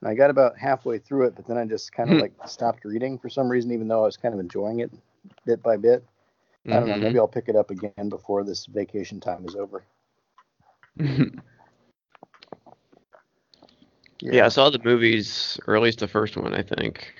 and 0.00 0.08
i 0.08 0.14
got 0.14 0.30
about 0.30 0.56
halfway 0.56 0.96
through 0.98 1.26
it 1.26 1.34
but 1.34 1.44
then 1.48 1.58
i 1.58 1.64
just 1.64 1.90
kind 1.92 2.10
of 2.10 2.16
Hmm. 2.16 2.20
like 2.20 2.32
stopped 2.46 2.84
reading 2.84 3.18
for 3.18 3.28
some 3.28 3.48
reason 3.48 3.72
even 3.72 3.88
though 3.88 4.02
i 4.02 4.06
was 4.06 4.16
kind 4.16 4.34
of 4.34 4.38
enjoying 4.40 4.78
it 4.80 4.90
bit 5.44 5.60
by 5.64 5.76
bit 5.76 6.04
I 6.66 6.78
don't 6.80 6.88
know. 6.88 6.96
Mhm. 6.96 7.02
Maybe 7.02 7.18
I'll 7.18 7.26
pick 7.26 7.48
it 7.48 7.56
up 7.56 7.70
again 7.70 8.08
before 8.10 8.44
this 8.44 8.66
vacation 8.66 9.20
time 9.20 9.44
is 9.46 9.56
over. 9.56 9.82
Yeah. 14.20 14.44
I 14.44 14.48
saw 14.48 14.70
the 14.70 14.80
movies, 14.84 15.58
or 15.66 15.76
at 15.76 15.82
least 15.82 16.00
the 16.00 16.08
first 16.08 16.36
one, 16.36 16.54
I 16.54 16.62
think, 16.62 17.14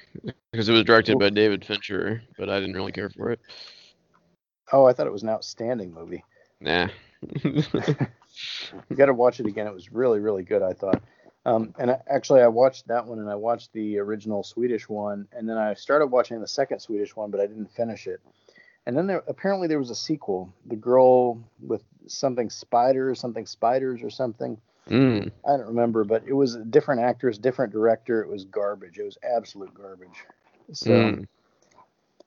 because 0.52 0.68
it 0.68 0.72
was 0.72 0.84
directed 0.84 1.18
by 1.18 1.30
David 1.30 1.64
Fincher, 1.64 2.22
but 2.38 2.48
I 2.48 2.60
didn't 2.60 2.74
really 2.74 2.92
care 2.92 3.10
for 3.10 3.30
it. 3.30 3.40
Oh, 4.72 4.84
I 4.84 4.92
thought 4.92 5.06
it 5.06 5.12
was 5.12 5.22
an 5.22 5.30
outstanding 5.30 5.92
movie. 5.92 6.24
Nah. 6.60 6.88
You 8.88 8.96
got 8.96 9.06
to 9.06 9.14
watch 9.14 9.40
it 9.40 9.46
again. 9.46 9.66
It 9.66 9.74
was 9.74 9.92
really, 9.92 10.20
really 10.20 10.42
good. 10.42 10.62
I 10.62 10.72
thought. 10.72 11.02
Um, 11.44 11.74
and 11.78 11.90
I, 11.90 12.00
actually, 12.08 12.42
I 12.42 12.48
watched 12.48 12.88
that 12.88 13.06
one, 13.06 13.18
and 13.18 13.30
I 13.30 13.34
watched 13.34 13.72
the 13.72 13.98
original 13.98 14.42
Swedish 14.42 14.88
one, 14.88 15.26
and 15.32 15.48
then 15.48 15.56
I 15.56 15.74
started 15.74 16.08
watching 16.08 16.40
the 16.40 16.48
second 16.48 16.80
Swedish 16.80 17.16
one, 17.16 17.30
but 17.30 17.40
I 17.40 17.46
didn't 17.46 17.70
finish 17.72 18.06
it. 18.06 18.20
And 18.88 18.96
then 18.96 19.06
there 19.06 19.22
apparently 19.28 19.68
there 19.68 19.78
was 19.78 19.90
a 19.90 19.94
sequel, 19.94 20.50
The 20.64 20.74
Girl 20.74 21.38
with 21.60 21.84
something 22.06 22.48
spiders, 22.48 23.20
something 23.20 23.44
spiders 23.44 24.02
or 24.02 24.08
something. 24.08 24.58
mm. 24.88 25.30
I 25.46 25.50
don't 25.58 25.66
remember, 25.66 26.04
but 26.04 26.22
it 26.26 26.32
was 26.32 26.56
different 26.70 27.02
actors, 27.02 27.36
different 27.36 27.70
director. 27.70 28.22
It 28.22 28.30
was 28.30 28.46
garbage. 28.46 28.98
It 28.98 29.04
was 29.04 29.18
absolute 29.22 29.74
garbage. 29.74 30.24
So. 30.72 30.90
Mm. 30.90 31.26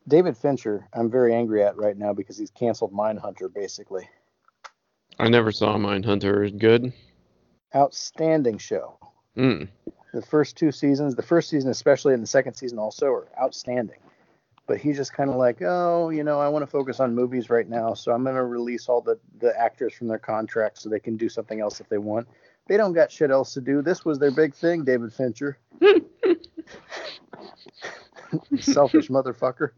David 0.08 0.38
Fincher, 0.38 0.88
I'm 0.94 1.10
very 1.12 1.34
angry 1.34 1.64
at 1.64 1.78
right 1.78 1.98
now 1.98 2.14
because 2.14 2.38
he's 2.38 2.50
canceled 2.52 2.92
Mindhunter. 2.92 3.54
Basically, 3.54 4.10
I 5.20 5.30
never 5.30 5.52
saw 5.52 5.78
Mindhunter. 5.78 6.46
Is 6.46 6.52
Good. 6.52 6.92
outstanding 7.76 8.58
show. 8.58 8.98
Mm. 9.38 9.68
The 10.14 10.24
first 10.24 10.58
two 10.58 10.72
seasons, 10.72 11.16
the 11.16 11.22
first 11.22 11.50
season 11.50 11.70
especially, 11.70 12.16
and 12.16 12.24
the 12.24 12.28
second 12.28 12.56
season 12.56 12.80
also 12.80 13.08
are 13.08 13.28
outstanding. 13.40 14.00
But 14.72 14.80
he's 14.80 14.96
just 14.96 15.12
kind 15.12 15.30
of 15.30 15.36
like, 15.36 15.62
oh, 15.62 16.12
you 16.12 16.24
know, 16.24 16.40
I 16.40 16.48
want 16.48 16.64
to 16.64 16.68
focus 16.68 17.02
on 17.02 17.14
movies 17.14 17.50
right 17.50 17.68
now, 17.68 17.94
so 17.94 18.14
I'm 18.14 18.24
going 18.24 18.38
to 18.38 18.46
release 18.46 18.88
all 18.88 19.02
the 19.02 19.20
the 19.40 19.54
actors 19.60 19.94
from 19.94 20.08
their 20.08 20.18
contracts 20.18 20.82
so 20.82 20.88
they 20.88 21.02
can 21.02 21.18
do 21.18 21.28
something 21.28 21.60
else 21.60 21.82
if 21.82 21.90
they 21.90 21.98
want. 21.98 22.26
They 22.70 22.78
don't 22.78 22.94
got 22.94 23.12
shit 23.12 23.32
else 23.32 23.54
to 23.56 23.60
do. 23.60 23.82
This 23.82 24.06
was 24.06 24.18
their 24.18 24.32
big 24.32 24.56
thing, 24.56 24.86
David 24.86 25.12
Fincher. 25.12 25.58
Selfish 28.62 29.10
motherfucker. 29.10 29.72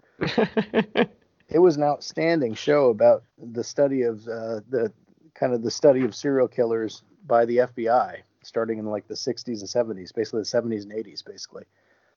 it 1.50 1.58
was 1.58 1.76
an 1.76 1.82
outstanding 1.82 2.54
show 2.54 2.92
about 2.92 3.24
the 3.40 3.64
study 3.64 4.04
of 4.04 4.28
uh, 4.28 4.60
the 4.70 4.94
kind 5.34 5.56
of 5.56 5.64
the 5.64 5.72
study 5.72 6.06
of 6.06 6.14
serial 6.14 6.48
killers 6.48 7.02
by 7.26 7.46
the 7.46 7.58
FBI, 7.58 8.18
starting 8.44 8.78
in 8.78 8.86
like 8.86 9.08
the 9.08 9.16
60s 9.16 9.48
and 9.48 9.58
70s, 9.98 10.14
basically 10.14 10.42
the 10.42 10.46
70s 10.46 10.84
and 10.84 10.92
80s, 10.92 11.26
basically. 11.26 11.64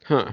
huh. 0.04 0.32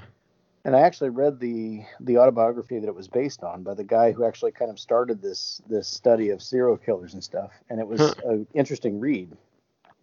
And 0.65 0.75
I 0.75 0.81
actually 0.81 1.09
read 1.09 1.39
the 1.39 1.83
the 1.99 2.17
autobiography 2.17 2.79
that 2.79 2.87
it 2.87 2.95
was 2.95 3.07
based 3.07 3.43
on 3.43 3.63
by 3.63 3.73
the 3.73 3.83
guy 3.83 4.11
who 4.11 4.23
actually 4.23 4.51
kind 4.51 4.71
of 4.71 4.79
started 4.79 5.21
this 5.21 5.61
this 5.67 5.87
study 5.87 6.29
of 6.29 6.41
serial 6.41 6.77
killers 6.77 7.13
and 7.13 7.23
stuff, 7.23 7.51
and 7.69 7.79
it 7.79 7.87
was 7.87 8.15
Huh. 8.15 8.23
an 8.23 8.47
interesting 8.53 8.99
read. 8.99 9.35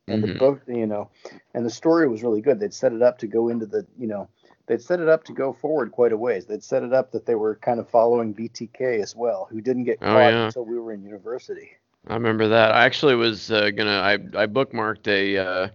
And 0.08 0.22
the 0.22 0.26
Mhm. 0.26 0.38
book, 0.38 0.62
you 0.66 0.86
know, 0.86 1.08
and 1.54 1.64
the 1.64 1.70
story 1.70 2.08
was 2.08 2.22
really 2.22 2.40
good. 2.40 2.58
They'd 2.60 2.74
set 2.74 2.92
it 2.92 3.02
up 3.02 3.18
to 3.18 3.26
go 3.26 3.48
into 3.48 3.66
the, 3.66 3.86
you 3.98 4.06
know, 4.06 4.28
they'd 4.66 4.82
set 4.82 5.00
it 5.00 5.08
up 5.08 5.24
to 5.24 5.32
go 5.32 5.52
forward 5.52 5.92
quite 5.92 6.12
a 6.12 6.16
ways. 6.16 6.46
They'd 6.46 6.62
set 6.62 6.82
it 6.82 6.92
up 6.92 7.12
that 7.12 7.26
they 7.26 7.34
were 7.34 7.56
kind 7.56 7.78
of 7.80 7.88
following 7.88 8.32
BTK 8.34 9.00
as 9.00 9.14
well, 9.16 9.46
who 9.50 9.60
didn't 9.60 9.84
get 9.84 10.02
Oh, 10.02 10.18
caught 10.18 10.20
yeah. 10.20 10.52
until 10.52 10.64
we 10.64 10.78
were 10.78 10.92
in 10.92 11.02
university. 11.02 11.70
I 12.06 12.14
remember 12.14 12.48
that. 12.48 12.72
I 12.72 12.84
actually 12.84 13.14
was 13.14 13.50
uh, 13.50 13.70
gonna. 13.70 13.90
I 14.00 14.14
I 14.14 14.46
bookmarked 14.46 15.06
a. 15.08 15.38
Uh, 15.38 15.68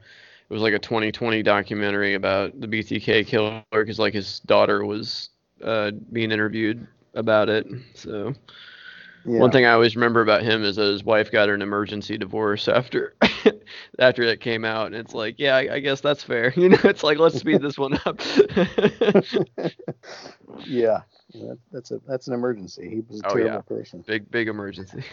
it 0.49 0.53
was 0.53 0.61
like 0.61 0.73
a 0.73 0.79
2020 0.79 1.41
documentary 1.43 2.13
about 2.13 2.59
the 2.59 2.67
BTK 2.67 3.25
killer 3.27 3.63
because 3.71 3.99
like 3.99 4.13
his 4.13 4.39
daughter 4.41 4.85
was 4.85 5.29
uh, 5.63 5.91
being 6.11 6.31
interviewed 6.31 6.85
about 7.13 7.49
it. 7.49 7.65
So 7.95 8.33
Yeah. 9.25 9.39
one 9.39 9.51
thing 9.51 9.65
I 9.65 9.71
always 9.71 9.95
remember 9.95 10.21
about 10.21 10.43
him 10.43 10.63
is 10.63 10.75
that 10.75 10.85
his 10.85 11.03
wife 11.03 11.31
got 11.31 11.49
an 11.49 11.61
emergency 11.61 12.17
divorce 12.17 12.67
after 12.67 13.15
after 13.99 14.21
it 14.23 14.39
came 14.39 14.63
out, 14.65 14.87
and 14.87 14.95
it's 14.95 15.13
like, 15.15 15.35
yeah, 15.39 15.55
I, 15.55 15.75
I 15.75 15.79
guess 15.79 16.01
that's 16.01 16.21
fair. 16.23 16.53
You 16.57 16.69
know, 16.69 16.77
it's 16.83 17.03
like 17.03 17.17
let's 17.17 17.37
speed 17.39 17.61
this 17.61 17.77
one 17.77 17.99
up. 18.05 18.19
yeah, 20.65 21.01
that, 21.33 21.57
that's 21.71 21.91
a 21.91 21.99
that's 22.07 22.27
an 22.27 22.33
emergency. 22.33 22.89
He 22.89 23.01
was 23.07 23.21
a 23.21 23.27
Oh, 23.27 23.33
terrible 23.33 23.55
yeah. 23.55 23.61
person. 23.61 24.03
big 24.05 24.29
big 24.29 24.47
emergency. 24.47 25.03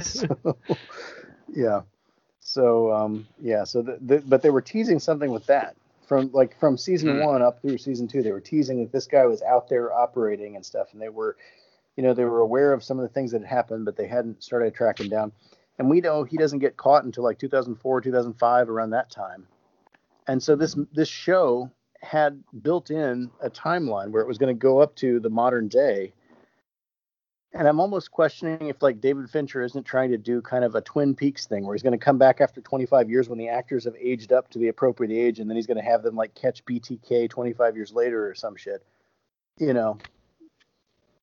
so, 0.00 0.58
yeah. 1.54 1.80
So 2.44 2.92
um, 2.92 3.26
yeah. 3.40 3.64
So 3.64 3.82
the, 3.82 3.98
the, 4.02 4.18
but 4.20 4.42
they 4.42 4.50
were 4.50 4.60
teasing 4.60 5.00
something 5.00 5.30
with 5.30 5.46
that 5.46 5.76
from 6.06 6.30
like 6.32 6.58
from 6.60 6.76
season 6.76 7.14
Hmm. 7.14 7.20
one 7.20 7.42
up 7.42 7.60
through 7.62 7.78
season 7.78 8.06
two. 8.06 8.22
They 8.22 8.32
were 8.32 8.40
teasing 8.40 8.80
that 8.80 8.92
this 8.92 9.06
guy 9.06 9.24
was 9.26 9.42
out 9.42 9.68
there 9.68 9.92
operating 9.92 10.54
and 10.54 10.64
stuff, 10.64 10.88
and 10.92 11.00
they 11.00 11.08
were, 11.08 11.36
you 11.96 12.02
know, 12.02 12.12
they 12.12 12.24
were 12.24 12.40
aware 12.40 12.74
of 12.74 12.84
some 12.84 12.98
of 12.98 13.02
the 13.02 13.08
things 13.08 13.32
that 13.32 13.40
had 13.40 13.48
happened, 13.48 13.86
but 13.86 13.96
they 13.96 14.06
hadn't 14.06 14.44
started 14.44 14.74
tracking 14.74 15.08
down. 15.08 15.32
And 15.78 15.88
we 15.88 16.02
know 16.02 16.22
he 16.22 16.36
doesn't 16.36 16.58
get 16.60 16.76
caught 16.76 17.04
until 17.04 17.24
like 17.24 17.38
2004, 17.38 18.00
2005, 18.02 18.68
around 18.70 18.90
that 18.90 19.10
time. 19.10 19.46
And 20.28 20.42
so 20.42 20.54
this 20.54 20.76
this 20.92 21.08
show 21.08 21.70
had 22.02 22.42
built 22.62 22.90
in 22.90 23.30
a 23.40 23.48
timeline 23.48 24.10
where 24.10 24.20
it 24.20 24.28
was 24.28 24.36
going 24.36 24.54
to 24.54 24.58
go 24.58 24.80
up 24.80 24.94
to 24.96 25.18
the 25.18 25.30
modern 25.30 25.68
day 25.68 26.12
and 27.54 27.68
I'm 27.68 27.78
almost 27.80 28.10
questioning 28.10 28.68
if 28.68 28.82
like 28.82 29.00
David 29.00 29.30
Fincher 29.30 29.62
isn't 29.62 29.84
trying 29.84 30.10
to 30.10 30.18
do 30.18 30.42
kind 30.42 30.64
of 30.64 30.74
a 30.74 30.80
Twin 30.80 31.14
Peaks 31.14 31.46
thing 31.46 31.64
where 31.64 31.74
he's 31.74 31.82
going 31.82 31.98
to 31.98 32.04
come 32.04 32.18
back 32.18 32.40
after 32.40 32.60
25 32.60 33.08
years 33.08 33.28
when 33.28 33.38
the 33.38 33.48
actors 33.48 33.84
have 33.84 33.94
aged 34.00 34.32
up 34.32 34.50
to 34.50 34.58
the 34.58 34.68
appropriate 34.68 35.12
age, 35.12 35.38
and 35.38 35.48
then 35.48 35.56
he's 35.56 35.66
going 35.66 35.76
to 35.76 35.82
have 35.82 36.02
them 36.02 36.16
like 36.16 36.34
catch 36.34 36.64
BTK 36.64 37.30
25 37.30 37.76
years 37.76 37.92
later 37.92 38.28
or 38.28 38.34
some 38.34 38.56
shit. 38.56 38.84
You 39.58 39.72
know, 39.72 39.98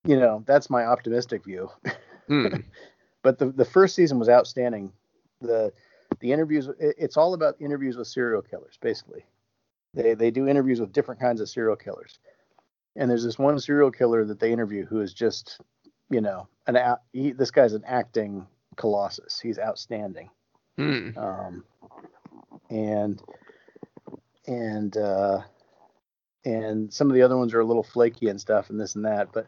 you 0.06 0.18
know 0.20 0.44
that's 0.48 0.70
my 0.70 0.86
optimistic 0.86 1.44
view. 1.44 1.70
Hmm. 2.28 2.48
But 3.24 3.38
the 3.38 3.52
the 3.52 3.66
first 3.66 3.94
season 3.94 4.18
was 4.18 4.30
outstanding. 4.30 4.92
The 5.42 5.72
the 6.22 6.32
interviews 6.32 6.68
it- 6.80 6.96
it's 6.98 7.18
all 7.18 7.36
about 7.36 7.62
interviews 7.62 7.96
with 7.96 8.08
serial 8.08 8.42
killers 8.42 8.80
basically. 8.82 9.26
They 9.94 10.16
they 10.16 10.32
do 10.32 10.48
interviews 10.48 10.80
with 10.80 10.92
different 10.92 11.22
kinds 11.22 11.40
of 11.40 11.48
serial 11.50 11.76
killers. 11.76 12.18
And 12.96 13.08
there's 13.12 13.24
this 13.24 13.38
one 13.38 13.60
serial 13.60 13.92
killer 13.92 14.26
that 14.26 14.40
they 14.40 14.52
interview 14.52 14.88
who 14.88 15.02
is 15.02 15.14
just 15.14 15.62
you 16.12 16.22
know, 16.22 16.48
an 16.68 16.78
he, 17.14 17.32
this 17.32 17.50
guy's 17.50 17.74
an 17.74 17.84
acting 17.88 18.46
colossus. 18.76 19.40
He's 19.40 19.58
outstanding. 19.58 20.30
Hmm. 20.78 21.18
Um, 21.18 21.64
and 22.70 23.22
and 24.48 24.96
uh, 24.98 25.42
and 26.46 26.94
some 26.94 27.10
of 27.10 27.14
the 27.14 27.22
other 27.22 27.38
ones 27.38 27.54
are 27.54 27.62
a 27.62 27.66
little 27.66 27.84
flaky 27.84 28.28
and 28.28 28.40
stuff 28.40 28.70
and 28.70 28.80
this 28.80 28.96
and 28.96 29.06
that. 29.06 29.30
But 29.34 29.48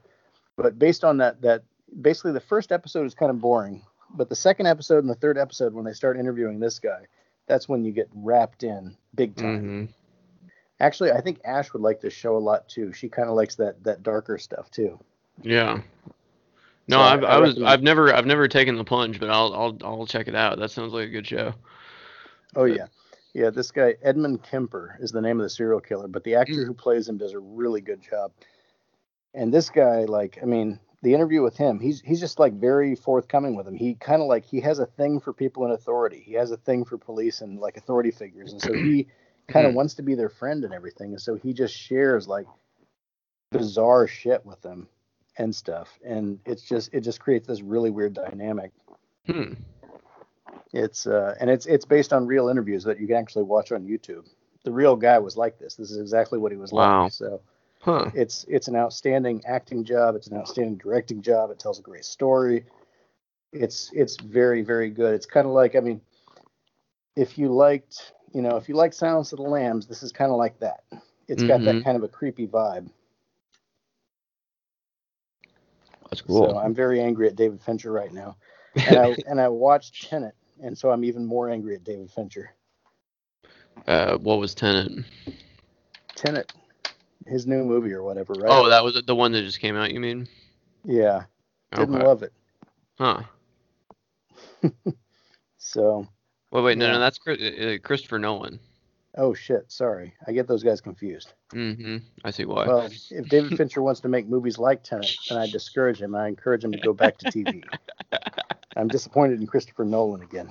but 0.55 0.79
based 0.79 1.03
on 1.03 1.17
that 1.17 1.41
that 1.41 1.63
basically 2.01 2.31
the 2.31 2.39
first 2.39 2.71
episode 2.71 3.05
is 3.05 3.13
kind 3.13 3.29
of 3.29 3.39
boring, 3.39 3.81
but 4.15 4.29
the 4.29 4.35
second 4.35 4.67
episode 4.67 4.99
and 4.99 5.09
the 5.09 5.15
third 5.15 5.37
episode 5.37 5.73
when 5.73 5.85
they 5.85 5.93
start 5.93 6.17
interviewing 6.17 6.59
this 6.59 6.79
guy, 6.79 7.01
that's 7.47 7.67
when 7.67 7.83
you 7.83 7.91
get 7.91 8.09
wrapped 8.13 8.63
in 8.63 8.95
big 9.15 9.35
time. 9.35 9.59
hmm 9.59 9.85
Actually, 10.79 11.11
I 11.11 11.21
think 11.21 11.39
Ash 11.45 11.71
would 11.71 11.83
like 11.83 12.01
this 12.01 12.13
show 12.13 12.35
a 12.35 12.39
lot 12.39 12.67
too. 12.67 12.91
She 12.91 13.07
kind 13.07 13.29
of 13.29 13.35
likes 13.35 13.55
that 13.55 13.83
that 13.83 14.03
darker 14.03 14.37
stuff 14.37 14.69
too. 14.71 14.99
Yeah. 15.41 15.81
No, 16.87 16.97
So 16.97 17.01
I- 17.01 17.13
I've, 17.13 17.23
I 17.23 17.27
I 17.27 17.39
was 17.39 17.49
recommend- 17.49 17.69
I've 17.69 17.83
never 17.83 18.13
I've 18.13 18.25
never 18.25 18.47
taken 18.47 18.75
the 18.75 18.83
plunge, 18.83 19.19
but 19.19 19.29
I'll 19.29 19.53
I'll 19.53 19.77
I'll 19.83 20.07
check 20.07 20.27
it 20.27 20.35
out. 20.35 20.59
That 20.59 20.71
sounds 20.71 20.93
like 20.93 21.07
a 21.07 21.11
good 21.11 21.27
show. 21.27 21.53
Oh 22.55 22.65
yeah, 22.65 22.87
yeah. 23.33 23.49
This 23.49 23.71
guy 23.71 23.95
Edmund 24.01 24.43
Kemper 24.43 24.97
is 24.99 25.11
the 25.11 25.21
name 25.21 25.39
of 25.39 25.43
the 25.43 25.49
serial 25.49 25.79
killer, 25.79 26.07
but 26.07 26.23
the 26.23 26.33
hmm. 26.33 26.41
actor 26.41 26.65
who 26.65 26.73
plays 26.73 27.07
him 27.07 27.17
does 27.17 27.33
a 27.33 27.39
really 27.39 27.81
good 27.81 28.01
job. 28.01 28.31
And 29.33 29.51
this 29.51 29.71
guy, 29.71 30.03
like, 30.03 30.37
I 30.43 30.45
mean, 30.45 30.79
the 31.01 31.13
interview 31.13 31.41
with 31.41 31.57
him, 31.57 31.79
he's 31.79 32.01
he's 32.01 32.19
just 32.19 32.37
like 32.37 32.53
very 32.53 32.95
forthcoming 32.95 33.55
with 33.55 33.67
him. 33.67 33.75
He 33.75 33.95
kind 33.95 34.21
of 34.21 34.27
like 34.27 34.45
he 34.45 34.59
has 34.61 34.79
a 34.79 34.85
thing 34.85 35.19
for 35.19 35.33
people 35.33 35.65
in 35.65 35.71
authority. 35.71 36.21
He 36.25 36.33
has 36.33 36.51
a 36.51 36.57
thing 36.57 36.85
for 36.85 36.97
police 36.97 37.41
and 37.41 37.59
like 37.59 37.77
authority 37.77 38.11
figures, 38.11 38.51
and 38.51 38.61
so 38.61 38.73
he 38.73 39.07
kind 39.47 39.65
of 39.65 39.71
hmm. 39.71 39.77
wants 39.77 39.95
to 39.95 40.03
be 40.03 40.15
their 40.15 40.29
friend 40.29 40.63
and 40.65 40.73
everything. 40.73 41.11
And 41.11 41.21
so 41.21 41.35
he 41.35 41.53
just 41.53 41.75
shares 41.75 42.27
like 42.27 42.45
bizarre 43.51 44.07
shit 44.07 44.45
with 44.45 44.61
them 44.61 44.87
and 45.37 45.53
stuff, 45.55 45.97
and 46.05 46.39
it's 46.45 46.63
just 46.63 46.93
it 46.93 47.01
just 47.01 47.19
creates 47.19 47.47
this 47.47 47.61
really 47.61 47.89
weird 47.89 48.13
dynamic. 48.13 48.71
Hmm. 49.25 49.53
It's 50.71 51.05
uh, 51.07 51.35
and 51.39 51.49
it's 51.49 51.65
it's 51.65 51.85
based 51.85 52.13
on 52.13 52.25
real 52.25 52.49
interviews 52.49 52.83
that 52.83 52.99
you 52.99 53.07
can 53.07 53.15
actually 53.15 53.43
watch 53.43 53.71
on 53.71 53.83
YouTube. 53.85 54.27
The 54.63 54.71
real 54.71 54.95
guy 54.95 55.19
was 55.19 55.37
like 55.37 55.59
this. 55.59 55.75
This 55.75 55.91
is 55.91 55.99
exactly 55.99 56.39
what 56.39 56.51
he 56.51 56.57
was 56.57 56.71
Wow. 56.71 57.03
like. 57.03 57.11
So 57.13 57.41
Huh. 57.79 58.09
it's 58.13 58.45
it's 58.47 58.67
an 58.67 58.75
outstanding 58.75 59.43
acting 59.45 59.83
job. 59.83 60.15
It's 60.15 60.27
an 60.27 60.37
outstanding 60.37 60.77
directing 60.77 61.21
job. 61.21 61.51
It 61.51 61.59
tells 61.59 61.79
a 61.79 61.83
great 61.83 62.05
story. 62.05 62.65
It's 63.51 63.91
it's 63.93 64.17
very 64.17 64.61
very 64.63 64.89
good. 64.89 65.13
It's 65.13 65.25
kind 65.25 65.45
of 65.45 65.53
like 65.53 65.75
I 65.75 65.79
mean, 65.79 66.01
if 67.15 67.37
you 67.37 67.49
liked 67.49 68.13
you 68.33 68.41
know 68.41 68.57
if 68.57 68.67
you 68.67 68.75
like 68.75 68.93
Silence 68.93 69.31
of 69.31 69.37
the 69.37 69.43
Lambs, 69.43 69.85
this 69.85 70.01
is 70.01 70.11
kind 70.11 70.31
of 70.31 70.37
like 70.37 70.59
that. 70.59 70.83
It's 71.27 71.43
got 71.43 71.63
that 71.65 71.75
Mhm. 71.75 71.83
kind 71.83 71.97
of 71.97 72.03
a 72.03 72.07
creepy 72.07 72.47
vibe. 72.47 72.89
That's 76.13 76.21
cool. 76.21 76.47
So 76.47 76.57
I'm 76.57 76.73
very 76.75 77.01
angry 77.01 77.27
at 77.27 77.35
David 77.35 77.61
Fincher 77.61 77.91
right 77.91 78.11
now, 78.13 78.37
and 78.85 78.99
I 78.99 79.15
and 79.25 79.41
I 79.41 79.49
watched 79.49 80.01
Tenet, 80.09 80.35
and 80.61 80.77
so 80.77 80.91
I'm 80.91 81.03
even 81.03 81.25
more 81.25 81.49
angry 81.49 81.75
at 81.75 81.83
David 81.83 82.11
Fincher. 82.11 82.51
uh, 83.87 84.17
what 84.17 84.39
was 84.39 84.53
Tenant? 84.53 85.05
Tenet, 86.15 86.51
his 87.25 87.47
new 87.47 87.63
movie 87.63 87.93
or 87.93 88.03
whatever, 88.03 88.37
right? 88.37 88.49
Oh, 88.49 88.69
that 88.69 88.83
was 88.83 89.01
the 89.05 89.15
one 89.15 89.31
that 89.33 89.43
just 89.43 89.59
came 89.59 89.75
out. 89.75 89.91
You 89.93 89.99
mean? 89.99 90.27
yeah, 90.83 91.25
didn't 91.75 91.95
Okay. 91.95 92.03
love 92.03 92.23
it. 92.23 92.33
Huh. 92.99 93.23
So, 95.57 96.07
Wait, 96.51 96.61
wait, 96.63 96.77
no, 96.77 96.87
Yeah. 96.87 96.93
no, 96.93 96.99
that's 96.99 97.19
uh, 97.27 97.77
Christopher 97.83 98.19
Nolan. 98.19 98.59
Oh 99.17 99.33
shit, 99.33 99.71
sorry, 99.71 100.13
I 100.27 100.31
get 100.31 100.47
those 100.47 100.63
guys 100.63 100.81
confused. 100.81 101.33
Mm-hmm. 101.53 101.97
I 102.23 102.31
see 102.31 102.45
why. 102.45 102.67
Well, 102.67 102.89
if 103.11 103.29
David 103.29 103.57
Fincher 103.57 103.81
wants 103.81 104.01
to 104.01 104.07
make 104.07 104.27
movies 104.27 104.57
like 104.57 104.83
Tenet, 104.83 105.15
then 105.29 105.37
I 105.37 105.49
discourage 105.49 106.01
him. 106.01 106.15
I 106.15 106.27
encourage 106.27 106.63
him 106.63 106.71
to 106.71 106.79
go 106.79 106.93
back 106.93 107.17
to 107.19 107.25
TV. 107.25 107.63
I'm 108.75 108.87
disappointed 108.87 109.39
in 109.39 109.47
Christopher 109.47 109.85
Nolan 109.85 110.21
again. 110.21 110.49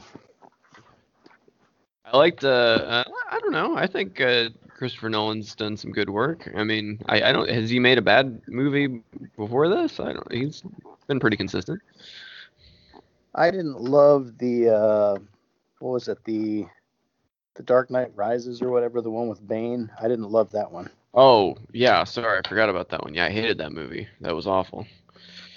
I 2.04 2.16
liked. 2.16 2.44
Uh, 2.44 2.48
uh, 2.48 3.04
I 3.30 3.40
don't 3.40 3.52
know. 3.52 3.76
I 3.76 3.86
think 3.86 4.20
uh, 4.20 4.50
Christopher 4.68 5.08
Nolan's 5.08 5.54
done 5.54 5.76
some 5.76 5.92
good 5.92 6.10
work. 6.10 6.50
I 6.56 6.64
mean, 6.64 7.00
I, 7.06 7.22
I 7.22 7.32
don't. 7.32 7.48
Has 7.48 7.70
he 7.70 7.78
made 7.78 7.98
a 7.98 8.02
bad 8.02 8.42
movie 8.46 9.02
before 9.36 9.68
this? 9.68 9.98
I 9.98 10.12
don't. 10.12 10.32
He's 10.32 10.62
been 11.06 11.20
pretty 11.20 11.36
consistent. 11.36 11.80
I 13.34 13.50
didn't 13.50 13.80
love 13.80 14.38
the 14.38 14.68
uh, 14.68 15.18
what 15.78 15.92
was 15.92 16.08
it 16.08 16.18
the 16.24 16.66
the 17.54 17.62
Dark 17.62 17.90
Knight 17.90 18.12
Rises 18.14 18.62
or 18.62 18.70
whatever 18.70 19.00
the 19.00 19.10
one 19.10 19.28
with 19.28 19.46
Bane. 19.46 19.90
I 20.00 20.08
didn't 20.08 20.30
love 20.30 20.50
that 20.52 20.72
one. 20.72 20.90
Oh 21.14 21.56
yeah, 21.72 22.04
sorry, 22.04 22.40
I 22.42 22.48
forgot 22.48 22.70
about 22.70 22.88
that 22.90 23.02
one. 23.04 23.14
Yeah, 23.14 23.26
I 23.26 23.30
hated 23.30 23.58
that 23.58 23.72
movie. 23.72 24.08
That 24.20 24.34
was 24.34 24.46
awful. 24.46 24.86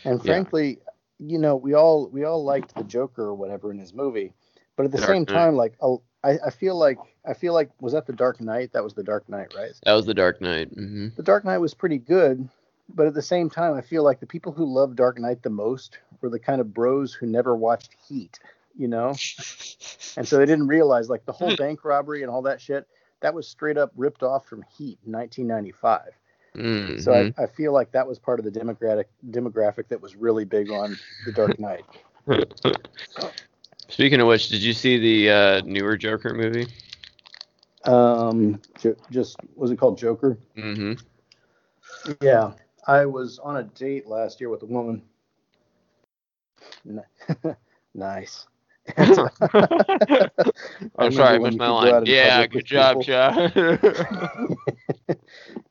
And 0.03 0.19
Yeah. 0.23 0.33
frankly, 0.33 0.79
you 1.19 1.37
know, 1.37 1.55
we 1.55 1.73
all 1.73 2.09
we 2.09 2.23
all 2.25 2.43
liked 2.43 2.75
the 2.75 2.83
Joker 2.83 3.23
or 3.23 3.35
whatever 3.35 3.71
in 3.71 3.79
his 3.79 3.93
movie, 3.93 4.33
but 4.75 4.85
at 4.85 4.91
the 4.91 4.97
Dark 4.97 5.09
same 5.09 5.25
Knight. 5.25 5.33
time, 5.33 5.55
like 5.55 5.77
I, 6.23 6.37
I 6.45 6.49
feel 6.49 6.75
like 6.77 6.97
I 7.25 7.33
feel 7.33 7.53
like 7.53 7.69
was 7.79 7.93
that 7.93 8.05
the 8.05 8.13
Dark 8.13 8.41
Knight? 8.41 8.73
That 8.73 8.83
was 8.83 8.93
the 8.93 9.03
Dark 9.03 9.29
Knight, 9.29 9.53
right? 9.55 9.71
That 9.83 9.93
was 9.93 10.05
The 10.05 10.13
Dark 10.13 10.41
Knight. 10.41 10.69
hmm 10.73 11.09
The 11.15 11.23
Dark 11.23 11.45
Knight 11.45 11.59
was 11.59 11.73
pretty 11.73 11.99
good, 11.99 12.49
but 12.89 13.07
at 13.07 13.13
the 13.13 13.21
same 13.21 13.49
time, 13.49 13.75
I 13.75 13.81
feel 13.81 14.03
like 14.03 14.19
the 14.19 14.27
people 14.27 14.51
who 14.51 14.65
loved 14.65 14.97
Dark 14.97 15.19
Knight 15.19 15.41
the 15.41 15.49
most 15.49 15.99
were 16.19 16.29
the 16.29 16.39
kind 16.39 16.59
of 16.59 16.73
bros 16.73 17.13
who 17.13 17.27
never 17.27 17.55
watched 17.55 17.95
Heat, 18.09 18.39
you 18.77 18.87
know, 18.87 19.09
and 20.17 20.27
so 20.27 20.37
they 20.37 20.45
didn't 20.45 20.67
realize 20.67 21.09
like 21.09 21.25
the 21.25 21.31
whole 21.31 21.55
bank 21.55 21.83
robbery 21.85 22.21
and 22.21 22.31
all 22.31 22.41
that 22.43 22.61
shit 22.61 22.87
that 23.21 23.33
was 23.33 23.47
straight 23.47 23.77
up 23.77 23.91
ripped 23.95 24.23
off 24.23 24.45
from 24.45 24.63
Heat 24.77 24.99
in 25.05 25.11
1995. 25.11 26.01
hmm 26.55 26.99
So 26.99 27.13
I, 27.13 27.43
I 27.43 27.47
feel 27.47 27.73
like 27.73 27.91
that 27.91 28.07
was 28.07 28.19
part 28.19 28.39
of 28.39 28.45
the 28.45 28.51
democratic 28.51 29.09
demographic 29.29 29.87
that 29.89 30.01
was 30.01 30.15
really 30.15 30.45
big 30.45 30.69
on 30.69 30.97
the 31.25 31.31
Dark 31.31 31.59
Knight. 31.59 31.85
Speaking 33.89 34.19
of 34.19 34.27
which, 34.27 34.49
did 34.49 34.61
you 34.61 34.73
see 34.73 34.97
the 34.97 35.29
uh, 35.31 35.61
newer 35.65 35.97
Joker 35.97 36.33
movie? 36.33 36.67
Um, 37.85 38.61
ju- 38.79 38.97
just 39.11 39.37
was 39.55 39.71
it 39.71 39.77
called 39.77 39.97
Joker? 39.97 40.37
Mm-hmm. 40.57 40.93
Yeah, 42.21 42.53
I 42.87 43.05
was 43.05 43.39
on 43.39 43.57
a 43.57 43.63
date 43.63 44.07
last 44.07 44.39
year 44.39 44.49
with 44.49 44.63
a 44.63 44.67
woman. 44.67 45.03
Nice. 47.95 48.45
I'm 48.97 49.29
remember 50.97 51.11
sorry, 51.11 51.35
I 51.35 51.37
missed 51.39 51.57
my 51.57 51.69
line. 51.69 52.05
Yeah, 52.05 52.45
good 52.47 52.65
job. 52.65 53.01
Chad. 53.01 53.53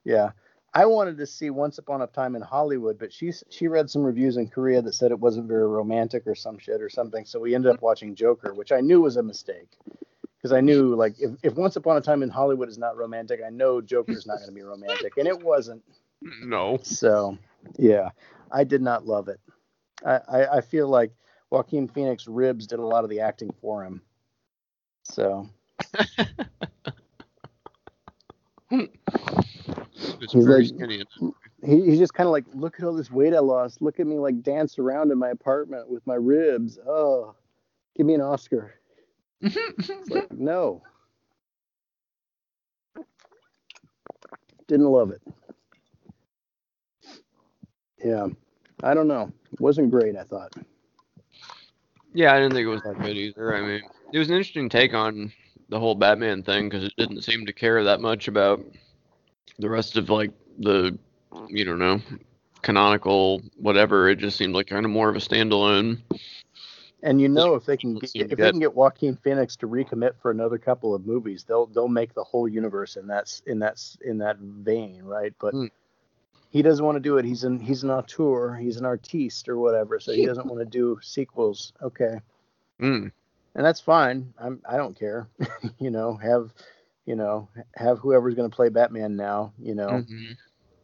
Yeah. 0.04 0.30
I 0.74 0.86
wanted 0.86 1.16
to 1.18 1.26
see 1.26 1.50
Once 1.50 1.78
Upon 1.78 2.02
a 2.02 2.06
Time 2.06 2.34
in 2.34 2.42
Hollywood, 2.42 2.98
but 2.98 3.12
she 3.12 3.32
she 3.48 3.68
read 3.68 3.88
some 3.88 4.02
reviews 4.02 4.36
in 4.36 4.48
Korea 4.48 4.82
that 4.82 4.94
said 4.94 5.12
it 5.12 5.18
wasn't 5.18 5.48
very 5.48 5.66
romantic 5.66 6.26
or 6.26 6.34
some 6.34 6.58
shit 6.58 6.82
or 6.82 6.90
something. 6.90 7.24
So 7.24 7.40
we 7.40 7.54
ended 7.54 7.72
up 7.72 7.80
watching 7.80 8.14
Joker, 8.14 8.52
which 8.52 8.72
I 8.72 8.80
knew 8.80 9.00
was 9.00 9.16
a 9.16 9.22
mistake 9.22 9.78
because 10.36 10.52
I 10.52 10.60
knew 10.60 10.94
like 10.94 11.14
if, 11.20 11.30
if 11.42 11.54
Once 11.54 11.76
Upon 11.76 11.96
a 11.96 12.00
Time 12.00 12.22
in 12.22 12.28
Hollywood 12.28 12.68
is 12.68 12.76
not 12.76 12.96
romantic, 12.96 13.40
I 13.44 13.50
know 13.50 13.80
Joker's 13.80 14.26
not 14.26 14.38
going 14.38 14.48
to 14.48 14.54
be 14.54 14.62
romantic, 14.62 15.16
and 15.16 15.28
it 15.28 15.42
wasn't. 15.42 15.82
No. 16.20 16.78
So 16.82 17.38
yeah, 17.78 18.10
I 18.50 18.64
did 18.64 18.82
not 18.82 19.06
love 19.06 19.28
it. 19.28 19.40
I, 20.04 20.20
I, 20.28 20.56
I 20.56 20.60
feel 20.60 20.88
like 20.88 21.12
Joaquin 21.54 21.86
Phoenix 21.88 22.26
ribs 22.26 22.66
did 22.66 22.80
a 22.80 22.84
lot 22.86 23.04
of 23.04 23.10
the 23.10 23.20
acting 23.20 23.54
for 23.60 23.84
him. 23.84 24.02
So 25.04 25.48
He's 28.70 30.34
like- 30.34 30.66
he, 31.64 31.80
he's 31.86 31.98
just 31.98 32.12
kind 32.12 32.26
of 32.26 32.32
like, 32.32 32.44
look 32.54 32.78
at 32.78 32.84
all 32.84 32.92
this 32.92 33.10
weight 33.10 33.32
I 33.34 33.38
lost. 33.38 33.80
Look 33.80 33.98
at 34.00 34.06
me 34.06 34.18
like 34.18 34.42
dance 34.42 34.78
around 34.78 35.10
in 35.12 35.18
my 35.18 35.30
apartment 35.30 35.88
with 35.88 36.06
my 36.06 36.16
ribs. 36.16 36.78
Oh, 36.86 37.34
give 37.96 38.04
me 38.04 38.14
an 38.14 38.20
Oscar. 38.20 38.74
Like, 39.40 40.30
no. 40.32 40.82
Didn't 44.66 44.86
love 44.86 45.10
it. 45.10 45.22
Yeah. 48.04 48.26
I 48.82 48.92
don't 48.94 49.08
know. 49.08 49.32
Wasn't 49.60 49.90
great, 49.90 50.16
I 50.16 50.24
thought. 50.24 50.52
Yeah, 52.14 52.32
I 52.32 52.38
didn't 52.38 52.52
think 52.52 52.64
it 52.64 52.70
was 52.70 52.82
that 52.82 53.00
good 53.02 53.16
either. 53.16 53.56
I 53.56 53.60
mean, 53.60 53.82
it 54.12 54.18
was 54.18 54.28
an 54.28 54.36
interesting 54.36 54.68
take 54.68 54.94
on 54.94 55.32
the 55.68 55.80
whole 55.80 55.96
Batman 55.96 56.44
thing 56.44 56.68
because 56.68 56.84
it 56.84 56.94
didn't 56.96 57.22
seem 57.22 57.44
to 57.46 57.52
care 57.52 57.82
that 57.84 58.00
much 58.00 58.28
about 58.28 58.64
the 59.58 59.68
rest 59.68 59.96
of 59.96 60.10
like 60.10 60.30
the, 60.58 60.96
you 61.48 61.64
don't 61.64 61.80
know, 61.80 62.00
canonical 62.62 63.42
whatever. 63.56 64.08
It 64.08 64.20
just 64.20 64.36
seemed 64.36 64.54
like 64.54 64.68
kind 64.68 64.84
of 64.84 64.92
more 64.92 65.08
of 65.08 65.16
a 65.16 65.18
standalone. 65.18 66.00
And 67.02 67.20
you 67.20 67.28
know, 67.28 67.54
if 67.54 67.66
they 67.66 67.76
can 67.76 67.98
get, 67.98 68.14
if 68.14 68.38
they 68.38 68.50
can 68.50 68.60
get 68.60 68.74
Joaquin 68.74 69.16
Phoenix 69.16 69.56
to 69.56 69.68
recommit 69.68 70.12
for 70.22 70.30
another 70.30 70.56
couple 70.56 70.94
of 70.94 71.04
movies, 71.04 71.44
they'll 71.44 71.66
they'll 71.66 71.88
make 71.88 72.14
the 72.14 72.24
whole 72.24 72.48
universe 72.48 72.96
in 72.96 73.08
that 73.08 73.40
in 73.46 73.58
that 73.58 73.78
in 74.02 74.18
that 74.18 74.38
vein, 74.38 75.02
right? 75.02 75.34
But 75.38 75.50
Hmm. 75.52 75.66
He 76.54 76.62
doesn't 76.62 76.84
want 76.84 76.94
to 76.94 77.00
do 77.00 77.18
it. 77.18 77.24
He's 77.24 77.42
an 77.42 77.58
he's 77.58 77.82
an 77.82 77.90
auteur, 77.90 78.54
he's 78.54 78.76
an 78.76 78.84
artiste 78.86 79.48
or 79.48 79.58
whatever, 79.58 79.98
so 79.98 80.12
he 80.12 80.24
doesn't 80.30 80.46
want 80.46 80.60
to 80.60 80.64
do 80.64 80.98
sequels. 81.02 81.72
Okay, 81.82 82.20
Mm. 82.80 83.10
and 83.56 83.64
that's 83.66 83.80
fine. 83.80 84.32
I'm 84.38 84.62
I 84.64 84.76
don't 84.76 84.96
care. 84.98 85.28
you 85.80 85.90
know, 85.90 86.14
have 86.14 86.52
you 87.06 87.16
know 87.16 87.48
have 87.74 87.98
whoever's 87.98 88.34
going 88.36 88.48
to 88.48 88.54
play 88.54 88.68
Batman 88.68 89.16
now. 89.16 89.52
You 89.58 89.74
know, 89.74 89.88
Mhm. 90.08 90.36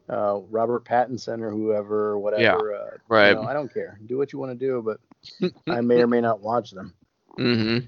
uh, 0.09 0.41
Robert 0.51 0.85
Pattinson 0.85 1.41
or 1.41 1.51
whoever, 1.53 2.09
or 2.11 2.19
whatever. 2.19 2.75
Uh, 2.75 2.97
Right. 3.09 3.29
You 3.29 3.35
know, 3.37 3.43
I 3.43 3.53
don't 3.53 3.73
care. 3.73 3.99
Do 4.07 4.19
what 4.19 4.33
you 4.33 4.41
want 4.41 4.59
to 4.59 4.67
do, 4.67 4.83
but 4.83 5.53
I 5.69 5.81
may 5.83 6.01
or 6.03 6.09
may 6.09 6.21
not 6.21 6.41
watch 6.41 6.73
them. 6.73 6.95
Mm-hmm. 7.39 7.87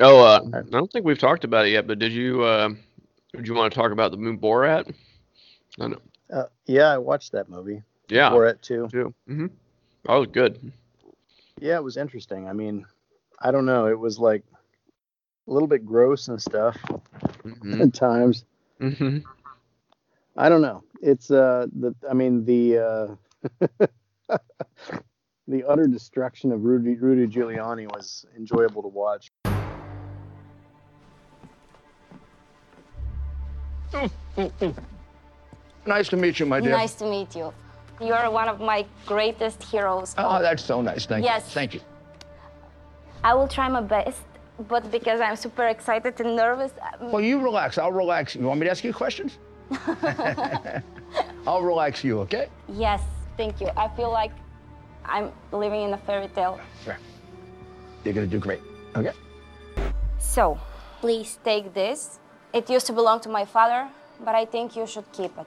Oh, 0.00 0.24
uh, 0.24 0.40
I 0.54 0.62
don't 0.70 0.90
think 0.92 1.04
we've 1.04 1.18
talked 1.18 1.42
about 1.44 1.66
it 1.66 1.70
yet, 1.70 1.86
but 1.88 1.98
did 1.98 2.12
you 2.12 2.42
uh, 2.44 2.68
did 3.32 3.48
you 3.48 3.54
want 3.54 3.72
to 3.72 3.78
talk 3.80 3.90
about 3.90 4.12
the 4.12 4.16
movie 4.16 4.38
Borat? 4.38 4.92
I 5.80 5.88
know. 5.88 5.98
Uh, 6.32 6.44
yeah, 6.66 6.88
I 6.90 6.98
watched 6.98 7.32
that 7.32 7.48
movie. 7.48 7.82
Yeah. 8.08 8.30
Borat 8.30 8.60
too. 8.60 8.88
Too. 8.90 9.14
Mm-hmm. 9.28 9.46
That 10.06 10.14
was 10.14 10.28
good. 10.28 10.72
Yeah, 11.60 11.76
it 11.76 11.84
was 11.84 11.96
interesting. 11.96 12.48
I 12.48 12.52
mean, 12.52 12.84
I 13.40 13.50
don't 13.50 13.66
know. 13.66 13.86
It 13.86 13.98
was 13.98 14.18
like 14.18 14.42
a 15.46 15.52
little 15.52 15.68
bit 15.68 15.84
gross 15.84 16.28
and 16.28 16.40
stuff 16.40 16.76
Mm-hmm. 17.44 17.82
at 17.82 17.92
times. 17.92 18.44
Mm-hmm. 18.80 19.18
I 20.36 20.48
don't 20.48 20.62
know. 20.62 20.82
It's 21.02 21.30
uh 21.30 21.66
the 21.78 21.94
I 22.08 22.14
mean 22.14 22.44
the 22.46 22.78
uh 22.78 23.66
the 25.46 25.64
utter 25.64 25.86
destruction 25.86 26.50
of 26.52 26.64
Rudy 26.64 26.96
Rudy 26.96 27.26
Giuliani 27.32 27.86
was 27.94 28.24
enjoyable 28.34 28.80
to 28.82 28.88
watch. 28.88 29.30
Nice 35.86 36.08
to 36.08 36.16
meet 36.16 36.40
you, 36.40 36.46
my 36.46 36.60
dear. 36.60 36.70
Nice 36.72 36.94
to 36.94 37.04
meet 37.04 37.34
you. 37.36 37.52
You're 38.00 38.30
one 38.30 38.48
of 38.48 38.60
my 38.60 38.84
greatest 39.06 39.62
heroes. 39.62 40.14
Oh, 40.18 40.40
that's 40.42 40.64
so 40.64 40.80
nice. 40.82 41.06
Thank 41.06 41.24
Yes. 41.24 41.44
you. 41.46 41.50
Thank 41.52 41.74
you. 41.74 41.80
I 43.22 43.34
will 43.34 43.48
try 43.48 43.68
my 43.68 43.80
best, 43.80 44.22
but 44.68 44.90
because 44.90 45.20
I'm 45.20 45.36
super 45.36 45.66
excited 45.68 46.20
and 46.20 46.36
nervous, 46.36 46.72
um, 47.00 47.12
Well, 47.12 47.22
you 47.22 47.38
relax. 47.40 47.78
I'll 47.78 47.92
relax. 47.92 48.34
You 48.34 48.46
want 48.46 48.60
me 48.60 48.64
to 48.66 48.70
ask 48.70 48.82
you 48.84 48.92
questions? 48.92 49.38
I'll 51.46 51.62
relax 51.62 52.02
you, 52.04 52.20
okay? 52.20 52.48
yes, 52.68 53.00
thank 53.36 53.60
you. 53.60 53.68
I 53.76 53.88
feel 53.96 54.10
like 54.10 54.32
I'm 55.04 55.30
living 55.52 55.82
in 55.82 55.92
a 55.94 55.98
fairy 55.98 56.28
tale. 56.28 56.58
You're 58.04 58.14
gonna 58.14 58.26
do 58.26 58.38
great. 58.38 58.60
Okay. 58.96 59.12
So, 60.18 60.58
please 61.00 61.38
take 61.44 61.72
this. 61.72 62.18
It 62.52 62.68
used 62.68 62.86
to 62.86 62.92
belong 62.92 63.20
to 63.20 63.28
my 63.28 63.44
father, 63.44 63.88
but 64.24 64.34
I 64.34 64.44
think 64.44 64.76
you 64.76 64.86
should 64.86 65.10
keep 65.12 65.36
it. 65.38 65.46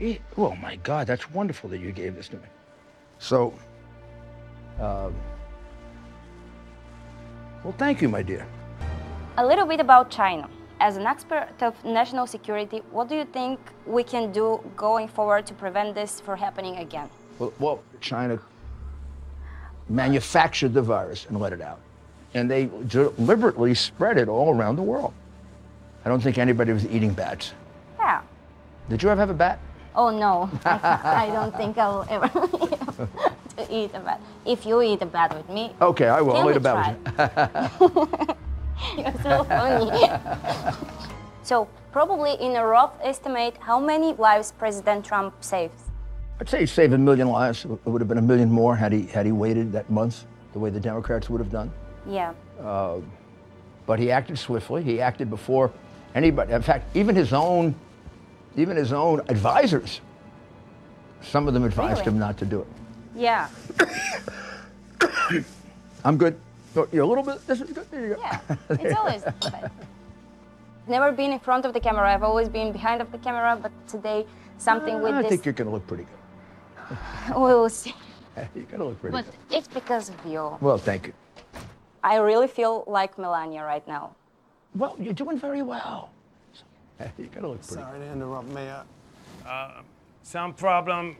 Eh, 0.00 0.18
Oh 0.36 0.54
my 0.56 0.76
God, 0.76 1.06
that's 1.06 1.30
wonderful 1.30 1.68
that 1.70 1.78
you 1.78 1.92
gave 1.92 2.14
this 2.14 2.28
to 2.28 2.36
me. 2.36 2.42
So, 3.18 3.52
um, 4.80 5.14
well, 7.64 7.74
thank 7.78 8.00
you, 8.00 8.08
my 8.08 8.22
dear. 8.22 8.46
A 9.38 9.44
little 9.46 9.66
bit 9.66 9.80
about 9.80 10.10
China. 10.10 10.48
As 10.80 10.96
an 10.96 11.06
expert 11.06 11.48
of 11.60 11.74
national 11.84 12.28
security, 12.28 12.82
what 12.92 13.08
do 13.08 13.16
you 13.16 13.24
think 13.24 13.58
we 13.86 14.04
can 14.04 14.30
do 14.30 14.60
going 14.76 15.08
forward 15.08 15.44
to 15.46 15.54
prevent 15.54 15.94
this 15.96 16.20
from 16.20 16.38
happening 16.38 16.76
again? 16.76 17.10
Well, 17.40 17.52
well, 17.58 17.82
China 18.00 18.38
manufactured 19.88 20.72
the 20.74 20.82
virus 20.82 21.26
and 21.28 21.40
let 21.40 21.52
it 21.52 21.60
out. 21.60 21.80
And 22.34 22.48
they 22.48 22.70
deliberately 22.86 23.74
spread 23.74 24.18
it 24.18 24.28
all 24.28 24.54
around 24.54 24.76
the 24.76 24.82
world. 24.82 25.12
I 26.04 26.08
don't 26.08 26.20
think 26.20 26.38
anybody 26.38 26.72
was 26.72 26.86
eating 26.86 27.12
bats. 27.12 27.54
Yeah. 27.98 28.22
Did 28.88 29.02
you 29.02 29.08
ever 29.08 29.20
have 29.20 29.30
a 29.30 29.34
bat? 29.34 29.58
Oh 29.94 30.10
no, 30.10 30.50
I, 30.64 31.26
I 31.28 31.30
don't 31.32 31.54
think 31.56 31.78
I'll 31.78 32.06
ever 32.08 32.28
to 33.56 33.66
eat 33.70 33.90
a 33.94 34.00
bat. 34.00 34.20
If 34.46 34.64
you 34.66 34.82
eat 34.82 35.02
a 35.02 35.06
bat 35.06 35.34
with 35.36 35.48
me, 35.48 35.72
Okay, 35.80 36.08
I 36.08 36.20
will. 36.20 36.34
Can 36.34 36.42
I'll 36.42 36.50
eat 36.50 36.56
a 36.56 36.60
bat 36.60 36.96
with 36.98 37.80
you. 37.80 38.34
you're 39.02 39.22
so 39.22 39.44
funny. 39.44 40.08
so 41.42 41.68
probably 41.92 42.34
in 42.34 42.56
a 42.56 42.64
rough 42.66 42.94
estimate, 43.02 43.56
how 43.58 43.80
many 43.80 44.12
lives 44.14 44.52
President 44.52 45.04
Trump 45.04 45.34
saves? 45.40 45.82
I'd 46.40 46.48
say 46.48 46.60
he 46.60 46.66
saved 46.66 46.92
a 46.92 46.98
million 46.98 47.28
lives. 47.28 47.64
It 47.64 47.84
would 47.84 48.00
have 48.00 48.08
been 48.08 48.18
a 48.18 48.22
million 48.22 48.50
more 48.50 48.76
had 48.76 48.92
he 48.92 49.06
had 49.06 49.26
he 49.26 49.32
waited 49.32 49.72
that 49.72 49.90
month, 49.90 50.24
the 50.52 50.58
way 50.58 50.70
the 50.70 50.80
Democrats 50.80 51.28
would 51.28 51.40
have 51.40 51.50
done. 51.50 51.72
Yeah. 52.06 52.32
Uh, 52.60 53.00
but 53.86 53.98
he 53.98 54.10
acted 54.12 54.38
swiftly. 54.38 54.82
He 54.82 55.00
acted 55.00 55.30
before 55.30 55.72
anybody. 56.14 56.52
In 56.52 56.62
fact, 56.62 56.94
even 56.94 57.16
his 57.16 57.32
own, 57.32 57.74
even 58.56 58.76
his 58.76 58.92
own 58.92 59.20
advisors. 59.28 60.00
Some 61.22 61.48
of 61.48 61.54
them 61.54 61.64
advised 61.64 62.00
Really? 62.00 62.12
him 62.12 62.18
not 62.18 62.38
to 62.38 62.44
do 62.44 62.60
it. 62.60 62.66
Yeah. 63.14 63.48
I'm 66.04 66.16
good. 66.16 66.38
You're 66.92 67.02
a 67.02 67.06
little 67.06 67.24
bit. 67.24 67.44
This 67.46 67.60
is 67.60 67.70
good. 67.70 67.90
There 67.90 68.06
you 68.06 68.14
go. 68.14 68.20
Yeah. 68.20 68.40
It's 68.70 68.96
always. 68.96 69.22
but 69.24 69.72
Never 70.86 71.12
been 71.12 71.32
in 71.32 71.40
front 71.40 71.64
of 71.66 71.72
the 71.74 71.80
camera. 71.80 72.08
I've 72.12 72.22
always 72.22 72.48
been 72.48 72.72
behind 72.72 73.02
of 73.02 73.10
the 73.12 73.18
camera, 73.18 73.58
but 73.60 73.72
today 73.88 74.26
something 74.58 74.96
uh, 74.96 75.00
with 75.00 75.14
I 75.14 75.22
this. 75.22 75.30
think 75.30 75.44
you're 75.44 75.52
to 75.54 75.70
look 75.70 75.86
pretty 75.86 76.04
good. 76.04 76.96
we 77.36 77.42
will 77.42 77.68
see. 77.68 77.94
You're 78.54 78.64
to 78.66 78.84
look 78.84 79.00
pretty 79.00 79.16
But 79.16 79.24
good. 79.24 79.34
But 79.48 79.56
it's 79.58 79.68
because 79.68 80.08
of 80.10 80.14
you. 80.24 80.56
Well, 80.60 80.78
thank 80.78 81.08
you. 81.08 81.12
I 82.04 82.16
really 82.16 82.46
feel 82.46 82.84
like 82.86 83.18
Melania 83.18 83.64
right 83.64 83.86
now. 83.88 84.14
Well, 84.76 84.94
you're 84.98 85.12
doing 85.12 85.38
very 85.38 85.62
well. 85.62 86.10
You're 87.00 87.26
going 87.28 87.42
to 87.42 87.48
look 87.48 87.62
pretty. 87.66 87.82
Sorry 87.82 87.98
to 88.00 88.12
interrupt, 88.12 88.48
Mayor. 88.48 88.82
Uh, 89.46 89.82
sound 90.22 90.56
problem. 90.56 91.16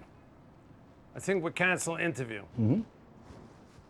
I 1.15 1.21
think 1.21 1.43
we 1.45 1.51
cancel 1.53 1.97
interview. 1.97 2.43
Mm-hmm. 2.61 2.81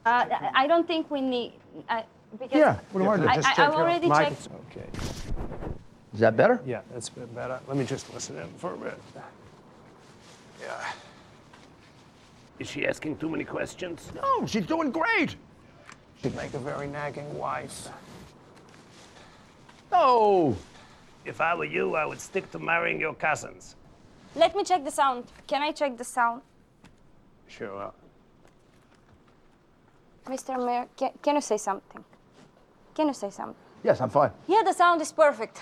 Uh, 0.06 0.08
I- 0.10 0.50
I 0.54 0.66
don't 0.66 0.86
think 0.86 1.10
we 1.10 1.20
need. 1.20 1.52
I 1.88 2.04
because 2.38 2.58
Yeah, 2.58 2.78
what 2.92 3.02
do 3.02 3.08
I 3.10 3.16
do? 3.16 3.28
I, 3.28 3.34
Just 3.36 3.58
I, 3.58 3.66
I've 3.66 3.74
already 3.74 4.08
mic. 4.08 4.18
checked. 4.28 4.48
Okay. 4.70 4.86
Is 6.12 6.20
that 6.20 6.36
better? 6.36 6.60
Yeah, 6.66 6.80
that's 6.92 7.08
a 7.08 7.12
bit 7.12 7.34
better. 7.34 7.58
Let 7.66 7.76
me 7.76 7.84
just 7.84 8.12
listen 8.12 8.36
in 8.38 8.48
for 8.58 8.74
a 8.74 8.76
bit. 8.76 9.00
Yeah. 10.60 10.84
Is 12.58 12.68
she 12.68 12.86
asking 12.86 13.16
too 13.18 13.28
many 13.28 13.44
questions? 13.44 14.10
No, 14.14 14.44
she's 14.46 14.66
doing 14.66 14.90
great. 14.90 15.36
She'd 16.22 16.34
make 16.36 16.52
a 16.54 16.58
very 16.58 16.86
nagging 16.86 17.38
wife. 17.38 17.88
No. 19.92 20.56
If 21.28 21.42
I 21.42 21.54
were 21.54 21.66
you, 21.66 21.94
I 21.94 22.06
would 22.06 22.20
stick 22.20 22.50
to 22.52 22.58
marrying 22.58 22.98
your 22.98 23.12
cousins. 23.14 23.76
Let 24.34 24.56
me 24.56 24.64
check 24.64 24.82
the 24.82 24.90
sound. 24.90 25.24
Can 25.46 25.60
I 25.62 25.72
check 25.72 25.96
the 25.98 26.04
sound, 26.04 26.40
Sure. 27.46 27.92
Mr. 30.26 30.56
Mayor? 30.66 30.86
Can, 30.96 31.10
can 31.22 31.34
you 31.36 31.40
say 31.40 31.56
something? 31.58 32.04
Can 32.94 33.08
you 33.08 33.14
say 33.14 33.30
something? 33.30 33.54
Yes, 33.82 34.00
I'm 34.00 34.10
fine. 34.10 34.30
Yeah, 34.46 34.62
the 34.64 34.72
sound 34.72 35.00
is 35.00 35.12
perfect. 35.12 35.60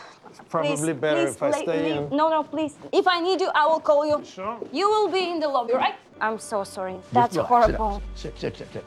Probably 0.48 0.76
please, 0.76 0.94
better 0.94 1.24
please, 1.26 1.34
if 1.36 1.42
I 1.42 1.50
la- 1.50 1.58
stay 1.58 1.82
leave- 1.94 2.10
in. 2.12 2.16
No, 2.16 2.28
no, 2.28 2.42
please. 2.42 2.74
If 2.92 3.06
I 3.06 3.20
need 3.20 3.40
you, 3.40 3.50
I 3.54 3.66
will 3.66 3.80
call 3.80 4.06
you. 4.06 4.24
Sure. 4.24 4.58
You 4.72 4.88
will 4.88 5.08
be 5.08 5.30
in 5.30 5.38
the 5.40 5.48
lobby, 5.48 5.74
right? 5.74 5.94
I'm 6.20 6.38
so 6.38 6.64
sorry. 6.64 6.96
That's 7.12 7.36
Relax, 7.36 7.48
horrible. 7.48 8.02
Sit, 8.14 8.38
sit, 8.38 8.56
sit, 8.56 8.72
sit. 8.72 8.84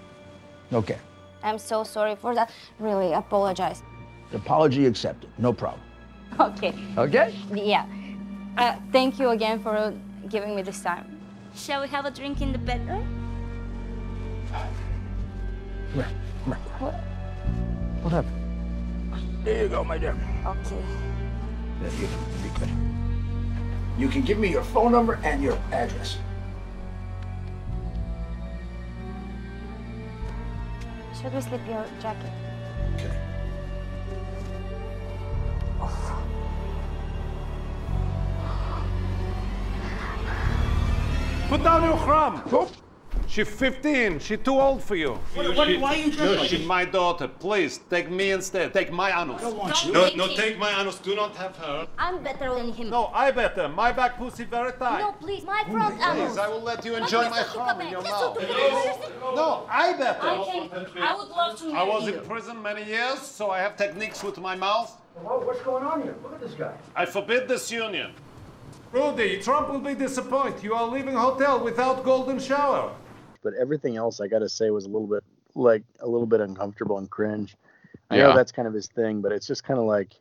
Okay. 0.73 0.97
I'm 1.43 1.57
so 1.59 1.83
sorry 1.83 2.15
for 2.15 2.33
that. 2.35 2.51
Really, 2.79 3.13
apologize. 3.13 3.83
Apology 4.33 4.85
accepted. 4.85 5.29
No 5.37 5.53
problem. 5.53 5.81
Okay. 6.39 6.73
Okay? 6.97 7.33
Yeah. 7.53 7.85
Uh, 8.57 8.75
thank 8.91 9.19
you 9.19 9.29
again 9.29 9.59
for 9.59 9.93
giving 10.29 10.55
me 10.55 10.61
this 10.61 10.81
time. 10.81 11.19
Shall 11.55 11.81
we 11.81 11.87
have 11.89 12.05
a 12.05 12.11
drink 12.11 12.41
in 12.41 12.51
the 12.51 12.57
bedroom? 12.57 13.03
Come 14.51 14.61
here. 15.95 16.07
Come 16.43 16.53
here. 16.53 16.61
What? 16.79 16.93
What 18.03 18.13
happened? 18.13 19.43
There 19.43 19.63
you 19.63 19.69
go, 19.69 19.83
my 19.83 19.97
dear. 19.97 20.15
Okay. 20.45 20.83
There 21.81 21.91
you 21.99 22.07
go. 22.07 22.17
Be 22.43 22.59
good. 22.59 22.69
You 23.97 24.07
can 24.07 24.21
give 24.21 24.37
me 24.39 24.49
your 24.49 24.63
phone 24.63 24.91
number 24.91 25.19
and 25.23 25.43
your 25.43 25.57
address. 25.71 26.17
Should 31.21 31.33
we 31.33 31.41
slip 31.41 31.61
your 31.67 31.85
jacket? 32.01 32.31
Okay. 32.95 33.28
Put 41.49 41.63
down 41.63 41.83
your 41.83 41.97
crumb. 41.97 42.43
She's 43.27 43.47
15. 43.47 44.19
She's 44.19 44.39
too 44.39 44.59
old 44.59 44.83
for 44.83 44.95
you. 44.95 45.13
What- 45.35 45.55
what- 45.55 45.79
why 45.79 45.93
are 45.93 45.95
you 45.97 46.11
dressed 46.11 46.33
No, 46.33 46.41
like 46.41 46.49
she's 46.49 46.65
my 46.65 46.83
daughter. 46.83 47.27
Please 47.27 47.79
take 47.89 48.09
me 48.09 48.31
instead. 48.31 48.73
Take 48.73 48.91
my 48.91 49.09
anus. 49.21 49.41
don't 49.41 49.55
want 49.55 49.85
you. 49.85 49.91
No, 49.93 50.09
no, 50.15 50.27
take 50.27 50.37
take 50.37 50.57
my 50.57 50.71
anus. 50.79 50.95
Do 50.97 51.15
not 51.15 51.35
have 51.35 51.55
her. 51.57 51.87
I'm 51.99 52.23
better 52.23 52.55
than 52.55 52.71
him. 52.73 52.89
No, 52.89 53.11
I 53.13 53.29
better. 53.29 53.69
My 53.69 53.91
back 53.91 54.17
pussy 54.17 54.45
very 54.45 54.73
tight. 54.73 54.99
No, 54.99 55.11
please, 55.11 55.43
my 55.43 55.63
front 55.63 55.99
Please, 56.01 56.37
I 56.39 56.47
will 56.47 56.61
let 56.61 56.83
you 56.85 56.95
enjoy 56.95 57.29
my 57.29 57.43
crumb 57.43 57.81
in 57.81 57.89
your 57.89 58.01
mouth. 58.01 58.37
No, 59.21 59.35
No, 59.35 59.65
I 59.69 59.93
better. 59.93 60.19
I 60.27 60.43
can. 60.45 61.03
I 61.03 61.15
would 61.15 61.27
love 61.29 61.59
to 61.59 61.71
I 61.71 61.83
was 61.83 62.07
you. 62.07 62.13
in 62.15 62.25
prison 62.25 62.61
many 62.61 62.83
years, 62.83 63.19
so 63.21 63.51
I 63.51 63.59
have 63.59 63.75
techniques 63.77 64.23
with 64.23 64.39
my 64.39 64.55
mouth. 64.55 64.91
What's 65.23 65.61
going 65.61 65.83
on 65.83 66.01
here? 66.03 66.15
Look 66.23 66.33
at 66.33 66.41
this 66.41 66.53
guy. 66.53 66.75
I 66.95 67.05
forbid 67.05 67.47
this 67.47 67.71
union. 67.71 68.11
Rudy, 68.91 69.39
Trump 69.41 69.69
will 69.69 69.79
be 69.79 69.93
disappointed. 69.93 70.63
You 70.63 70.73
are 70.73 70.87
leaving 70.87 71.15
hotel 71.15 71.63
without 71.63 72.03
golden 72.03 72.39
shower. 72.39 72.93
but 73.41 73.53
everything 73.53 73.95
else 73.95 74.19
I 74.19 74.27
got 74.27 74.39
to 74.39 74.49
say 74.49 74.69
was 74.69 74.83
a 74.83 74.89
little 74.89 75.07
bit 75.07 75.23
like 75.55 75.83
a 76.01 76.07
little 76.07 76.27
bit 76.27 76.41
uncomfortable 76.41 76.97
and 76.97 77.09
cringe. 77.09 77.55
I 78.09 78.17
Yeah. 78.17 78.23
know 78.27 78.35
that's 78.35 78.51
kind 78.51 78.67
of 78.67 78.73
his 78.73 78.87
thing, 78.87 79.21
but 79.21 79.31
it's 79.31 79.47
just 79.47 79.63
kind 79.63 79.79
of 79.79 79.85
like 79.85 80.13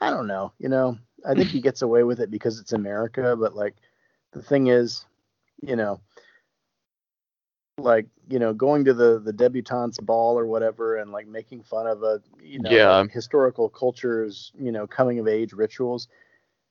I 0.00 0.08
don't 0.10 0.26
know, 0.26 0.52
you 0.58 0.68
know. 0.70 0.96
I 1.26 1.34
think 1.34 1.48
he 1.48 1.60
gets 1.60 1.82
away 1.82 2.04
with 2.04 2.20
it 2.20 2.30
because 2.30 2.60
it's 2.60 2.72
America, 2.72 3.36
but 3.38 3.54
like 3.54 3.74
the 4.32 4.40
thing 4.42 4.68
is, 4.68 5.04
you 5.60 5.76
know, 5.76 6.00
like 7.78 8.06
you 8.28 8.38
know, 8.38 8.52
going 8.52 8.84
to 8.84 8.92
the 8.94 9.18
the 9.18 9.32
debutante's 9.32 9.98
ball 9.98 10.38
or 10.38 10.46
whatever, 10.46 10.96
and 10.96 11.12
like 11.12 11.26
making 11.26 11.62
fun 11.62 11.86
of 11.86 12.02
a 12.02 12.20
you 12.42 12.58
know 12.60 12.70
Yeah. 12.70 12.98
like, 12.98 13.10
historical 13.10 13.68
cultures, 13.68 14.52
you 14.58 14.72
know, 14.72 14.86
coming 14.86 15.18
of 15.18 15.28
age 15.28 15.52
rituals. 15.52 16.08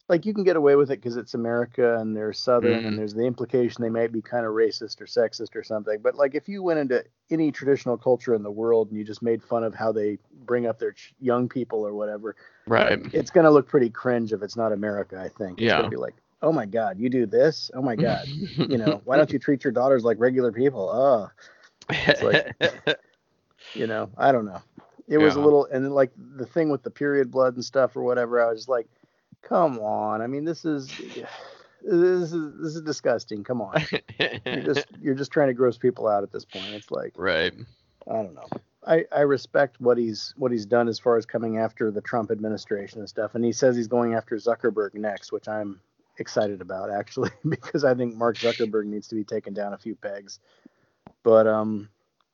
Like 0.09 0.25
you 0.25 0.33
can 0.33 0.45
get 0.45 0.55
away 0.55 0.77
with 0.77 0.89
it 0.89 1.01
because 1.01 1.17
it's 1.17 1.33
America 1.33 1.97
and 1.99 2.15
they're 2.15 2.31
Southern, 2.31 2.81
Mhm. 2.83 2.87
and 2.87 2.97
there's 2.99 3.13
the 3.13 3.25
implication 3.25 3.81
they 3.81 3.89
might 3.89 4.13
be 4.13 4.21
kind 4.21 4.45
of 4.45 4.53
racist 4.53 5.01
or 5.01 5.05
sexist 5.05 5.53
or 5.53 5.63
something. 5.63 5.99
But 6.01 6.15
like 6.15 6.33
if 6.33 6.47
you 6.47 6.63
went 6.63 6.79
into 6.79 7.03
any 7.29 7.51
traditional 7.51 7.97
culture 7.97 8.33
in 8.33 8.41
the 8.41 8.51
world 8.51 8.87
and 8.89 8.97
you 8.97 9.03
just 9.03 9.21
made 9.21 9.43
fun 9.43 9.65
of 9.65 9.73
how 9.75 9.91
they 9.91 10.17
bring 10.45 10.65
up 10.65 10.79
their 10.79 10.93
ch- 10.93 11.13
young 11.19 11.49
people 11.49 11.85
or 11.85 11.93
whatever, 11.93 12.37
Right. 12.67 13.01
it's 13.13 13.31
gonna 13.31 13.51
look 13.51 13.67
pretty 13.67 13.89
cringe 13.89 14.31
if 14.31 14.41
it's 14.41 14.55
not 14.55 14.71
America. 14.71 15.19
I 15.19 15.27
think. 15.27 15.59
It's 15.59 15.65
Yeah. 15.65 15.77
gonna 15.77 15.89
be 15.89 15.97
like, 15.97 16.15
oh 16.41 16.51
my 16.51 16.65
God, 16.65 16.99
you 16.99 17.09
do 17.09 17.25
this? 17.25 17.71
Oh 17.73 17.81
my 17.81 17.95
God, 17.95 18.27
you 18.27 18.77
know, 18.77 19.01
why 19.05 19.17
don't 19.17 19.31
you 19.31 19.39
treat 19.47 19.63
your 19.63 19.73
daughters 19.73 20.03
like 20.03 20.19
regular 20.19 20.51
people? 20.51 20.89
Oh, 20.89 21.29
it's 21.89 22.21
like, 22.21 22.97
you 23.73 23.87
know, 23.87 24.09
I 24.17 24.31
don't 24.31 24.45
know. 24.45 24.61
It 25.07 25.19
was 25.19 25.35
a 25.35 25.39
little, 25.39 25.65
and 25.65 25.93
like 25.93 26.11
the 26.17 26.45
thing 26.45 26.69
with 26.69 26.83
the 26.83 26.91
period 26.91 27.31
blood 27.31 27.55
and 27.55 27.63
stuff 27.63 27.95
or 27.95 28.03
whatever. 28.03 28.45
I 28.45 28.51
was 28.51 28.67
like, 28.67 28.87
come 29.41 29.79
on. 29.79 30.21
I 30.21 30.27
mean, 30.27 30.45
this 30.45 30.65
is. 30.65 30.91
This 31.83 32.33
is 32.33 32.53
this 32.59 32.75
is 32.75 32.81
disgusting. 32.81 33.45
Come 33.45 33.61
on, 33.61 33.81
you're 34.19 34.63
just 34.63 34.87
you're 35.01 35.15
just 35.15 35.31
trying 35.31 35.47
to 35.47 35.53
gross 35.53 35.77
people 35.77 36.07
out 36.07 36.23
at 36.23 36.33
this 36.33 36.43
point. 36.43 36.65
It's 36.69 36.91
like 36.91 37.13
right. 37.15 37.53
I 38.09 38.13
don't 38.13 38.33
know. 38.33 38.47
I, 38.85 39.03
I 39.11 39.21
respect 39.21 39.79
what 39.79 39.97
he's 39.97 40.33
what 40.37 40.51
he's 40.51 40.65
done 40.65 40.87
as 40.87 40.97
far 40.97 41.17
as 41.17 41.25
coming 41.25 41.57
after 41.57 41.91
the 41.91 42.01
Trump 42.01 42.31
administration 42.31 42.99
and 42.99 43.09
stuff. 43.09 43.35
And 43.35 43.43
he 43.43 43.51
says 43.51 43.75
he's 43.75 43.87
going 43.87 44.15
after 44.15 44.35
Zuckerberg 44.37 44.95
next, 44.95 45.31
which 45.31 45.47
I'm 45.47 45.79
excited 46.19 46.61
about 46.61 46.89
actually, 46.89 47.31
because 47.49 47.83
I 47.83 47.93
think 47.93 48.15
Mark 48.15 48.37
Zuckerberg 48.37 48.85
needs 48.85 49.07
to 49.09 49.15
be 49.15 49.23
taken 49.23 49.53
down 49.53 49.73
a 49.73 49.77
few 49.77 49.95
pegs. 49.95 50.39
But 51.23 51.47
um, 51.47 51.89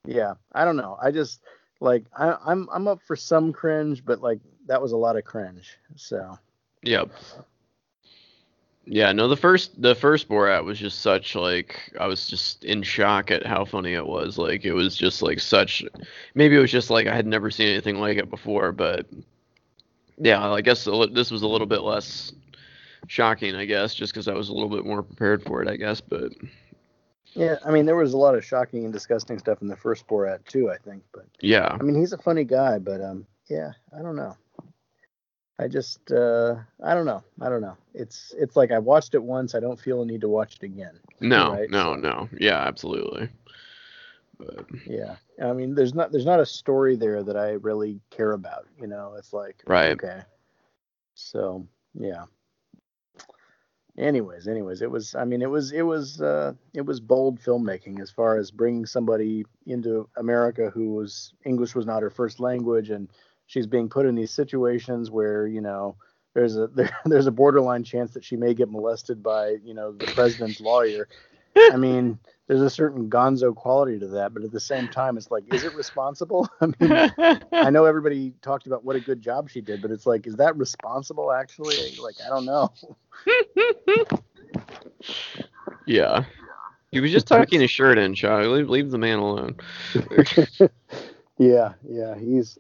yeah, 0.06 0.34
I 0.54 0.66
don't 0.66 0.78
know. 0.78 0.98
I 1.02 1.12
just 1.12 1.42
like 1.80 2.06
I, 2.18 2.38
I'm 2.46 2.68
I'm 2.72 2.88
up 2.88 3.02
for 3.02 3.16
some 3.16 3.54
cringe, 3.54 4.04
but 4.06 4.22
like 4.22 4.40
that 4.68 4.82
was 4.82 4.92
a 4.92 4.98
lot 4.98 5.18
of 5.18 5.24
cringe. 5.24 5.78
So 5.96 6.38
Yep. 6.84 7.12
Yeah, 8.86 9.14
no, 9.14 9.30
the 9.30 9.38
first 9.38 9.82
the 9.82 9.96
first 9.96 10.28
Borat 10.28 10.66
was 10.66 10.78
just 10.78 11.00
such 11.00 11.36
like 11.36 11.94
I 12.00 12.06
was 12.06 12.28
just 12.28 12.66
in 12.66 12.84
shock 12.84 13.32
at 13.32 13.46
how 13.46 13.64
funny 13.64 13.94
it 13.94 14.06
was. 14.06 14.38
Like 14.38 14.66
it 14.66 14.74
was 14.74 14.98
just 14.98 15.22
like 15.22 15.40
such 15.40 15.86
maybe 16.36 16.58
it 16.58 16.60
was 16.60 16.72
just 16.72 16.90
like 16.90 17.08
I 17.08 17.16
had 17.16 17.26
never 17.26 17.50
seen 17.50 17.70
anything 17.70 18.00
like 18.00 18.18
it 18.18 18.30
before, 18.30 18.74
but 18.74 19.06
yeah, 20.18 20.52
I 20.52 20.60
guess 20.62 20.84
this 20.84 21.32
was 21.32 21.42
a 21.42 21.48
little 21.48 21.68
bit 21.68 21.82
less 21.82 22.34
shocking, 23.08 23.56
I 23.56 23.66
guess, 23.66 23.94
just 23.94 24.14
because 24.14 24.28
I 24.28 24.34
was 24.34 24.50
a 24.50 24.54
little 24.54 24.70
bit 24.70 24.86
more 24.86 25.04
prepared 25.04 25.44
for 25.44 25.62
it, 25.62 25.68
I 25.68 25.76
guess. 25.76 26.02
But 26.02 26.32
yeah, 27.34 27.58
I 27.66 27.72
mean 27.72 27.86
there 27.86 27.96
was 27.96 28.14
a 28.14 28.18
lot 28.18 28.36
of 28.36 28.46
shocking 28.46 28.84
and 28.84 28.94
disgusting 28.94 29.40
stuff 29.40 29.62
in 29.62 29.68
the 29.68 29.76
first 29.76 30.08
Borat 30.08 30.46
too. 30.46 30.70
I 30.70 30.78
think, 30.78 31.04
but 31.14 31.26
yeah, 31.42 31.78
I 31.80 31.84
mean 31.84 31.96
he's 31.96 32.14
a 32.14 32.18
funny 32.18 32.44
guy, 32.44 32.80
but 32.80 33.02
um, 33.02 33.26
yeah, 33.48 33.72
I 33.98 34.02
don't 34.02 34.16
know. 34.16 34.36
I 35.60 35.68
just 35.68 36.12
uh 36.12 36.56
I 36.84 36.94
don't 36.94 37.06
know. 37.06 37.24
I 37.42 37.50
don't 37.50 37.62
know. 37.62 37.78
It's 37.94 38.34
it's 38.38 38.56
like 38.56 38.72
I 38.72 38.80
watched 38.80 39.14
it 39.16 39.24
once, 39.24 39.56
I 39.56 39.60
don't 39.60 39.80
feel 39.80 40.02
a 40.02 40.06
need 40.06 40.22
to 40.22 40.30
watch 40.30 40.56
it 40.56 40.64
again. 40.64 41.00
no, 41.22 41.54
Right, 41.54 41.70
no, 41.70 41.96
no, 41.96 42.30
yeah, 42.40 42.60
absolutely. 42.60 43.30
But 44.38 44.66
Yeah. 44.86 45.16
I 45.42 45.54
mean 45.54 45.76
there's 45.76 45.94
not 45.94 46.12
there's 46.12 46.26
not 46.26 46.40
a 46.40 46.46
story 46.46 46.96
there 46.96 47.24
that 47.24 47.38
I 47.38 47.52
really 47.52 48.00
care 48.10 48.34
about, 48.34 48.68
you 48.80 48.88
know. 48.88 49.14
It's 49.18 49.32
like 49.34 49.62
Right. 49.68 49.94
okay. 49.94 50.22
So, 51.16 51.68
yeah. 51.94 52.26
Anyways, 53.98 54.48
anyways, 54.48 54.82
it 54.82 54.90
was 54.90 55.14
I 55.14 55.24
mean 55.24 55.42
it 55.42 55.50
was 55.50 55.72
it 55.72 55.84
was 55.84 56.20
uh 56.20 56.54
it 56.74 56.82
was 56.86 57.00
bold 57.00 57.40
filmmaking 57.40 58.00
as 58.02 58.10
far 58.10 58.38
as 58.38 58.50
bringing 58.50 58.88
somebody 58.88 59.46
into 59.68 60.10
America 60.18 60.72
who 60.72 60.94
was 60.96 61.34
English 61.46 61.76
was 61.76 61.86
not 61.86 62.02
her 62.02 62.10
first 62.10 62.40
language 62.40 62.90
and 62.90 63.08
she's 63.46 63.68
being 63.68 63.90
put 63.90 64.06
in 64.08 64.16
these 64.16 64.32
situations 64.32 65.12
where, 65.12 65.46
you 65.46 65.62
know, 65.62 65.96
there's 66.34 66.58
a 66.58 66.68
there, 66.68 66.90
there's 67.06 67.28
a 67.28 67.32
borderline 67.32 67.84
chance 67.84 68.14
that 68.14 68.24
she 68.24 68.36
may 68.36 68.56
get 68.56 68.72
molested 68.72 69.22
by, 69.22 69.58
you 69.64 69.76
know, 69.76 69.92
the 69.92 70.08
president's 70.08 70.60
lawyer. 70.60 71.08
I 71.56 71.78
mean, 71.78 72.20
there's 72.48 72.62
a 72.62 72.70
certain 72.70 73.10
gonzo 73.10 73.56
quality 73.56 74.00
to 74.00 74.08
that, 74.08 74.34
but 74.34 74.44
at 74.44 74.52
the 74.52 74.60
same 74.60 74.88
time, 74.88 75.18
it's 75.18 75.32
like, 75.32 75.44
is 75.54 75.64
it 75.64 75.74
responsible? 75.76 76.50
I 76.62 76.66
mean, 76.80 77.42
I 77.52 77.70
know 77.70 77.86
everybody 77.86 78.34
talked 78.42 78.68
about 78.68 78.84
what 78.84 78.96
a 78.96 79.00
good 79.00 79.22
job 79.22 79.50
she 79.50 79.62
did, 79.62 79.82
but 79.82 79.92
it's 79.92 80.06
like, 80.06 80.28
is 80.28 80.36
that 80.36 80.56
responsible 80.58 81.32
actually? 81.32 81.96
Like, 82.02 82.16
I 82.26 82.30
don't 82.30 82.46
know. 82.46 82.72
yeah. 85.86 86.24
He 86.92 87.00
was 87.00 87.12
just 87.12 87.28
tucking 87.28 87.62
his 87.62 87.72
shirt 87.72 87.98
in, 87.98 88.14
Charlie. 88.14 88.48
Leave, 88.48 88.70
leave 88.70 88.92
the 88.92 88.98
man 88.98 89.20
alone. 89.20 89.56
Yeah, 91.40 91.74
yeah, 91.90 92.16
he's. 92.16 92.60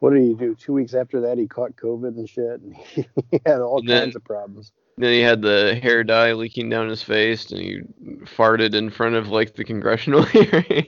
what 0.00 0.12
did 0.12 0.22
he 0.24 0.34
do? 0.34 0.56
Two 0.56 0.72
weeks 0.72 0.94
after 0.94 1.20
that, 1.20 1.38
he 1.38 1.46
caught 1.46 1.76
COVID 1.76 2.16
and 2.18 2.28
shit, 2.28 2.60
and 2.60 2.74
he 2.74 3.06
had 3.46 3.60
all 3.60 3.78
And 3.78 3.88
then- 3.88 4.02
kinds 4.06 4.16
of 4.16 4.24
problems. 4.24 4.72
Then 4.96 5.12
he 5.12 5.20
had 5.20 5.42
the 5.42 5.78
hair 5.82 6.04
dye 6.04 6.32
leaking 6.32 6.68
down 6.70 6.88
his 6.88 7.02
face, 7.02 7.50
and 7.50 7.60
he 7.60 7.80
farted 8.24 8.74
in 8.74 8.90
front 8.90 9.16
of 9.16 9.28
like 9.28 9.54
the 9.54 9.64
congressional 9.64 10.22
hearing. 10.26 10.86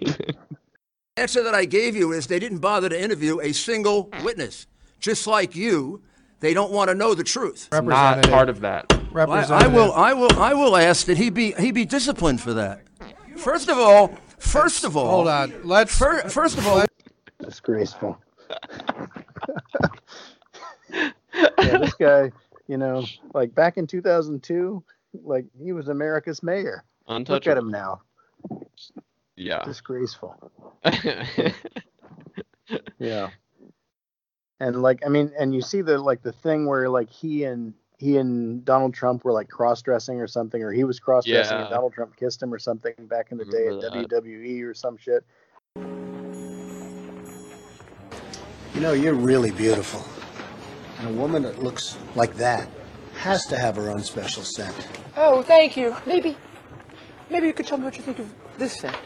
answer 1.17 1.43
that 1.43 1.55
I 1.55 1.65
gave 1.65 1.97
you 1.97 2.13
is 2.13 2.27
they 2.29 2.39
didn't 2.39 2.59
bother 2.59 2.89
to 2.89 3.01
interview 3.03 3.41
a 3.41 3.53
single 3.53 4.11
witness. 4.23 4.67
Just 5.01 5.27
like 5.27 5.57
you, 5.57 6.03
they 6.41 6.55
don't 6.55 6.71
want 6.73 6.89
to 6.89 6.95
know 6.95 7.15
the 7.15 7.25
truth. 7.25 7.69
not 7.73 8.23
part 8.29 8.49
of 8.49 8.61
that. 8.61 8.93
Well, 9.13 9.31
I, 9.31 9.43
I 9.65 9.67
will. 9.67 9.93
I 9.93 10.13
will. 10.13 10.33
I 10.39 10.55
will 10.55 10.77
ask 10.77 11.07
that 11.07 11.17
he 11.17 11.31
be 11.31 11.53
he 11.53 11.73
be 11.73 11.85
disciplined 11.85 12.41
for 12.41 12.55
that. 12.55 12.83
First 13.37 13.69
of 13.69 13.79
all, 13.79 14.15
first 14.39 14.85
of 14.85 14.97
all, 14.97 15.09
Hold 15.11 15.29
on. 15.29 15.53
Let's 15.65 15.97
fir- 15.97 16.29
first 16.29 16.59
of 16.59 16.67
all, 16.67 16.85
Disgraceful. 17.43 18.19
yeah, 20.93 21.11
this 21.79 21.95
guy, 21.95 22.31
you 22.69 22.77
know, 22.77 23.05
like 23.35 23.55
back 23.55 23.77
in 23.77 23.87
2002, 23.87 24.83
like 25.25 25.45
he 25.63 25.73
was 25.73 25.89
America's 25.89 26.43
mayor. 26.43 26.85
Look 27.09 27.47
at 27.47 27.57
him 27.57 27.71
now. 27.71 28.03
Yeah. 29.37 29.65
Disgraceful. 29.65 30.51
Yeah. 32.99 33.29
And 34.59 34.83
like, 34.83 35.05
I 35.07 35.09
mean, 35.09 35.31
and 35.39 35.55
you 35.55 35.61
see 35.61 35.83
the 35.83 35.99
like 35.99 36.23
the 36.23 36.33
thing 36.33 36.67
where 36.67 36.89
like 36.89 37.11
he 37.11 37.45
and 37.45 37.75
he 37.99 38.17
and 38.17 38.65
Donald 38.65 38.93
Trump 38.95 39.25
were 39.25 39.33
like 39.33 39.49
cross 39.49 39.83
dressing 39.83 40.21
or 40.21 40.27
something, 40.27 40.63
or 40.63 40.73
he 40.73 40.83
was 40.83 40.99
cross 40.99 41.25
dressing 41.27 41.57
Yeah. 41.57 41.63
and 41.67 41.71
Donald 41.71 41.93
Trump 41.93 42.17
kissed 42.17 42.43
him 42.43 42.53
or 42.53 42.59
something 42.59 42.95
back 43.03 43.31
in 43.31 43.39
the 43.39 43.45
day 43.45 43.69
at 43.69 43.81
that. 43.83 43.93
WWE 44.11 44.65
or 44.65 44.75
some 44.75 44.97
shit. 44.97 45.25
You 48.75 48.81
know, 48.81 48.93
you're 48.93 49.15
really 49.15 49.53
beautiful. 49.53 50.05
And 50.99 51.09
a 51.09 51.13
woman 51.13 51.43
that 51.43 51.63
looks 51.63 51.97
like 52.15 52.35
that 52.37 52.69
has 53.19 53.45
to 53.47 53.59
have 53.59 53.77
her 53.77 53.91
own 53.91 54.03
special 54.03 54.43
scent. 54.43 54.75
Oh, 55.17 55.43
thank 55.43 55.77
you. 55.77 55.97
Maybe, 56.07 56.37
maybe 57.31 57.47
you 57.47 57.53
could 57.53 57.67
tell 57.67 57.79
me 57.79 57.85
what 57.85 57.97
you 57.97 58.03
think 58.03 58.19
of 58.19 58.33
this 58.59 58.75
scent. 58.75 58.97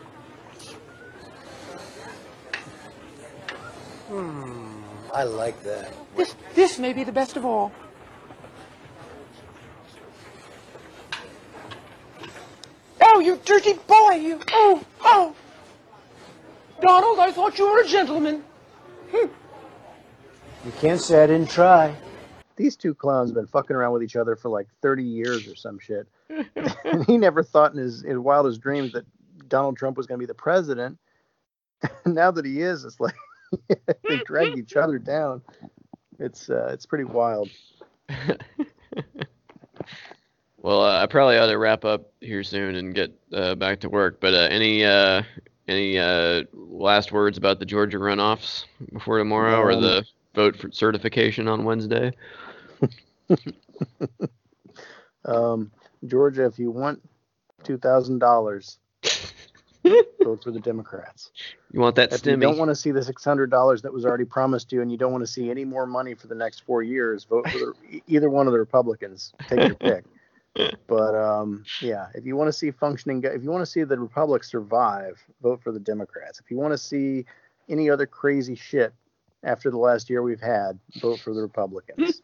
Hmm, 4.08 4.82
I 5.14 5.24
like 5.24 5.62
that. 5.62 5.92
This, 6.16 6.34
this 6.54 6.78
may 6.78 6.92
be 6.92 7.04
the 7.04 7.12
best 7.12 7.36
of 7.36 7.44
all. 7.44 7.72
Oh, 13.00 13.20
you 13.20 13.40
dirty 13.44 13.74
boy, 13.86 14.12
you! 14.14 14.40
Oh, 14.52 14.84
oh! 15.02 15.34
Donald, 16.80 17.18
I 17.18 17.32
thought 17.32 17.58
you 17.58 17.70
were 17.70 17.80
a 17.80 17.86
gentleman. 17.86 18.44
You 20.64 20.72
can't 20.80 21.00
say 21.00 21.22
I 21.22 21.26
didn't 21.26 21.50
try. 21.50 21.94
These 22.56 22.76
two 22.76 22.94
clowns 22.94 23.30
have 23.30 23.34
been 23.34 23.46
fucking 23.46 23.74
around 23.74 23.92
with 23.92 24.02
each 24.02 24.16
other 24.16 24.36
for 24.36 24.50
like 24.50 24.68
30 24.82 25.02
years 25.02 25.48
or 25.48 25.54
some 25.54 25.78
shit. 25.78 26.06
and 26.84 27.04
he 27.06 27.16
never 27.16 27.42
thought 27.42 27.72
in 27.72 27.78
his, 27.78 28.02
his 28.02 28.18
wildest 28.18 28.60
dreams 28.60 28.92
that 28.92 29.04
Donald 29.48 29.76
Trump 29.76 29.96
was 29.96 30.06
going 30.06 30.18
to 30.18 30.22
be 30.22 30.26
the 30.26 30.34
president. 30.34 30.98
now 32.06 32.30
that 32.30 32.44
he 32.44 32.60
is, 32.60 32.84
it's 32.84 33.00
like 33.00 33.14
they 34.08 34.18
drag 34.26 34.58
each 34.58 34.76
other 34.76 34.98
down. 34.98 35.40
It's 36.18 36.50
uh, 36.50 36.68
it's 36.72 36.84
pretty 36.84 37.04
wild. 37.04 37.48
Well, 40.62 40.82
uh, 40.82 41.02
I 41.02 41.06
probably 41.06 41.38
ought 41.38 41.46
to 41.46 41.56
wrap 41.56 41.86
up 41.86 42.12
here 42.20 42.42
soon 42.42 42.74
and 42.74 42.94
get 42.94 43.18
uh, 43.32 43.54
back 43.54 43.80
to 43.80 43.88
work. 43.88 44.20
But 44.20 44.34
uh, 44.34 44.48
any 44.50 44.84
uh, 44.84 45.22
any 45.66 45.98
uh, 45.98 46.42
last 46.52 47.12
words 47.12 47.38
about 47.38 47.58
the 47.60 47.64
Georgia 47.64 47.96
runoffs 47.96 48.66
before 48.92 49.16
tomorrow, 49.16 49.58
or 49.58 49.72
Um, 49.72 49.80
the 49.80 50.04
vote 50.34 50.56
for 50.56 50.70
certification 50.72 51.48
on 51.48 51.64
Wednesday? 51.64 52.12
Um, 55.24 55.70
Georgia, 56.06 56.46
if 56.46 56.58
you 56.58 56.70
want 56.70 57.02
two 57.62 57.76
thousand 57.76 58.18
dollars, 58.20 58.78
vote 59.84 60.42
for 60.42 60.50
the 60.50 60.60
Democrats. 60.60 61.30
You 61.72 61.80
want 61.80 61.96
that 61.96 62.12
If 62.12 62.24
you 62.24 62.36
don't 62.36 62.58
want 62.58 62.70
to 62.70 62.74
see 62.74 62.90
the 62.90 63.02
six 63.02 63.24
hundred 63.24 63.50
dollars 63.50 63.82
that 63.82 63.92
was 63.92 64.04
already 64.04 64.24
promised 64.24 64.72
you, 64.72 64.82
and 64.82 64.90
you 64.90 64.96
don't 64.96 65.12
want 65.12 65.22
to 65.22 65.30
see 65.30 65.50
any 65.50 65.64
more 65.64 65.86
money 65.86 66.14
for 66.14 66.26
the 66.26 66.34
next 66.34 66.60
four 66.64 66.82
years, 66.82 67.24
vote 67.24 67.48
for 67.50 67.58
the, 67.58 68.02
either 68.06 68.30
one 68.30 68.46
of 68.46 68.52
the 68.52 68.58
Republicans. 68.58 69.32
Take 69.48 69.60
your 69.60 69.74
pick. 69.74 70.04
But 70.88 71.14
um, 71.14 71.64
yeah, 71.80 72.06
if 72.14 72.26
you 72.26 72.34
want 72.34 72.48
to 72.48 72.52
see 72.52 72.70
functioning, 72.70 73.22
if 73.24 73.42
you 73.42 73.50
want 73.50 73.62
to 73.62 73.70
see 73.70 73.84
the 73.84 73.98
Republic 73.98 74.42
survive, 74.42 75.22
vote 75.42 75.62
for 75.62 75.70
the 75.70 75.78
Democrats. 75.78 76.40
If 76.40 76.50
you 76.50 76.56
want 76.56 76.72
to 76.72 76.78
see 76.78 77.24
any 77.68 77.88
other 77.88 78.06
crazy 78.06 78.56
shit 78.56 78.92
after 79.44 79.70
the 79.70 79.78
last 79.78 80.10
year 80.10 80.22
we've 80.22 80.40
had, 80.40 80.78
vote 81.00 81.20
for 81.20 81.34
the 81.34 81.42
Republicans. 81.42 82.22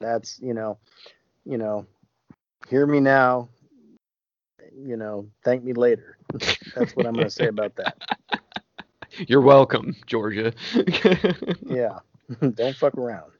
That's 0.00 0.38
you 0.40 0.54
know, 0.54 0.78
you 1.44 1.58
know, 1.58 1.86
hear 2.68 2.86
me 2.86 3.00
now. 3.00 3.48
You 4.76 4.96
know, 4.96 5.28
thank 5.44 5.64
me 5.64 5.72
later. 5.74 6.18
That's 6.74 6.96
what 6.96 7.06
I'm 7.06 7.14
going 7.14 7.26
to 7.26 7.30
say 7.30 7.48
about 7.48 7.76
that. 7.76 7.98
You're 9.28 9.42
welcome, 9.42 9.96
Georgia. 10.06 10.52
Yeah, 11.66 11.98
don't 12.54 12.76
fuck 12.76 12.96
around. 12.96 13.32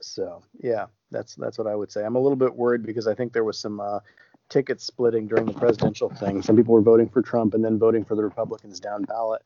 So 0.00 0.42
yeah, 0.60 0.86
that's 1.10 1.34
that's 1.36 1.58
what 1.58 1.66
I 1.66 1.74
would 1.76 1.92
say. 1.92 2.04
I'm 2.04 2.16
a 2.16 2.20
little 2.20 2.36
bit 2.36 2.54
worried 2.54 2.84
because 2.84 3.06
I 3.06 3.14
think 3.14 3.32
there 3.32 3.44
was 3.44 3.58
some 3.58 3.80
uh, 3.80 4.00
ticket 4.48 4.80
splitting 4.80 5.28
during 5.28 5.46
the 5.46 5.52
presidential 5.54 6.10
thing. 6.10 6.42
Some 6.42 6.56
people 6.56 6.74
were 6.74 6.82
voting 6.82 7.08
for 7.08 7.22
Trump 7.22 7.54
and 7.54 7.64
then 7.64 7.78
voting 7.78 8.04
for 8.04 8.16
the 8.16 8.24
Republicans 8.24 8.80
down 8.80 9.04
ballot. 9.04 9.42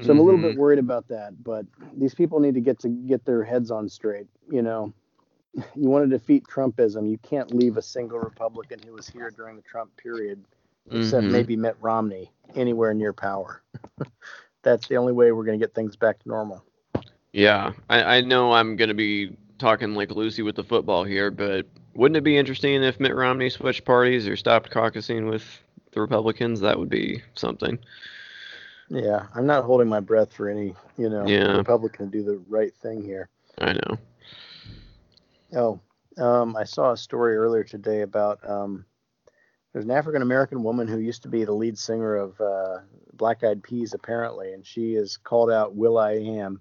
So 0.00 0.12
I'm 0.12 0.18
a 0.18 0.22
little 0.22 0.40
bit 0.40 0.54
worried 0.54 0.78
about 0.78 1.08
that. 1.08 1.42
But 1.42 1.66
these 1.96 2.14
people 2.14 2.40
need 2.40 2.54
to 2.54 2.60
get 2.60 2.78
to 2.80 2.88
get 2.88 3.24
their 3.24 3.42
heads 3.42 3.70
on 3.70 3.88
straight. 3.88 4.26
You 4.50 4.62
know, 4.62 4.92
you 5.74 5.88
want 5.88 6.08
to 6.08 6.18
defeat 6.18 6.44
Trumpism, 6.46 7.08
you 7.10 7.18
can't 7.18 7.54
leave 7.54 7.76
a 7.76 7.82
single 7.82 8.18
Republican 8.18 8.80
who 8.86 8.92
was 8.92 9.08
here 9.08 9.30
during 9.30 9.56
the 9.56 9.62
Trump 9.62 9.96
period, 9.96 10.44
except 10.90 11.26
Mhm. 11.26 11.30
maybe 11.30 11.56
Mitt 11.56 11.76
Romney, 11.80 12.30
anywhere 12.54 12.94
near 12.94 13.12
power. 13.12 13.62
that's 14.62 14.86
the 14.88 14.96
only 14.96 15.12
way 15.12 15.32
we're 15.32 15.44
going 15.44 15.58
to 15.58 15.64
get 15.64 15.74
things 15.74 15.96
back 15.96 16.18
to 16.20 16.28
normal. 16.28 16.64
Yeah, 17.32 17.72
I, 17.88 18.16
I 18.16 18.20
know 18.22 18.52
I'm 18.52 18.76
gonna 18.76 18.94
be 18.94 19.36
talking 19.58 19.94
like 19.94 20.10
Lucy 20.10 20.42
with 20.42 20.56
the 20.56 20.64
football 20.64 21.04
here, 21.04 21.30
but 21.30 21.66
wouldn't 21.94 22.16
it 22.16 22.22
be 22.24 22.36
interesting 22.36 22.82
if 22.82 22.98
Mitt 23.00 23.14
Romney 23.14 23.50
switched 23.50 23.84
parties 23.84 24.26
or 24.26 24.36
stopped 24.36 24.70
caucusing 24.70 25.28
with 25.28 25.44
the 25.92 26.00
Republicans? 26.00 26.60
That 26.60 26.78
would 26.78 26.88
be 26.88 27.22
something. 27.34 27.78
Yeah, 28.90 29.26
I'm 29.34 29.46
not 29.46 29.64
holding 29.64 29.88
my 29.88 30.00
breath 30.00 30.32
for 30.32 30.48
any, 30.48 30.74
you 30.96 31.10
know, 31.10 31.26
Yeah. 31.26 31.56
Republican 31.56 32.10
to 32.10 32.18
do 32.18 32.24
the 32.24 32.38
right 32.48 32.74
thing 32.74 33.02
here. 33.02 33.28
I 33.58 33.74
know. 33.74 33.98
Oh, 35.54 35.80
um, 36.22 36.56
I 36.56 36.64
saw 36.64 36.92
a 36.92 36.96
story 36.96 37.36
earlier 37.36 37.64
today 37.64 38.02
about 38.02 38.38
um, 38.48 38.84
there's 39.72 39.84
an 39.84 39.90
African 39.90 40.22
American 40.22 40.62
woman 40.62 40.88
who 40.88 40.98
used 40.98 41.22
to 41.22 41.28
be 41.28 41.44
the 41.44 41.52
lead 41.52 41.78
singer 41.78 42.16
of 42.16 42.40
uh, 42.40 42.78
Black 43.12 43.44
Eyed 43.44 43.62
Peas, 43.62 43.94
apparently, 43.94 44.52
and 44.52 44.64
she 44.64 44.94
has 44.94 45.16
called 45.16 45.50
out 45.50 45.74
will.i.am 45.74 46.60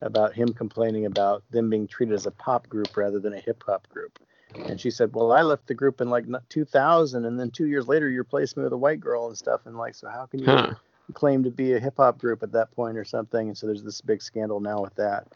about 0.00 0.34
him 0.34 0.52
complaining 0.52 1.06
about 1.06 1.44
them 1.50 1.70
being 1.70 1.86
treated 1.86 2.14
as 2.14 2.26
a 2.26 2.32
pop 2.32 2.68
group 2.68 2.96
rather 2.96 3.20
than 3.20 3.34
a 3.34 3.40
hip 3.40 3.62
hop 3.64 3.88
group. 3.88 4.18
And 4.54 4.80
she 4.80 4.90
said, 4.90 5.14
"Well, 5.14 5.32
I 5.32 5.42
left 5.42 5.66
the 5.66 5.74
group 5.74 6.00
in 6.00 6.10
like 6.10 6.26
2000, 6.48 7.24
and 7.24 7.38
then 7.38 7.50
two 7.50 7.66
years 7.66 7.86
later, 7.88 8.08
you 8.08 8.18
replaced 8.18 8.56
me 8.56 8.64
with 8.64 8.72
a 8.72 8.76
white 8.78 9.00
girl 9.00 9.28
and 9.28 9.38
stuff. 9.38 9.66
And 9.66 9.76
like, 9.76 9.94
so 9.94 10.08
how 10.08 10.26
can 10.26 10.40
you 10.40 10.46
Huh. 10.46 10.74
Claim 11.12 11.42
to 11.44 11.50
be 11.50 11.72
a 11.74 11.80
hip 11.80 11.94
hop 11.98 12.18
group 12.18 12.42
at 12.42 12.52
that 12.52 12.70
point 12.72 12.96
or 12.98 13.04
something?" 13.04 13.48
And 13.48 13.56
so 13.56 13.66
there's 13.66 13.84
this 13.84 14.00
big 14.00 14.22
scandal 14.22 14.60
now 14.60 14.80
with 14.82 14.94
that. 14.96 15.28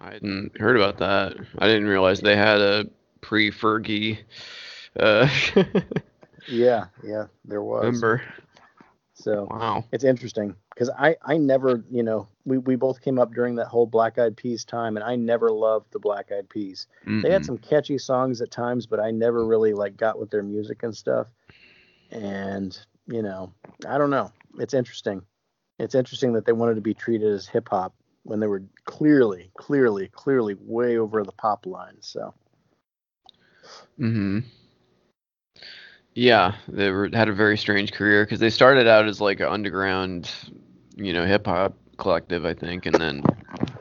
I 0.00 0.12
hadn't 0.12 0.58
heard 0.58 0.76
about 0.76 0.98
that. 0.98 1.36
I 1.58 1.66
didn't 1.66 1.88
realize 1.88 2.20
they 2.20 2.36
had 2.36 2.60
a 2.60 2.86
pre-Fergie 3.20 4.18
uh, 4.98 5.28
Yeah, 6.46 6.86
yeah, 7.02 7.26
there 7.44 7.62
was. 7.62 8.04
member. 8.04 8.22
So 9.14 9.50
Wow. 9.50 9.84
it's 9.92 10.04
interesting 10.04 10.56
because 10.70 10.90
I 10.90 11.16
I 11.22 11.36
never 11.36 11.84
you 11.90 12.02
know 12.02 12.28
we 12.44 12.58
we 12.58 12.76
both 12.76 13.00
came 13.00 13.18
up 13.18 13.32
during 13.34 13.56
that 13.56 13.68
whole 13.68 13.86
Black 13.86 14.18
Eyed 14.18 14.36
Peas 14.36 14.64
time 14.64 14.96
and 14.96 15.04
I 15.04 15.16
never 15.16 15.50
loved 15.50 15.92
the 15.92 15.98
Black 15.98 16.30
Eyed 16.32 16.48
Peas. 16.48 16.86
They 17.22 17.30
had 17.30 17.44
some 17.44 17.58
catchy 17.58 17.98
songs 17.98 18.40
at 18.42 18.50
times, 18.50 18.86
but 18.86 19.00
I 19.00 19.10
never 19.10 19.44
really 19.44 19.72
like 19.72 19.96
got 19.96 20.18
with 20.18 20.30
their 20.30 20.42
music 20.42 20.82
and 20.82 20.94
stuff. 20.96 21.28
And 22.10 22.76
you 23.06 23.22
know, 23.22 23.52
I 23.86 23.98
don't 23.98 24.10
know. 24.10 24.32
It's 24.58 24.74
interesting. 24.74 25.22
It's 25.78 25.94
interesting 25.94 26.32
that 26.34 26.44
they 26.46 26.52
wanted 26.52 26.74
to 26.76 26.80
be 26.80 26.94
treated 26.94 27.32
as 27.32 27.46
hip 27.46 27.68
hop 27.70 27.94
when 28.24 28.40
they 28.40 28.46
were 28.46 28.62
clearly, 28.84 29.50
clearly, 29.56 30.08
clearly 30.08 30.54
way 30.60 30.98
over 30.98 31.22
the 31.24 31.32
pop 31.32 31.66
line. 31.66 31.96
So 32.00 32.34
hmm 33.98 34.38
Yeah, 36.14 36.54
they 36.68 36.90
were 36.90 37.10
had 37.12 37.28
a 37.28 37.32
very 37.32 37.56
strange 37.58 37.92
career 37.92 38.24
because 38.24 38.40
they 38.40 38.50
started 38.50 38.86
out 38.86 39.06
as 39.06 39.20
like 39.20 39.40
an 39.40 39.48
underground, 39.48 40.32
you 40.96 41.12
know, 41.12 41.24
hip 41.26 41.46
hop 41.46 41.76
collective, 41.98 42.44
I 42.44 42.54
think, 42.54 42.86
and 42.86 43.00
then 43.00 43.28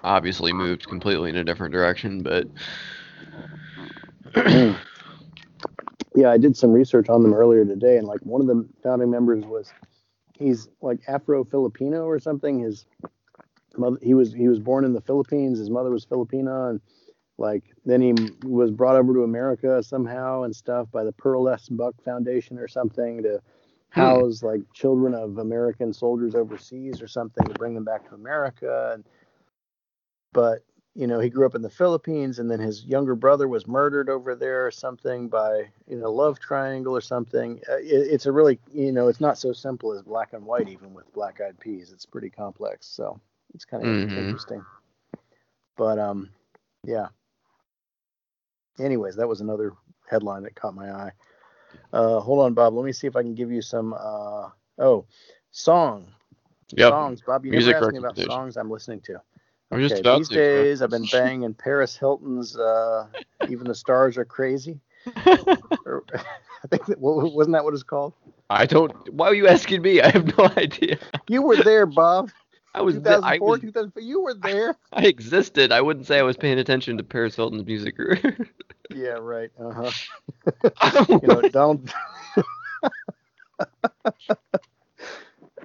obviously 0.04 0.54
moved 0.54 0.88
completely 0.88 1.30
in 1.30 1.36
a 1.38 1.44
different 1.44 1.74
direction. 1.74 2.24
But 2.24 2.48
yeah, 6.16 6.32
I 6.32 6.38
did 6.38 6.56
some 6.56 6.72
research 6.72 7.10
on 7.10 7.22
them 7.22 7.34
earlier 7.34 7.66
today, 7.66 7.98
and 7.98 8.08
like 8.08 8.22
one 8.22 8.42
of 8.42 8.48
the 8.48 8.68
founding 8.82 9.12
members 9.12 9.46
was 9.46 9.72
he's 10.38 10.70
like 10.82 11.00
Afro 11.08 11.44
Filipino 11.44 12.06
or 12.06 12.20
something. 12.20 12.60
His 12.60 12.86
mother, 13.78 13.98
he 14.02 14.14
was 14.14 14.34
he 14.34 14.48
was 14.48 14.60
born 14.60 14.86
in 14.86 14.94
the 14.94 15.02
Philippines. 15.02 15.60
His 15.60 15.70
mother 15.70 15.92
was 15.92 16.06
Filipina, 16.06 16.70
and 16.70 16.82
like 17.38 17.64
then 17.86 18.02
he 18.02 18.14
was 18.48 18.72
brought 18.72 18.96
over 18.96 19.14
to 19.14 19.24
America 19.24 19.84
somehow 19.84 20.44
and 20.44 20.56
stuff 20.56 20.90
by 20.92 21.04
the 21.04 21.12
Pearl 21.12 21.50
S. 21.50 21.68
Buck 21.68 21.96
Foundation 22.04 22.58
or 22.58 22.68
something 22.68 23.22
to 23.24 23.42
hmm. 23.90 24.00
house 24.00 24.42
like 24.42 24.62
children 24.74 25.14
of 25.14 25.38
American 25.38 25.92
soldiers 25.92 26.34
overseas 26.34 27.02
or 27.02 27.08
something 27.08 27.46
to 27.46 27.54
bring 27.54 27.76
them 27.76 27.84
back 27.84 28.08
to 28.08 28.16
America. 28.16 28.92
And 28.94 29.04
but 30.32 30.60
you 30.96 31.08
know 31.08 31.20
he 31.20 31.30
grew 31.30 31.46
up 31.46 31.56
in 31.56 31.62
the 31.62 31.70
Philippines, 31.70 32.40
and 32.40 32.50
then 32.52 32.60
his 32.60 32.86
younger 32.86 33.16
brother 33.16 33.48
was 33.48 33.68
murdered 33.68 34.10
over 34.10 34.36
there 34.36 34.66
or 34.66 34.72
something 34.72 35.30
by 35.30 35.70
you 35.88 35.98
know 35.98 36.12
love 36.12 36.40
triangle 36.40 36.96
or 36.96 37.02
something. 37.02 37.62
Uh, 37.70 37.78
it, 37.78 37.86
it's 38.14 38.26
a 38.28 38.32
really 38.32 38.60
you 38.74 38.92
know 38.92 39.08
it's 39.08 39.22
not 39.22 39.38
so 39.38 39.54
simple 39.54 39.94
as 39.94 40.02
black 40.04 40.34
and 40.34 40.46
white 40.46 40.68
even 40.70 40.94
with 40.94 41.12
Black 41.14 41.42
Eyed 41.42 41.60
Peas. 41.60 41.92
It's 41.94 42.06
pretty 42.06 42.30
complex, 42.30 42.88
so 42.88 43.20
it's 43.54 43.66
kind 43.66 43.84
of 43.84 43.92
Mhm. 43.92 44.16
interesting. 44.16 44.66
But 45.78 46.00
um, 46.00 46.30
yeah. 46.84 47.08
Anyways, 48.80 49.16
that 49.18 49.28
was 49.28 49.42
another 49.42 49.74
headline 50.10 50.44
that 50.44 50.56
caught 50.56 50.76
my 50.76 50.92
eye. 50.92 51.12
Uh, 51.94 52.20
hold 52.20 52.40
on, 52.46 52.54
Bob. 52.54 52.74
Let 52.74 52.86
me 52.86 52.92
see 52.94 53.08
if 53.08 53.16
I 53.16 53.22
can 53.22 53.36
give 53.36 53.52
you 53.52 53.62
some. 53.62 53.94
Uh, 53.94 54.50
oh, 54.80 55.06
song 55.52 56.08
Yep. 56.78 56.96
Songs, 56.96 57.22
Bob. 57.22 57.46
You 57.46 57.52
Music 57.52 57.72
never 57.72 57.74
asked 57.74 57.92
me 57.92 57.98
about 57.98 58.18
songs 58.18 58.58
I'm 58.58 58.70
listening 58.72 59.02
to. 59.02 59.22
I 59.72 59.80
just 59.80 59.96
Okay, 59.96 60.02
about 60.02 60.20
these 60.20 60.30
to. 60.30 60.36
days 60.36 60.82
I've 60.82 60.90
been 60.92 61.06
banging 61.12 61.54
Paris 61.54 61.96
Hilton's 61.96 62.56
uh, 62.58 63.08
"Even 63.50 63.68
the 63.68 63.76
Stars 63.76 64.18
Are 64.18 64.26
Crazy." 64.26 64.80
Or- 65.86 66.04
I 66.14 66.68
think 66.68 66.86
that, 66.88 67.00
wasn't 67.00 67.54
that 67.54 67.64
what 67.64 67.74
it's 67.76 67.84
called? 67.84 68.14
I 68.50 68.66
don't. 68.66 68.92
Why 69.14 69.28
are 69.28 69.36
you 69.36 69.48
asking 69.48 69.82
me? 69.84 70.02
I 70.02 70.10
have 70.10 70.38
no 70.38 70.46
idea. 70.58 70.98
You 71.28 71.44
were 71.44 71.58
there, 71.58 71.86
Bob. 71.86 72.32
I 72.74 72.82
was. 72.82 72.96
th- 72.96 73.20
I 73.22 73.38
2004, 73.38 73.48
was. 73.48 73.60
2005. 73.62 74.04
You 74.04 74.22
were 74.22 74.34
there. 74.34 74.76
I 74.94 75.06
existed. 75.06 75.72
I 75.72 75.82
wouldn't 75.82 76.08
say 76.08 76.18
I 76.20 76.24
was 76.24 76.38
paying 76.38 76.58
attention 76.60 76.98
to 76.98 77.04
Paris 77.04 77.36
Hilton's 77.36 77.66
music 77.66 77.98
career. 77.98 78.50
Yeah, 78.90 79.18
right. 79.20 79.50
Uh 79.60 79.72
huh. 79.74 79.92
you 81.22 81.28
know, 81.28 81.42
Donald. 81.50 81.92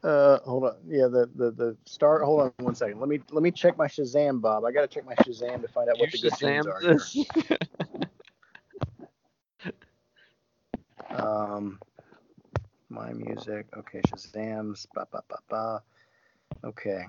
Uh, 0.04 0.40
hold 0.40 0.64
on. 0.64 0.76
Yeah, 0.88 1.08
the, 1.08 1.30
the 1.34 1.50
the 1.52 1.76
start. 1.86 2.22
Hold 2.24 2.40
on 2.42 2.52
one 2.58 2.74
second. 2.74 3.00
Let 3.00 3.08
me 3.08 3.20
let 3.30 3.42
me 3.42 3.50
check 3.52 3.78
my 3.78 3.86
Shazam, 3.86 4.40
Bob. 4.40 4.64
I 4.64 4.72
gotta 4.72 4.88
check 4.88 5.06
my 5.06 5.14
Shazam 5.16 5.62
to 5.62 5.68
find 5.68 5.90
out 5.90 5.98
what 5.98 6.10
the 6.12 6.18
good 6.18 6.32
Shazam 6.32 6.66
are. 6.68 6.82
here. 6.82 7.00
Um, 11.10 11.80
my 12.90 13.12
music. 13.12 13.66
Okay, 13.76 14.00
Shazam's. 14.02 14.86
Ba 14.94 15.06
ba 15.12 15.22
ba 15.28 15.36
ba. 15.50 15.82
Okay. 16.64 17.04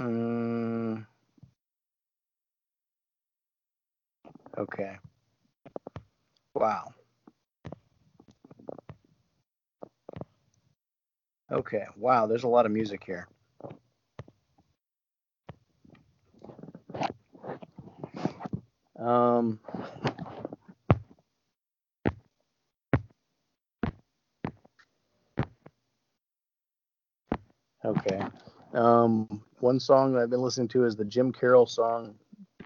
Mm. 0.00 1.06
Okay. 4.58 4.96
Wow. 6.54 6.94
Okay. 11.52 11.84
Wow. 11.96 12.26
There's 12.26 12.44
a 12.44 12.48
lot 12.48 12.66
of 12.66 12.72
music 12.72 13.04
here. 13.04 13.28
Um. 18.98 19.60
Okay. 27.84 28.22
Um, 28.74 29.42
one 29.60 29.80
song 29.80 30.12
that 30.12 30.20
I've 30.22 30.30
been 30.30 30.40
listening 30.40 30.68
to 30.68 30.84
is 30.84 30.96
the 30.96 31.04
Jim 31.04 31.32
Carroll 31.32 31.66
song, 31.66 32.14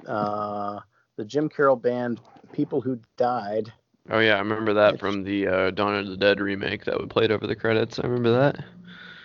uh, 0.07 0.81
the 1.17 1.25
Jim 1.25 1.49
Carroll 1.49 1.77
band 1.77 2.21
"People 2.53 2.81
Who 2.81 3.01
Died." 3.17 3.73
Oh 4.11 4.19
yeah, 4.21 4.35
I 4.37 4.39
remember 4.39 4.73
that 4.75 4.99
from 4.99 5.23
the 5.25 5.47
uh, 5.47 5.71
Dawn 5.71 5.95
of 5.97 6.07
the 6.07 6.17
Dead 6.17 6.41
remake 6.41 6.85
that 6.85 6.99
we 7.01 7.07
played 7.07 7.31
over 7.31 7.47
the 7.47 7.57
credits. 7.57 7.99
I 7.99 8.05
remember 8.07 8.33
that. 8.33 8.65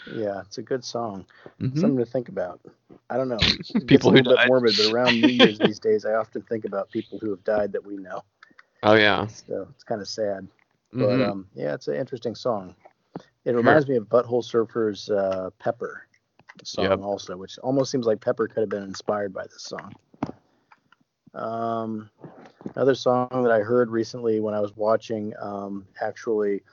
Yeah, 0.06 0.42
it's 0.42 0.58
a 0.58 0.64
good 0.64 0.84
song. 0.84 1.26
Mhm. 1.60 1.92
Something 1.92 1.98
to 1.98 2.06
think 2.06 2.30
about. 2.30 2.62
I 3.10 3.18
don't 3.18 3.30
know. 3.30 3.50
It 3.80 3.90
gets 3.90 4.06
People 4.06 4.10
a 4.10 4.12
who 4.12 4.22
little 4.22 4.26
bit 4.26 4.42
died. 4.42 4.50
morbid, 4.50 4.76
but 4.78 4.86
around 4.86 5.20
New 5.20 5.30
Year's 5.30 5.60
these 5.62 5.80
days, 5.80 6.06
I 6.06 6.14
often 6.14 6.42
think 6.44 6.66
about 6.66 6.92
people 6.92 7.20
who 7.20 7.30
have 7.32 7.44
died 7.44 7.72
that 7.74 7.84
we 7.84 7.98
know. 7.98 8.24
Oh 8.84 8.96
yeah. 8.96 9.28
So 9.28 9.68
it's 9.72 9.84
kind 9.84 10.02
of 10.02 10.08
sad. 10.08 10.48
But 10.98 11.22
Mhm. 11.22 11.22
um, 11.22 11.48
yeah, 11.54 11.74
it's 11.74 11.88
an 11.88 11.96
interesting 11.96 12.36
song. 12.36 12.76
It 13.46 13.54
reminds 13.56 13.88
me 13.88 13.96
of 13.98 14.06
Butthole 14.10 14.44
Surfer's 14.44 15.10
uh, 15.10 15.50
"Pepper" 15.60 16.08
song 16.64 17.02
Yep. 17.02 17.02
also, 17.04 17.38
which 17.38 17.58
almost 17.60 17.92
seems 17.92 18.06
like 18.06 18.22
Pepper 18.22 18.48
could 18.48 18.62
have 18.62 18.70
been 18.70 18.84
inspired 18.84 19.34
by 19.34 19.44
this 19.44 19.64
song. 19.64 19.96
Um, 21.34 22.10
another 22.76 22.96
song 22.96 23.30
that 23.32 23.52
I 23.52 23.60
heard 23.60 23.90
recently 23.90 24.40
when 24.40 24.54
I 24.54 24.60
was 24.60 24.76
watching, 24.76 25.34
um, 25.40 25.88
actually, 26.02 26.64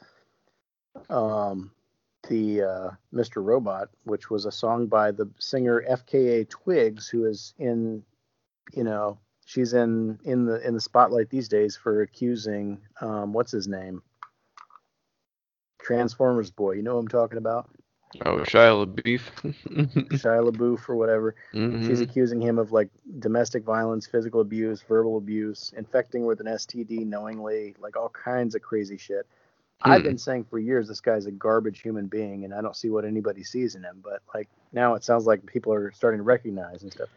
um, 1.09 1.71
the 2.29 2.63
uh, 2.63 2.91
Mr. 3.15 3.43
Robot, 3.43 3.89
which 4.05 4.31
was 4.31 4.45
a 4.45 4.53
song 4.53 4.87
by 4.87 5.11
the 5.11 5.31
singer 5.39 5.85
FKA 5.89 6.49
Twigs, 6.49 7.09
who 7.09 7.25
is 7.25 7.55
in, 7.59 8.03
you 8.75 8.85
know, 8.85 9.19
she's 9.47 9.73
in 9.73 10.19
in 10.25 10.45
the 10.45 10.67
in 10.67 10.75
the 10.75 10.81
spotlight 10.81 11.31
these 11.31 11.49
days 11.49 11.77
for 11.77 12.03
accusing, 12.03 12.81
um, 13.01 13.33
what's 13.33 13.53
his 13.53 13.69
name, 13.69 14.03
Transformers 15.81 16.51
boy. 16.51 16.73
You 16.73 16.83
know 16.83 16.93
who 16.93 16.99
I'm 16.99 17.09
talking 17.09 17.39
about? 17.39 17.71
Oh 18.25 18.39
Shia 18.39 18.87
LaBeouf. 18.87 19.21
Shia 20.11 20.51
LaBeouf 20.51 20.89
or 20.89 20.97
whatever. 20.97 21.35
She's 21.53 22.01
Mhm. 22.01 22.03
accusing 22.03 22.41
him 22.41 22.59
of 22.59 22.73
like 22.73 22.89
domestic 23.19 23.65
violence, 23.65 24.07
physical 24.07 24.41
abuse, 24.41 24.83
verbal 24.83 25.19
abuse, 25.19 25.73
infecting 25.77 26.25
with 26.25 26.41
an 26.41 26.47
STD 26.47 27.05
knowingly, 27.05 27.75
like 27.79 27.97
all 27.97 28.09
kinds 28.09 28.55
of 28.55 28.63
crazy 28.63 28.97
shit. 28.97 29.27
I've 29.83 30.01
Hmm. 30.01 30.09
been 30.09 30.19
saying 30.19 30.45
for 30.45 30.59
years 30.59 30.89
this 30.89 31.01
guy's 31.01 31.27
a 31.27 31.31
garbage 31.31 31.81
human 31.83 32.07
being, 32.07 32.45
and 32.45 32.53
I 32.55 32.61
don't 32.63 32.75
see 32.75 32.91
what 32.91 33.05
anybody 33.05 33.45
sees 33.45 33.75
in 33.77 33.85
him. 33.85 34.01
But 34.03 34.23
like 34.35 34.49
now, 34.73 34.95
it 34.95 35.05
sounds 35.05 35.27
like 35.27 35.45
people 35.47 35.73
are 35.73 35.93
starting 35.93 36.19
to 36.19 36.25
recognize 36.25 36.83
and 36.83 36.93
stuff. 36.93 37.09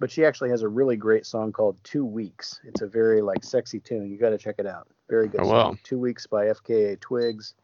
But 0.00 0.10
she 0.10 0.24
actually 0.24 0.50
has 0.50 0.62
a 0.62 0.68
really 0.68 0.96
great 0.96 1.26
song 1.26 1.50
called 1.52 1.76
Two 1.82 2.04
Weeks. 2.04 2.60
It's 2.64 2.82
a 2.82 2.86
very 2.86 3.20
like 3.20 3.42
sexy 3.42 3.80
tune. 3.80 4.10
You 4.10 4.16
got 4.16 4.30
to 4.30 4.38
check 4.38 4.54
it 4.58 4.66
out. 4.66 4.86
Very 5.10 5.26
good 5.28 5.40
Oh, 5.40 5.44
song. 5.48 5.52
wow. 5.72 5.76
Two 5.82 5.98
Weeks 5.98 6.26
by 6.26 6.46
FKA 6.46 6.96
Twigs. 7.00 7.54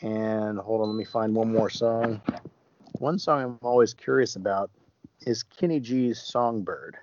And 0.00 0.58
hold 0.58 0.82
on, 0.82 0.88
let 0.88 0.96
me 0.96 1.04
find 1.04 1.34
one 1.34 1.52
more 1.52 1.70
song. 1.70 2.20
One 2.98 3.18
song 3.18 3.42
I'm 3.42 3.58
always 3.62 3.94
curious 3.94 4.36
about 4.36 4.70
is 5.26 5.42
Kenny 5.42 5.80
G's 5.80 6.20
Songbird. 6.20 6.96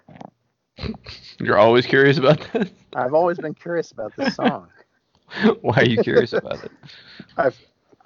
You're 1.40 1.58
always 1.58 1.86
curious 1.86 2.18
about 2.18 2.48
this. 2.54 2.70
I've 2.94 3.14
always 3.14 3.38
been 3.38 3.54
curious 3.54 3.92
about 3.92 4.16
this 4.16 4.36
song. 4.36 4.70
Why 5.62 5.78
are 5.78 5.86
you 5.86 6.02
curious 6.02 6.34
about 6.34 6.64
it? 6.64 6.72
I've, 7.38 7.60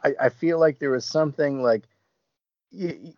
I 0.03 0.13
I 0.19 0.29
feel 0.29 0.59
like 0.59 0.79
there 0.79 0.91
was 0.91 1.05
something 1.05 1.61
like 1.61 1.83
you, 2.71 3.13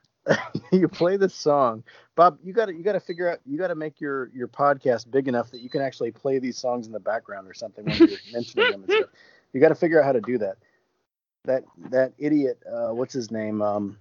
you 0.72 0.88
play 0.88 1.18
this 1.18 1.34
song, 1.34 1.84
Bob. 2.16 2.38
You 2.44 2.54
got 2.54 2.66
to 2.66 2.74
you 2.74 2.84
got 2.84 2.94
to 2.94 3.00
figure 3.00 3.30
out 3.30 3.40
you 3.46 3.58
got 3.58 3.68
to 3.68 3.76
make 3.76 4.02
your 4.02 4.30
your 4.34 4.48
podcast 4.48 5.10
big 5.12 5.28
enough 5.28 5.52
that 5.52 5.62
you 5.62 5.70
can 5.70 5.82
actually 5.82 6.12
play 6.12 6.40
these 6.40 6.58
songs 6.58 6.88
in 6.88 6.94
the 6.94 7.00
background 7.00 7.48
or 7.48 7.54
something 7.54 7.86
when 7.86 7.98
you're 7.98 8.18
mentioning 8.34 8.72
them 8.72 8.84
and 8.84 8.92
stuff. 8.92 9.10
You 9.54 9.62
got 9.62 9.70
to 9.70 9.76
figure 9.76 10.00
out 10.00 10.06
how 10.06 10.14
to 10.14 10.22
do 10.22 10.38
that. 10.40 10.58
That 11.46 11.64
that 11.90 12.14
idiot, 12.20 12.60
uh, 12.72 12.90
what's 12.94 13.14
his 13.14 13.32
name, 13.32 13.62
um, 13.62 13.98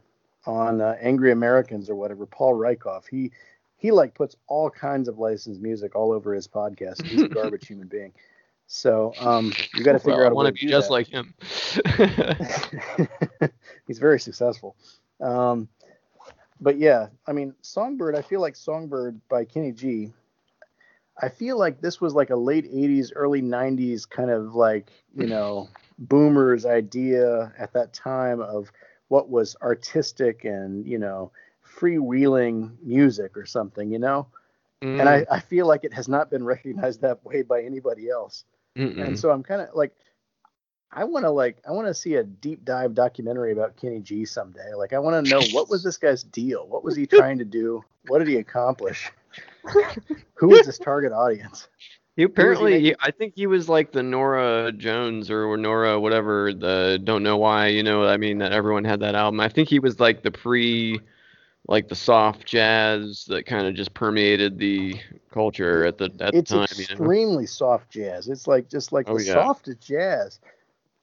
on 0.47 0.80
uh, 0.80 0.97
Angry 1.01 1.32
Americans 1.32 1.88
or 1.88 1.95
whatever, 1.95 2.26
Paul 2.26 2.55
Rieckhoff. 2.55 3.07
He 3.09 3.30
he 3.76 3.91
like 3.91 4.14
puts 4.14 4.36
all 4.47 4.68
kinds 4.70 5.09
of 5.09 5.18
licensed 5.18 5.61
music 5.61 5.97
all 5.97 6.12
over 6.12 6.34
his 6.34 6.47
podcast. 6.47 7.05
He's 7.07 7.22
a 7.22 7.28
garbage 7.28 7.66
human 7.66 7.88
being. 7.88 8.12
So 8.66 9.12
um, 9.20 9.53
you 9.74 9.82
got 9.84 9.93
to 9.93 9.99
figure 9.99 10.16
Well, 10.18 10.24
I 10.24 10.26
out 10.26 10.32
way 10.36 10.36
want 10.36 10.55
to 10.55 10.61
to 10.61 10.66
be 10.66 10.70
just 10.70 10.88
that. 10.88 10.93
like 10.93 11.09
him. 11.09 11.34
He's 13.86 13.99
very 13.99 14.20
successful. 14.20 14.76
Um, 15.20 15.68
but 16.61 16.78
yeah, 16.78 17.09
I 17.26 17.32
mean, 17.32 17.55
Songbird. 17.62 18.14
I 18.16 18.22
feel 18.22 18.41
like 18.41 18.55
Songbird 18.55 19.20
by 19.28 19.45
Kenny 19.45 19.72
G. 19.72 20.12
I 21.20 21.28
feel 21.28 21.59
like 21.59 21.80
this 21.80 22.01
was 22.01 22.14
like 22.14 22.30
a 22.30 22.36
late 22.36 22.70
'80s, 22.70 23.11
early 23.14 23.43
'90s 23.43 24.09
kind 24.09 24.30
of 24.30 24.55
like 24.55 24.91
you 25.14 25.26
know 25.26 25.68
boomers 26.01 26.66
idea 26.66 27.53
at 27.59 27.72
that 27.74 27.92
time 27.92 28.40
of 28.40 28.72
what 29.09 29.28
was 29.28 29.57
artistic 29.62 30.44
and 30.44 30.86
you 30.86 30.98
know 30.98 31.30
freewheeling 31.78 32.72
music 32.82 33.36
or 33.36 33.46
something, 33.46 33.90
you 33.90 33.98
know. 33.98 34.26
And 34.82 35.03
I, 35.03 35.20
mm. 35.20 35.26
I 35.30 35.40
feel 35.40 35.66
like 35.66 35.84
it 35.84 35.92
has 35.92 36.09
not 36.09 36.30
been 36.30 36.44
recognized 36.44 37.03
that 37.03 37.22
way 37.24 37.42
by 37.42 37.62
anybody 37.62 38.09
else. 38.09 38.44
Mm-mm. 38.78 39.05
And 39.05 39.18
so 39.18 39.30
I'm 39.30 39.42
kind 39.42 39.61
of 39.61 39.68
like, 39.74 39.94
I 40.90 41.05
want 41.05 41.24
to 41.24 41.30
like, 41.30 41.59
I 41.68 41.72
want 41.72 41.86
to 41.86 41.94
see 41.94 42.14
a 42.14 42.24
deep 42.24 42.64
dive 42.64 42.94
documentary 42.94 43.53
about 43.53 43.76
Kenny 43.76 44.01
G 44.01 44.24
someday. 44.24 44.72
Like, 44.74 44.92
I 44.92 44.98
want 44.98 45.24
to 45.24 45.30
know 45.30 45.42
what 45.53 45.68
was 45.68 45.84
this 45.84 45.98
guy's 45.98 46.22
deal? 46.22 46.66
What 46.66 46.82
was 46.82 46.96
he 46.96 47.07
trying 47.18 47.38
to 47.38 47.44
do? 47.44 47.84
What 48.09 48.20
did 48.20 48.28
he 48.28 48.36
accomplish? 48.36 49.11
Who 50.34 50.48
was 50.48 50.66
his 50.66 50.78
target 50.78 51.12
audience? 51.12 51.68
He 52.16 52.22
Who 52.22 52.28
was 52.28 52.58
he 52.58 52.74
apparently, 52.74 52.80
he- 52.80 52.94
I 53.00 53.11
think 53.11 53.34
he 53.36 53.46
was 53.46 53.68
like 53.68 53.92
the 53.92 54.02
Norah 54.02 54.72
Jones 54.72 55.30
or 55.30 55.56
Norah 55.56 55.98
whatever. 55.98 56.52
The 56.52 57.00
don't 57.02 57.22
know 57.22 57.36
why, 57.36 57.68
you 57.68 57.82
know. 57.82 58.04
I 58.06 58.16
mean, 58.16 58.38
that 58.38 58.52
everyone 58.52 58.84
had 58.84 59.00
that 59.00 59.14
album. 59.14 59.40
I 59.40 59.48
think 59.48 59.68
he 59.68 59.78
was 59.78 60.00
like 60.00 60.22
the 60.22 60.30
pre, 60.30 61.00
like 61.68 61.88
the 61.88 61.94
soft 61.94 62.46
jazz 62.46 63.24
that 63.28 63.46
kind 63.46 63.66
of 63.66 63.74
just 63.74 63.94
permeated 63.94 64.58
the 64.58 64.96
culture 65.32 65.84
at 65.84 65.98
the 65.98 66.11
at 66.20 66.34
it's 66.34 66.50
the 66.50 66.58
time. 66.58 66.68
You 66.76 66.76
know? 66.78 67.04
extremely 67.04 67.46
soft 67.46 67.90
jazz. 67.90 68.28
It's 68.28 68.46
like 68.46 68.68
just 68.68 68.92
like 68.92 69.08
Oh, 69.08 69.16
the 69.16 69.24
yeah. 69.24 69.34
softest 69.34 69.80
jazz. 69.80 70.40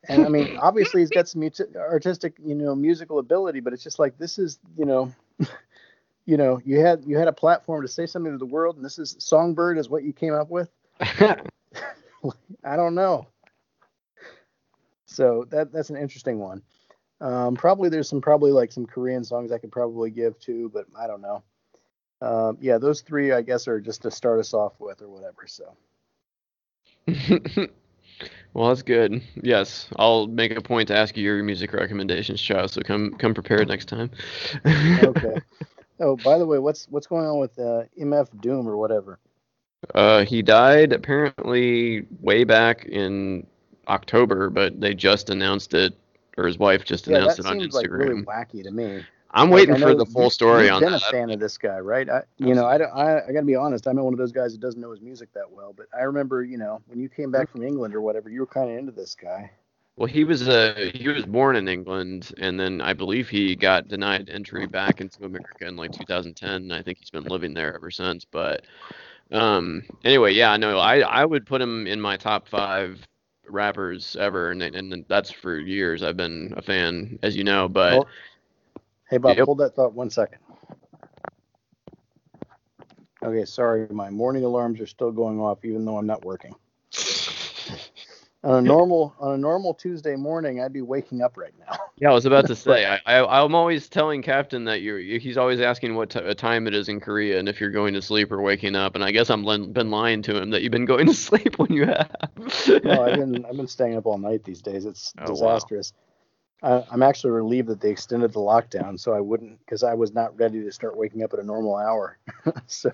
And 0.09 0.23
I 0.25 0.29
mean, 0.29 0.57
obviously 0.61 1.01
he's 1.01 1.09
got 1.09 1.27
some 1.27 1.41
muti- 1.41 1.75
artistic, 1.75 2.35
you 2.45 2.55
know, 2.55 2.75
musical 2.75 3.19
ability, 3.19 3.59
but 3.59 3.73
it's 3.73 3.83
just 3.83 3.99
like 3.99 4.17
this 4.17 4.37
is, 4.39 4.59
you 4.77 4.85
know, 4.85 5.11
you 6.25 6.37
know, 6.37 6.61
you 6.65 6.79
had 6.79 7.03
you 7.05 7.17
had 7.17 7.27
a 7.27 7.33
platform 7.33 7.81
to 7.81 7.87
say 7.87 8.05
something 8.05 8.31
to 8.31 8.37
the 8.37 8.45
world, 8.45 8.75
and 8.75 8.85
this 8.85 8.99
is 8.99 9.15
Songbird 9.19 9.77
is 9.77 9.89
what 9.89 10.03
you 10.03 10.13
came 10.13 10.33
up 10.33 10.49
with. 10.49 10.69
I 12.63 12.75
don't 12.75 12.95
know. 12.95 13.27
So 15.05 15.45
that 15.49 15.71
that's 15.71 15.89
an 15.89 15.97
interesting 15.97 16.39
one. 16.39 16.61
Um, 17.19 17.55
probably 17.55 17.89
there's 17.89 18.09
some 18.09 18.21
probably 18.21 18.51
like 18.51 18.71
some 18.71 18.85
Korean 18.85 19.23
songs 19.23 19.51
I 19.51 19.57
could 19.57 19.71
probably 19.71 20.11
give 20.11 20.39
too, 20.39 20.69
but 20.73 20.85
I 20.97 21.07
don't 21.07 21.21
know. 21.21 21.43
Um, 22.21 22.57
yeah, 22.61 22.77
those 22.77 23.01
three 23.01 23.31
I 23.31 23.41
guess 23.41 23.67
are 23.67 23.79
just 23.79 24.01
to 24.03 24.11
start 24.11 24.39
us 24.39 24.53
off 24.53 24.73
with 24.79 25.01
or 25.01 25.09
whatever. 25.09 25.47
So 25.47 25.75
Well, 28.53 28.69
that's 28.69 28.81
good. 28.81 29.21
Yes, 29.43 29.87
I'll 29.97 30.27
make 30.27 30.55
a 30.57 30.61
point 30.61 30.87
to 30.87 30.97
ask 30.97 31.15
you 31.15 31.23
your 31.23 31.43
music 31.43 31.73
recommendations, 31.73 32.41
Chow. 32.41 32.65
So 32.65 32.81
come 32.81 33.13
come 33.13 33.33
prepared 33.33 33.67
next 33.67 33.85
time. 33.85 34.09
okay. 34.65 35.35
Oh, 35.99 36.15
by 36.15 36.37
the 36.39 36.45
way, 36.45 36.57
what's 36.57 36.87
what's 36.89 37.07
going 37.07 37.25
on 37.25 37.39
with 37.39 37.57
uh, 37.59 37.83
MF 38.01 38.41
Doom 38.41 38.67
or 38.67 38.77
whatever? 38.77 39.19
Uh, 39.95 40.23
he 40.25 40.41
died 40.41 40.93
apparently 40.93 42.05
way 42.21 42.43
back 42.43 42.85
in 42.85 43.45
October, 43.87 44.49
but 44.49 44.79
they 44.79 44.93
just 44.93 45.29
announced 45.29 45.73
it, 45.73 45.93
or 46.37 46.45
his 46.45 46.57
wife 46.57 46.83
just 46.85 47.07
Yeah, 47.07 47.17
announced 47.17 47.39
it 47.39 47.45
on 47.45 47.57
seems 47.57 47.61
Instagram. 47.61 47.73
like 47.73 47.89
really 47.91 48.15
wacky 48.15 48.63
to 48.63 48.71
me. 48.71 49.05
I'm 49.31 49.49
Like, 49.49 49.49
waiting 49.49 49.75
for 49.75 49.93
the 49.93 50.05
full 50.05 50.29
story 50.29 50.69
you've 50.69 50.69
on 50.69 50.81
been 50.81 50.93
that. 50.93 50.93
a 50.93 50.99
fan 51.01 51.29
of 51.31 51.39
this 51.39 51.57
guy, 51.57 51.79
right? 51.79 52.09
I, 52.09 52.23
you 52.37 52.55
know, 52.55 52.65
I, 52.65 52.77
don't, 52.77 52.91
I, 52.91 53.19
I 53.27 53.31
got 53.31 53.41
to 53.41 53.45
be 53.45 53.55
honest. 53.55 53.87
I'm 53.87 53.95
not 53.95 54.05
one 54.05 54.13
of 54.13 54.17
those 54.19 54.31
guys 54.31 54.53
that 54.53 54.61
doesn't 54.61 54.79
know 54.81 54.91
his 54.91 55.01
music 55.01 55.31
that 55.33 55.49
well. 55.51 55.73
But 55.75 55.87
I 55.97 56.03
remember, 56.03 56.43
you 56.43 56.57
know, 56.57 56.81
when 56.87 56.99
you 56.99 57.09
came 57.09 57.31
back 57.31 57.49
from 57.51 57.63
England 57.63 57.95
or 57.95 58.01
whatever, 58.01 58.29
you 58.29 58.39
were 58.41 58.47
kind 58.47 58.69
of 58.71 58.77
into 58.77 58.91
this 58.91 59.15
guy. 59.15 59.51
Well, 59.97 60.07
he 60.07 60.23
was 60.23 60.47
uh, 60.47 60.91
he 60.93 61.07
was 61.09 61.25
born 61.25 61.55
in 61.55 61.67
England, 61.67 62.31
and 62.37 62.59
then 62.59 62.81
I 62.81 62.93
believe 62.93 63.29
he 63.29 63.55
got 63.55 63.87
denied 63.87 64.29
entry 64.29 64.65
back 64.67 65.01
into 65.01 65.25
America 65.25 65.67
in 65.67 65.75
like 65.75 65.91
2010. 65.91 66.63
And 66.63 66.73
I 66.73 66.81
think 66.83 66.99
he's 66.99 67.09
been 67.09 67.25
living 67.27 67.53
there 67.53 67.75
ever 67.75 67.89
since. 67.91 68.23
But 68.25 68.65
um, 69.31 69.83
anyway, 70.03 70.33
yeah, 70.33 70.55
no, 70.57 70.79
I 70.79 70.99
I 70.99 71.25
would 71.25 71.45
put 71.45 71.61
him 71.61 71.87
in 71.87 72.01
my 72.01 72.17
top 72.17 72.47
five 72.47 73.05
rappers 73.47 74.15
ever, 74.19 74.51
and 74.51 74.61
and 74.63 75.05
that's 75.09 75.31
for 75.31 75.57
years. 75.59 76.03
I've 76.03 76.17
been 76.17 76.53
a 76.57 76.61
fan, 76.61 77.19
as 77.23 77.35
you 77.35 77.43
know. 77.43 77.67
But 77.69 78.03
Well, 78.03 78.07
hey, 79.09 79.17
Bob, 79.17 79.37
Yep. 79.37 79.45
hold 79.45 79.59
that 79.59 79.75
thought 79.75 79.93
one 79.93 80.09
second. 80.09 80.39
Okay, 83.23 83.45
sorry, 83.45 83.87
my 83.91 84.09
morning 84.09 84.43
alarms 84.45 84.79
are 84.81 84.87
still 84.87 85.11
going 85.11 85.39
off, 85.39 85.65
even 85.65 85.85
though 85.85 85.97
I'm 85.97 86.07
not 86.07 86.23
working. 86.25 86.55
On 88.43 88.55
a 88.55 88.61
normal 88.61 89.15
on 89.19 89.33
a 89.33 89.37
normal 89.37 89.73
Tuesday 89.73 90.15
morning, 90.15 90.61
I'd 90.61 90.73
be 90.73 90.81
waking 90.81 91.21
up 91.21 91.37
right 91.37 91.53
now. 91.59 91.77
Yeah, 91.99 92.11
I 92.11 92.13
was 92.13 92.27
about 92.27 92.45
to 92.45 92.55
say. 92.55 92.85
I, 92.85 93.01
I 93.07 93.43
I'm 93.43 93.55
always 93.55 93.89
telling 93.89 94.21
Captain 94.21 94.65
that 94.65 94.81
you're. 94.81 94.99
He's 94.99 95.35
always 95.35 95.59
asking 95.59 95.95
what 95.95 96.11
t- 96.11 96.33
time 96.35 96.67
it 96.67 96.75
is 96.75 96.89
in 96.89 96.99
Korea 96.99 97.39
and 97.39 97.49
if 97.49 97.59
you're 97.59 97.71
going 97.71 97.95
to 97.95 98.03
sleep 98.03 98.31
or 98.31 98.39
waking 98.39 98.75
up. 98.75 98.93
And 98.93 99.03
I 99.03 99.09
guess 99.09 99.31
I'm 99.31 99.43
lin- 99.43 99.73
been 99.73 99.89
lying 99.89 100.21
to 100.23 100.39
him 100.39 100.51
that 100.51 100.61
you've 100.61 100.71
been 100.71 100.85
going 100.85 101.07
to 101.07 101.13
sleep 101.15 101.57
when 101.57 101.73
you 101.73 101.87
have. 101.87 102.15
no, 102.83 103.01
I've 103.01 103.15
been 103.15 103.43
I've 103.45 103.57
been 103.57 103.67
staying 103.67 103.95
up 103.97 104.05
all 104.05 104.19
night 104.19 104.43
these 104.43 104.61
days. 104.61 104.85
It's 104.85 105.13
Oh, 105.19 105.29
wow. 105.29 105.33
disastrous. 105.33 105.93
I, 106.61 106.83
I'm 106.91 107.01
actually 107.03 107.31
relieved 107.31 107.67
that 107.69 107.81
they 107.81 107.89
extended 107.89 108.31
the 108.31 108.39
lockdown, 108.39 108.99
so 108.99 109.13
I 109.13 109.19
wouldn't 109.19 109.59
because 109.65 109.81
I 109.83 109.95
was 109.95 110.13
not 110.13 110.37
ready 110.39 110.63
to 110.63 110.71
start 110.71 110.97
waking 110.97 111.23
up 111.23 111.33
at 111.33 111.39
a 111.39 111.43
normal 111.43 111.75
hour. 111.77 112.19
so 112.67 112.91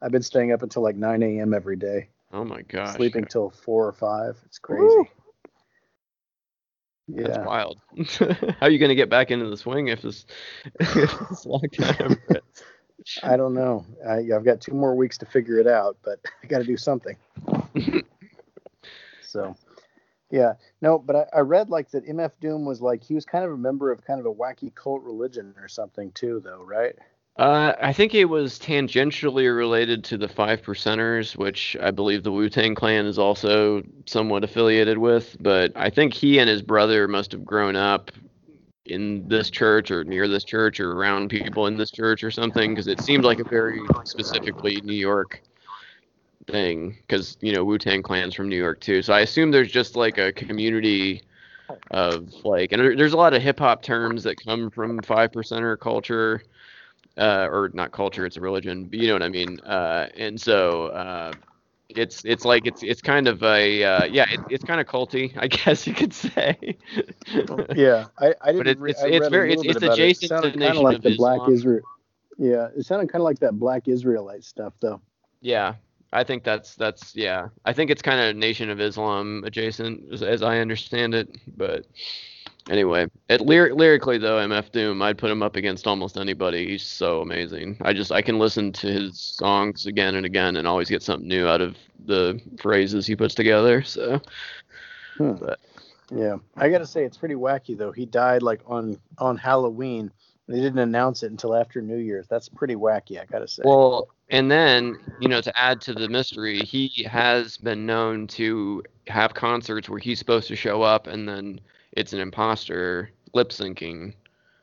I've 0.00 0.12
been 0.12 0.22
staying 0.22 0.52
up 0.52 0.62
until 0.62 0.82
like 0.82 0.96
9 0.96 1.22
a.m. 1.22 1.52
every 1.52 1.76
day, 1.76 2.08
oh 2.32 2.44
my 2.44 2.62
gosh. 2.62 2.96
sleeping 2.96 3.24
till 3.24 3.50
four 3.50 3.86
or 3.86 3.92
five. 3.92 4.38
It's 4.46 4.58
crazy. 4.58 5.10
That's 7.08 7.38
Yeah. 7.38 7.44
wild. 7.44 7.78
How 8.18 8.66
are 8.66 8.70
you 8.70 8.78
going 8.78 8.90
to 8.90 8.94
get 8.94 9.08
back 9.08 9.30
into 9.30 9.48
the 9.48 9.56
swing 9.56 9.88
if 9.88 10.02
this, 10.02 10.26
if 10.80 10.94
this 10.94 11.46
lockdown? 11.46 12.18
I 13.22 13.36
don't 13.36 13.54
know. 13.54 13.86
I, 14.06 14.16
I've 14.34 14.44
got 14.44 14.60
two 14.60 14.74
more 14.74 14.94
weeks 14.94 15.16
to 15.18 15.26
figure 15.26 15.58
it 15.58 15.66
out, 15.66 15.96
but 16.04 16.20
I 16.42 16.46
got 16.46 16.58
to 16.58 16.64
do 16.64 16.76
something. 16.76 17.16
so, 19.22 19.56
yeah, 20.30 20.54
no, 20.82 20.98
but 20.98 21.16
I, 21.16 21.38
I 21.38 21.40
read 21.40 21.70
like 21.70 21.90
that 21.92 22.06
MF 22.06 22.32
Doom 22.40 22.66
was 22.66 22.82
like 22.82 23.02
he 23.02 23.14
was 23.14 23.24
kind 23.24 23.44
of 23.44 23.52
a 23.52 23.56
member 23.56 23.90
of 23.90 24.04
kind 24.04 24.20
of 24.20 24.26
a 24.26 24.34
wacky 24.34 24.74
cult 24.74 25.02
religion 25.02 25.54
or 25.58 25.68
something 25.68 26.12
too, 26.12 26.42
though, 26.44 26.62
right? 26.62 26.94
Uh, 27.38 27.72
I 27.80 27.92
think 27.92 28.16
it 28.16 28.24
was 28.24 28.58
tangentially 28.58 29.54
related 29.54 30.02
to 30.04 30.18
the 30.18 30.26
Five 30.26 30.60
Percenters, 30.62 31.36
which 31.36 31.76
I 31.80 31.92
believe 31.92 32.24
the 32.24 32.32
Wu 32.32 32.48
Tang 32.48 32.74
Clan 32.74 33.06
is 33.06 33.16
also 33.16 33.84
somewhat 34.06 34.42
affiliated 34.42 34.98
with. 34.98 35.36
But 35.38 35.70
I 35.76 35.88
think 35.88 36.14
he 36.14 36.40
and 36.40 36.50
his 36.50 36.62
brother 36.62 37.06
must 37.06 37.30
have 37.30 37.44
grown 37.44 37.76
up 37.76 38.10
in 38.86 39.28
this 39.28 39.50
church 39.50 39.92
or 39.92 40.02
near 40.02 40.26
this 40.26 40.42
church 40.42 40.80
or 40.80 40.92
around 40.92 41.28
people 41.28 41.68
in 41.68 41.76
this 41.76 41.92
church 41.92 42.24
or 42.24 42.32
something, 42.32 42.72
because 42.72 42.88
it 42.88 43.00
seemed 43.00 43.24
like 43.24 43.38
a 43.38 43.44
very 43.44 43.80
specifically 44.02 44.80
New 44.80 44.94
York 44.94 45.40
thing. 46.48 46.96
Because 47.02 47.36
you 47.40 47.52
know 47.52 47.64
Wu 47.64 47.78
Tang 47.78 48.02
Clan's 48.02 48.34
from 48.34 48.48
New 48.48 48.56
York 48.56 48.80
too, 48.80 49.00
so 49.00 49.12
I 49.12 49.20
assume 49.20 49.52
there's 49.52 49.70
just 49.70 49.94
like 49.94 50.18
a 50.18 50.32
community 50.32 51.22
of 51.92 52.32
like, 52.44 52.72
and 52.72 52.98
there's 52.98 53.12
a 53.12 53.16
lot 53.16 53.32
of 53.32 53.42
hip 53.42 53.60
hop 53.60 53.82
terms 53.82 54.24
that 54.24 54.42
come 54.44 54.70
from 54.70 55.00
Five 55.02 55.30
Percenter 55.30 55.78
culture 55.78 56.42
uh, 57.18 57.48
or 57.50 57.70
not 57.74 57.92
culture, 57.92 58.24
it's 58.24 58.36
a 58.36 58.40
religion, 58.40 58.84
but 58.84 58.98
you 58.98 59.08
know 59.08 59.14
what 59.14 59.22
I 59.22 59.28
mean. 59.28 59.60
Uh, 59.60 60.08
and 60.16 60.40
so 60.40 60.86
uh, 60.86 61.32
it's 61.88 62.24
it's 62.24 62.44
like 62.44 62.66
it's 62.66 62.82
it's 62.82 63.00
kind 63.02 63.28
of 63.28 63.42
a 63.42 63.82
uh, 63.84 64.04
yeah, 64.04 64.30
it, 64.30 64.40
it's 64.50 64.64
kind 64.64 64.80
of 64.80 64.86
culty, 64.86 65.32
I 65.36 65.46
guess 65.48 65.86
you 65.86 65.94
could 65.94 66.12
say. 66.14 66.76
Yeah, 67.74 68.06
I, 68.18 68.34
I 68.40 68.52
didn't. 68.52 68.58
But 68.58 68.66
it- 68.68 68.78
re- 68.78 68.90
it's- 68.90 69.04
I 69.04 69.08
it's 69.08 69.20
read 69.20 69.26
a 69.26 69.30
very- 69.30 69.52
it's- 69.52 69.66
it's 69.76 69.84
about 69.84 69.98
it. 69.98 70.22
It 70.22 70.28
to 70.28 70.28
the 70.28 70.28
kind 70.28 70.44
of 70.44 70.56
Nation 70.56 70.82
like 70.82 70.96
of 70.96 71.02
the 71.02 71.16
Black. 71.16 71.40
Israel. 71.50 71.80
Yeah, 72.38 72.68
it 72.76 72.86
sounded 72.86 73.10
kind 73.10 73.20
of 73.20 73.24
like 73.24 73.40
that 73.40 73.58
Black 73.58 73.88
Israelite 73.88 74.44
stuff, 74.44 74.72
though. 74.80 75.00
yeah, 75.40 75.74
I 76.12 76.22
think 76.24 76.44
that's 76.44 76.74
that's 76.76 77.16
yeah, 77.16 77.48
I 77.64 77.72
think 77.72 77.90
it's 77.90 78.00
kind 78.02 78.20
of 78.20 78.26
a 78.28 78.38
Nation 78.38 78.70
of 78.70 78.80
Islam 78.80 79.42
adjacent 79.44 80.12
as, 80.12 80.22
as 80.22 80.42
I 80.42 80.58
understand 80.58 81.14
it. 81.14 81.28
But 81.56 81.86
anyway, 82.68 83.06
it 83.28 83.40
lyric, 83.40 83.74
lyrically 83.74 84.18
though, 84.18 84.36
MF 84.36 84.72
Doom, 84.72 85.02
I'd 85.02 85.18
put 85.18 85.30
him 85.30 85.42
up 85.42 85.56
against 85.56 85.86
almost 85.86 86.16
anybody. 86.16 86.68
He's 86.68 86.82
so 86.82 87.20
amazing. 87.20 87.76
I 87.82 87.92
just 87.92 88.12
I 88.12 88.22
can 88.22 88.38
listen 88.38 88.72
to 88.72 88.86
his 88.86 89.18
songs 89.18 89.86
again 89.86 90.14
and 90.14 90.26
again 90.26 90.56
and 90.56 90.66
always 90.66 90.88
get 90.88 91.02
something 91.02 91.28
new 91.28 91.46
out 91.46 91.60
of 91.60 91.76
the 92.06 92.40
phrases 92.60 93.06
he 93.06 93.16
puts 93.16 93.34
together. 93.34 93.82
So. 93.82 94.20
Hmm. 95.16 95.32
But 95.32 95.58
Yeah, 96.10 96.36
I 96.56 96.68
got 96.68 96.78
to 96.78 96.86
say 96.86 97.04
it's 97.04 97.18
pretty 97.18 97.34
wacky 97.34 97.76
though. 97.76 97.92
He 97.92 98.06
died 98.06 98.42
like 98.42 98.60
on 98.66 98.98
on 99.18 99.36
Halloween. 99.36 100.10
They 100.46 100.60
didn't 100.60 100.78
announce 100.78 101.22
it 101.22 101.30
until 101.30 101.54
after 101.54 101.82
New 101.82 101.98
Year's. 101.98 102.26
That's 102.26 102.48
pretty 102.48 102.74
wacky, 102.74 103.20
I 103.20 103.26
got 103.26 103.40
to 103.40 103.48
say. 103.48 103.62
Well, 103.66 104.08
and 104.30 104.50
then, 104.50 104.98
you 105.20 105.28
know, 105.28 105.42
to 105.42 105.58
add 105.58 105.82
to 105.82 105.92
the 105.92 106.08
mystery, 106.08 106.60
he 106.60 107.04
has 107.04 107.58
been 107.58 107.84
known 107.84 108.26
to 108.28 108.82
have 109.08 109.34
concerts 109.34 109.90
where 109.90 109.98
he's 109.98 110.18
supposed 110.18 110.48
to 110.48 110.56
show 110.56 110.80
up 110.80 111.06
and 111.06 111.28
then 111.28 111.60
it's 111.92 112.12
an 112.12 112.20
imposter 112.20 113.10
lip 113.34 113.50
syncing. 113.50 114.14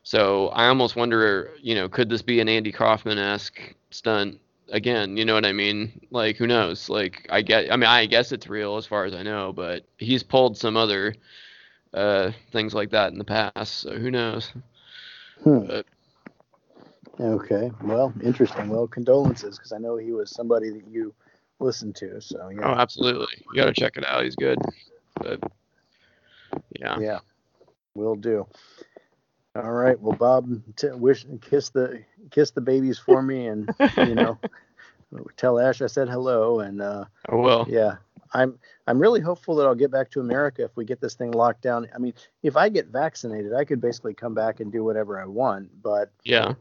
So 0.03 0.49
I 0.49 0.67
almost 0.67 0.95
wonder, 0.95 1.51
you 1.61 1.75
know, 1.75 1.89
could 1.89 2.09
this 2.09 2.21
be 2.21 2.39
an 2.39 2.49
Andy 2.49 2.71
Kaufman 2.71 3.17
esque 3.17 3.73
stunt 3.89 4.39
again? 4.69 5.17
You 5.17 5.25
know 5.25 5.33
what 5.33 5.45
I 5.45 5.53
mean? 5.53 6.07
Like, 6.11 6.37
who 6.37 6.47
knows? 6.47 6.89
Like, 6.89 7.27
I 7.29 7.41
get, 7.41 7.71
I 7.71 7.75
mean, 7.75 7.89
I 7.89 8.05
guess 8.05 8.31
it's 8.31 8.47
real 8.47 8.77
as 8.77 8.85
far 8.85 9.05
as 9.05 9.13
I 9.13 9.23
know, 9.23 9.51
but 9.51 9.85
he's 9.97 10.21
pulled 10.21 10.57
some 10.57 10.77
other 10.77 11.15
uh, 11.93 12.31
things 12.51 12.73
like 12.73 12.91
that 12.91 13.11
in 13.11 13.17
the 13.17 13.23
past. 13.23 13.79
So 13.79 13.97
who 13.97 14.11
knows? 14.11 14.51
Hmm. 15.43 15.65
But, 15.65 15.85
Okay, 17.19 17.71
well, 17.81 18.13
interesting. 18.21 18.67
Well, 18.67 18.87
condolences 18.87 19.57
because 19.57 19.71
I 19.71 19.77
know 19.77 19.95
he 19.95 20.11
was 20.11 20.31
somebody 20.31 20.69
that 20.69 20.85
you 20.87 21.13
listened 21.59 21.95
to. 21.97 22.19
So 22.19 22.49
yeah. 22.49 22.61
oh, 22.63 22.73
absolutely. 22.73 23.27
You 23.53 23.61
got 23.61 23.73
to 23.73 23.73
check 23.73 23.95
it 23.95 24.05
out. 24.05 24.23
He's 24.23 24.35
good. 24.35 24.59
But 25.15 25.39
yeah. 26.79 26.99
Yeah, 26.99 27.19
will 27.95 28.15
do. 28.15 28.47
All 29.55 29.71
right. 29.71 29.99
Well, 29.99 30.17
Bob, 30.17 30.49
t- 30.75 30.89
wish 30.91 31.25
kiss 31.41 31.69
the 31.69 32.03
kiss 32.31 32.51
the 32.51 32.61
babies 32.61 32.99
for 32.99 33.21
me, 33.21 33.47
and 33.47 33.73
you 33.97 34.13
know, 34.15 34.37
tell 35.37 35.59
Ash 35.59 35.81
I 35.81 35.87
said 35.87 36.09
hello. 36.09 36.59
And 36.59 36.81
uh, 36.81 37.05
I 37.29 37.35
will. 37.35 37.65
yeah, 37.69 37.95
I'm 38.33 38.59
I'm 38.85 38.99
really 38.99 39.21
hopeful 39.21 39.55
that 39.55 39.65
I'll 39.65 39.73
get 39.75 39.91
back 39.91 40.11
to 40.11 40.19
America 40.19 40.63
if 40.63 40.75
we 40.75 40.83
get 40.83 40.99
this 40.99 41.15
thing 41.15 41.31
locked 41.31 41.61
down. 41.61 41.87
I 41.95 41.99
mean, 41.99 42.13
if 42.43 42.57
I 42.57 42.67
get 42.67 42.87
vaccinated, 42.87 43.53
I 43.53 43.63
could 43.63 43.79
basically 43.79 44.13
come 44.13 44.33
back 44.33 44.59
and 44.59 44.71
do 44.73 44.83
whatever 44.83 45.19
I 45.21 45.25
want. 45.25 45.81
But 45.81 46.11
Yeah. 46.25 46.55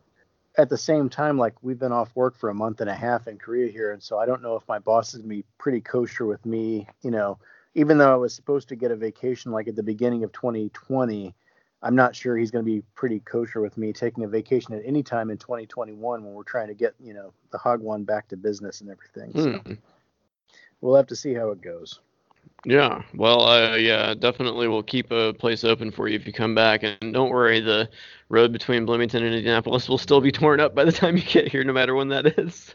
at 0.57 0.69
the 0.69 0.79
same 0.79 1.09
time, 1.09 1.37
like 1.37 1.55
we've 1.63 1.81
been 1.81 1.91
off 1.91 2.15
work 2.15 2.37
for 2.37 2.49
a 2.49 2.55
month 2.55 2.81
and 2.81 2.89
a 2.89 2.95
half 2.95 3.27
in 3.27 3.39
Korea 3.39 3.73
here, 3.73 3.91
and 3.91 4.01
so 4.01 4.19
I 4.21 4.27
don't 4.27 4.41
know 4.43 4.55
if 4.55 4.63
my 4.69 4.79
boss 4.79 5.15
is 5.15 5.21
gonna 5.23 5.29
be 5.35 5.45
pretty 5.59 5.81
kosher 5.81 6.27
with 6.27 6.47
me. 6.47 6.87
You 7.03 7.11
know, 7.11 7.39
even 7.75 7.99
though 7.99 8.13
I 8.13 8.17
was 8.17 8.35
supposed 8.35 8.69
to 8.69 8.77
get 8.77 8.91
a 8.91 8.97
vacation 8.97 9.53
like 9.53 9.69
at 9.69 9.77
the 9.77 9.83
beginning 9.83 10.25
of 10.25 10.33
2020, 10.33 11.35
I'm 11.83 11.95
not 11.97 12.15
sure 12.17 12.37
he's 12.37 12.51
gonna 12.51 12.65
be 12.65 12.83
pretty 12.95 13.21
kosher 13.21 13.61
with 13.61 13.77
me 13.77 13.93
taking 13.93 14.25
a 14.25 14.29
vacation 14.29 14.75
at 14.75 14.83
any 14.85 15.03
time 15.03 15.31
in 15.31 15.39
2021 15.39 16.25
when 16.25 16.35
we're 16.35 16.43
trying 16.45 16.69
to 16.69 16.75
get 16.75 16.95
you 17.01 17.15
know 17.15 17.33
the 17.51 17.59
hagwon 17.59 18.07
back 18.07 18.29
to 18.29 18.37
business 18.37 18.81
and 18.81 18.91
everything. 18.91 19.35
So 19.37 19.65
Hmm. 19.65 19.75
we'll 20.81 20.97
have 20.97 21.07
to 21.09 21.17
see 21.17 21.35
how 21.35 21.51
it 21.51 21.61
goes. 21.61 22.01
Yeah. 22.65 23.03
Well, 23.15 23.43
uh, 23.43 23.77
yeah, 23.77 24.15
definitely 24.15 24.69
we'll 24.69 24.83
keep 24.83 25.11
a 25.11 25.35
place 25.35 25.65
open 25.65 25.91
for 25.91 26.09
you 26.09 26.17
if 26.17 26.27
you 26.27 26.33
come 26.33 26.55
back. 26.55 26.83
And 26.83 27.13
don't 27.13 27.31
worry, 27.31 27.61
the 27.61 27.89
road 28.29 28.53
between 28.53 28.87
Bloomington 28.87 29.23
and 29.23 29.35
Indianapolis 29.35 29.89
will 29.89 29.99
still 29.99 30.21
be 30.21 30.33
torn 30.33 30.61
up 30.61 30.75
by 30.75 30.85
the 30.85 30.93
time 30.93 31.17
you 31.17 31.23
get 31.23 31.49
here, 31.49 31.63
no 31.65 31.73
matter 31.73 31.95
when 31.95 32.09
that 32.09 32.39
is. 32.39 32.75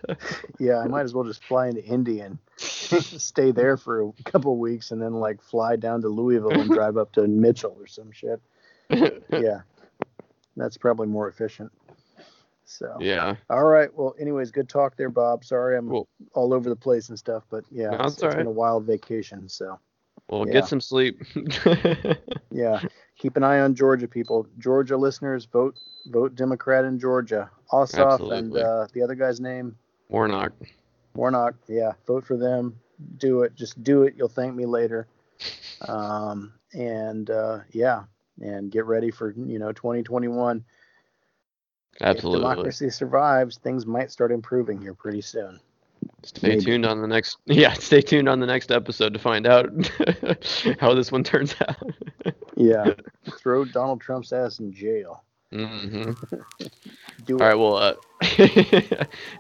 Yeah, 0.60 0.78
I 0.78 0.88
might 0.88 1.04
as 1.04 1.14
well 1.14 1.24
just 1.24 1.44
fly 1.44 1.68
into 1.68 1.84
Indy 1.84 2.20
and 2.20 2.38
stay 2.58 3.52
there 3.52 3.78
for 3.78 4.02
a 4.02 4.24
couple 4.24 4.58
weeks 4.58 4.92
and 4.92 5.02
then 5.02 5.14
like 5.14 5.42
fly 5.42 5.76
down 5.76 6.02
to 6.02 6.10
Louisville 6.10 6.52
and 6.52 6.70
drive 6.70 6.98
up 6.98 7.12
to 7.14 7.28
Mitchell 7.28 7.76
or 7.80 7.88
some 7.88 8.12
shit. 8.12 8.42
Yeah. 9.32 9.62
That's 10.58 10.78
probably 10.78 11.08
more 11.08 11.30
efficient. 11.30 11.72
So 12.70 12.96
yeah. 13.00 13.36
All 13.50 13.66
right. 13.66 13.90
Well, 13.96 14.14
anyways, 14.20 14.52
good 14.52 14.70
talk 14.70 14.96
there, 14.96 15.10
Bob. 15.10 15.44
Sorry 15.44 15.76
I'm 15.76 15.90
Cool. 15.90 16.08
all 16.34 16.54
over 16.54 16.70
the 16.70 16.76
place 16.76 17.10
and 17.10 17.18
stuff, 17.18 17.44
but 17.50 17.64
yeah, 17.72 17.90
No, 17.90 18.06
it's, 18.06 18.22
it's 18.22 18.36
been 18.36 18.46
a 18.46 18.52
wild 18.52 18.86
vacation. 18.86 19.50
So 19.50 19.80
Well, 20.30 20.46
Yeah. 20.46 20.54
get 20.54 20.68
some 20.68 20.80
sleep. 20.80 21.20
Yeah, 22.52 22.82
keep 23.18 23.38
an 23.38 23.44
eye 23.44 23.60
on 23.60 23.76
Georgia, 23.76 24.08
people. 24.08 24.48
Georgia 24.58 24.98
listeners, 24.98 25.46
vote 25.46 25.80
vote 26.08 26.36
Democrat 26.36 26.86
in 26.86 27.00
Georgia. 27.00 27.50
Ossoff 27.72 28.32
and 28.32 28.56
uh, 28.56 28.88
the 28.94 29.02
other 29.04 29.16
guy's 29.16 29.40
name, 29.40 29.76
Warnock. 30.10 30.52
Warnock. 31.16 31.56
Yeah, 31.68 31.94
vote 32.08 32.26
for 32.26 32.38
them. 32.38 32.80
Do 33.18 33.44
it. 33.44 33.56
Just 33.56 33.84
do 33.84 34.04
it. 34.04 34.16
You'll 34.18 34.28
thank 34.30 34.54
me 34.56 34.66
later. 34.66 35.08
Um, 35.88 36.52
and 36.74 37.30
uh, 37.30 37.60
yeah, 37.72 38.04
and 38.42 38.70
get 38.70 38.84
ready 38.86 39.12
for 39.12 39.32
you 39.32 39.58
know 39.60 39.72
2021. 39.72 40.66
If 42.02 42.22
democracy 42.22 42.90
survives, 42.90 43.58
things 43.58 43.86
might 43.86 44.12
start 44.12 44.32
improving 44.32 44.82
here 44.82 44.94
pretty 44.94 45.22
soon. 45.22 45.60
Stay 46.24 46.50
Maybe. 46.50 46.62
tuned 46.62 46.86
on 46.86 47.02
the 47.02 47.08
next. 47.08 47.38
Yeah, 47.46 47.74
stay 47.74 48.02
tuned 48.02 48.30
on 48.30 48.40
the 48.40 48.46
next 48.46 48.72
episode 48.72 49.14
to 49.14 49.20
find 49.20 49.46
out 49.48 49.70
how 50.80 50.94
this 50.94 51.12
one 51.12 51.24
turns 51.24 51.56
out. 51.68 51.76
Yeah, 52.56 52.94
throw 53.38 53.66
Donald 53.66 54.02
Trump's 54.02 54.32
ass 54.32 54.60
in 54.60 54.72
jail. 54.72 55.24
hmm 55.52 56.12
Do 57.26 57.40
All 57.40 57.48
right. 57.48 57.56
Well, 57.56 57.76
uh, 57.76 57.94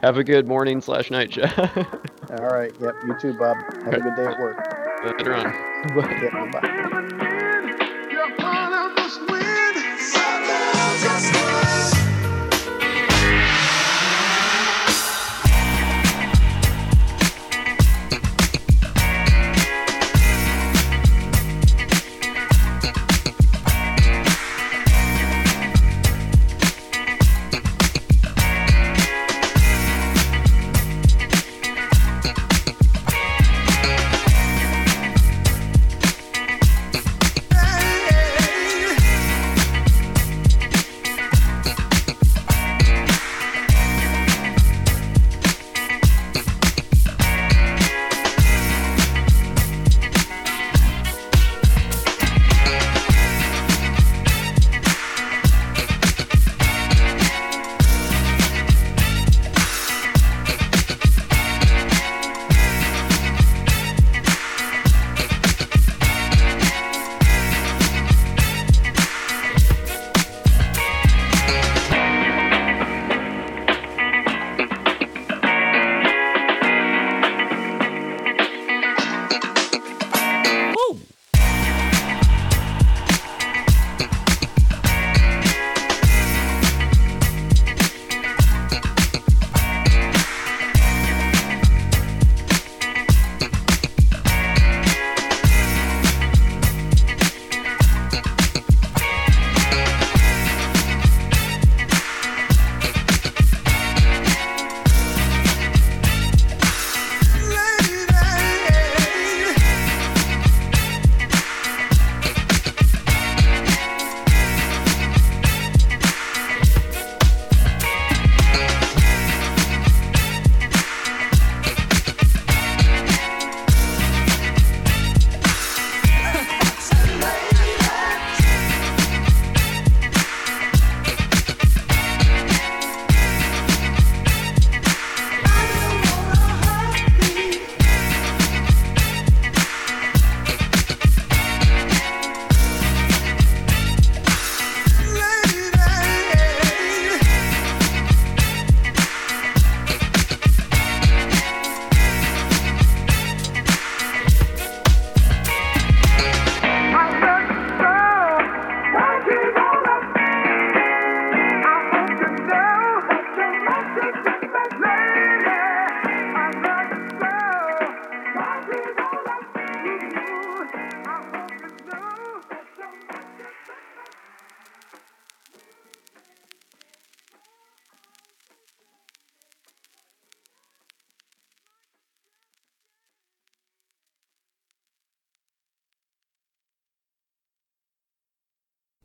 have 0.01 0.17
a 0.17 0.23
good 0.23 0.47
morning 0.47 0.81
slash 0.81 1.11
night, 1.11 1.29
Jeff. 1.29 1.57
All 1.57 2.47
right. 2.47 2.73
Yep. 2.81 2.95
You 3.07 3.15
too, 3.19 3.33
Bob. 3.37 3.57
Have 3.83 3.93
a 3.93 3.99
good 3.99 4.15
day 4.15 4.25
at 4.25 4.39
work. 4.39 4.57
Later 5.17 5.35
on. 5.35 5.53
Yep, 5.95 6.51
bye. 6.51 7.25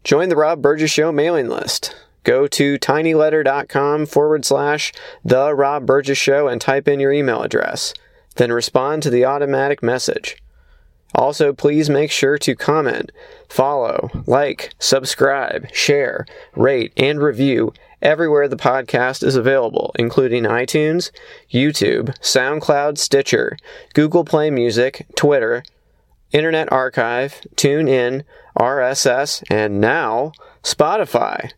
Join 0.04 0.28
the 0.28 0.36
Rob 0.36 0.60
Burgess 0.60 0.90
Show 0.90 1.10
mailing 1.12 1.48
list. 1.48 1.96
Go 2.24 2.46
to 2.46 2.78
tinyletter.com 2.78 4.04
forward 4.04 4.44
slash 4.44 4.92
The 5.24 5.54
Rob 5.54 5.86
Burgess 5.86 6.18
Show 6.18 6.46
and 6.46 6.60
type 6.60 6.86
in 6.86 7.00
your 7.00 7.10
email 7.10 7.42
address. 7.42 7.94
Then 8.36 8.52
respond 8.52 9.02
to 9.02 9.10
the 9.10 9.24
automatic 9.24 9.82
message. 9.82 10.36
Also, 11.14 11.54
please 11.54 11.88
make 11.88 12.10
sure 12.10 12.36
to 12.36 12.54
comment, 12.54 13.12
follow, 13.48 14.10
like, 14.26 14.74
subscribe, 14.78 15.72
share, 15.72 16.26
rate, 16.54 16.92
and 16.98 17.22
review 17.22 17.72
everywhere 18.02 18.46
the 18.46 18.56
podcast 18.56 19.22
is 19.22 19.36
available, 19.36 19.94
including 19.98 20.42
iTunes, 20.42 21.10
YouTube, 21.50 22.14
SoundCloud, 22.18 22.98
Stitcher, 22.98 23.56
Google 23.94 24.24
Play 24.24 24.50
Music, 24.50 25.06
Twitter, 25.16 25.62
Internet 26.34 26.70
Archive, 26.72 27.40
TuneIn, 27.54 28.24
RSS, 28.58 29.44
and 29.48 29.80
now 29.80 30.32
Spotify. 30.64 31.52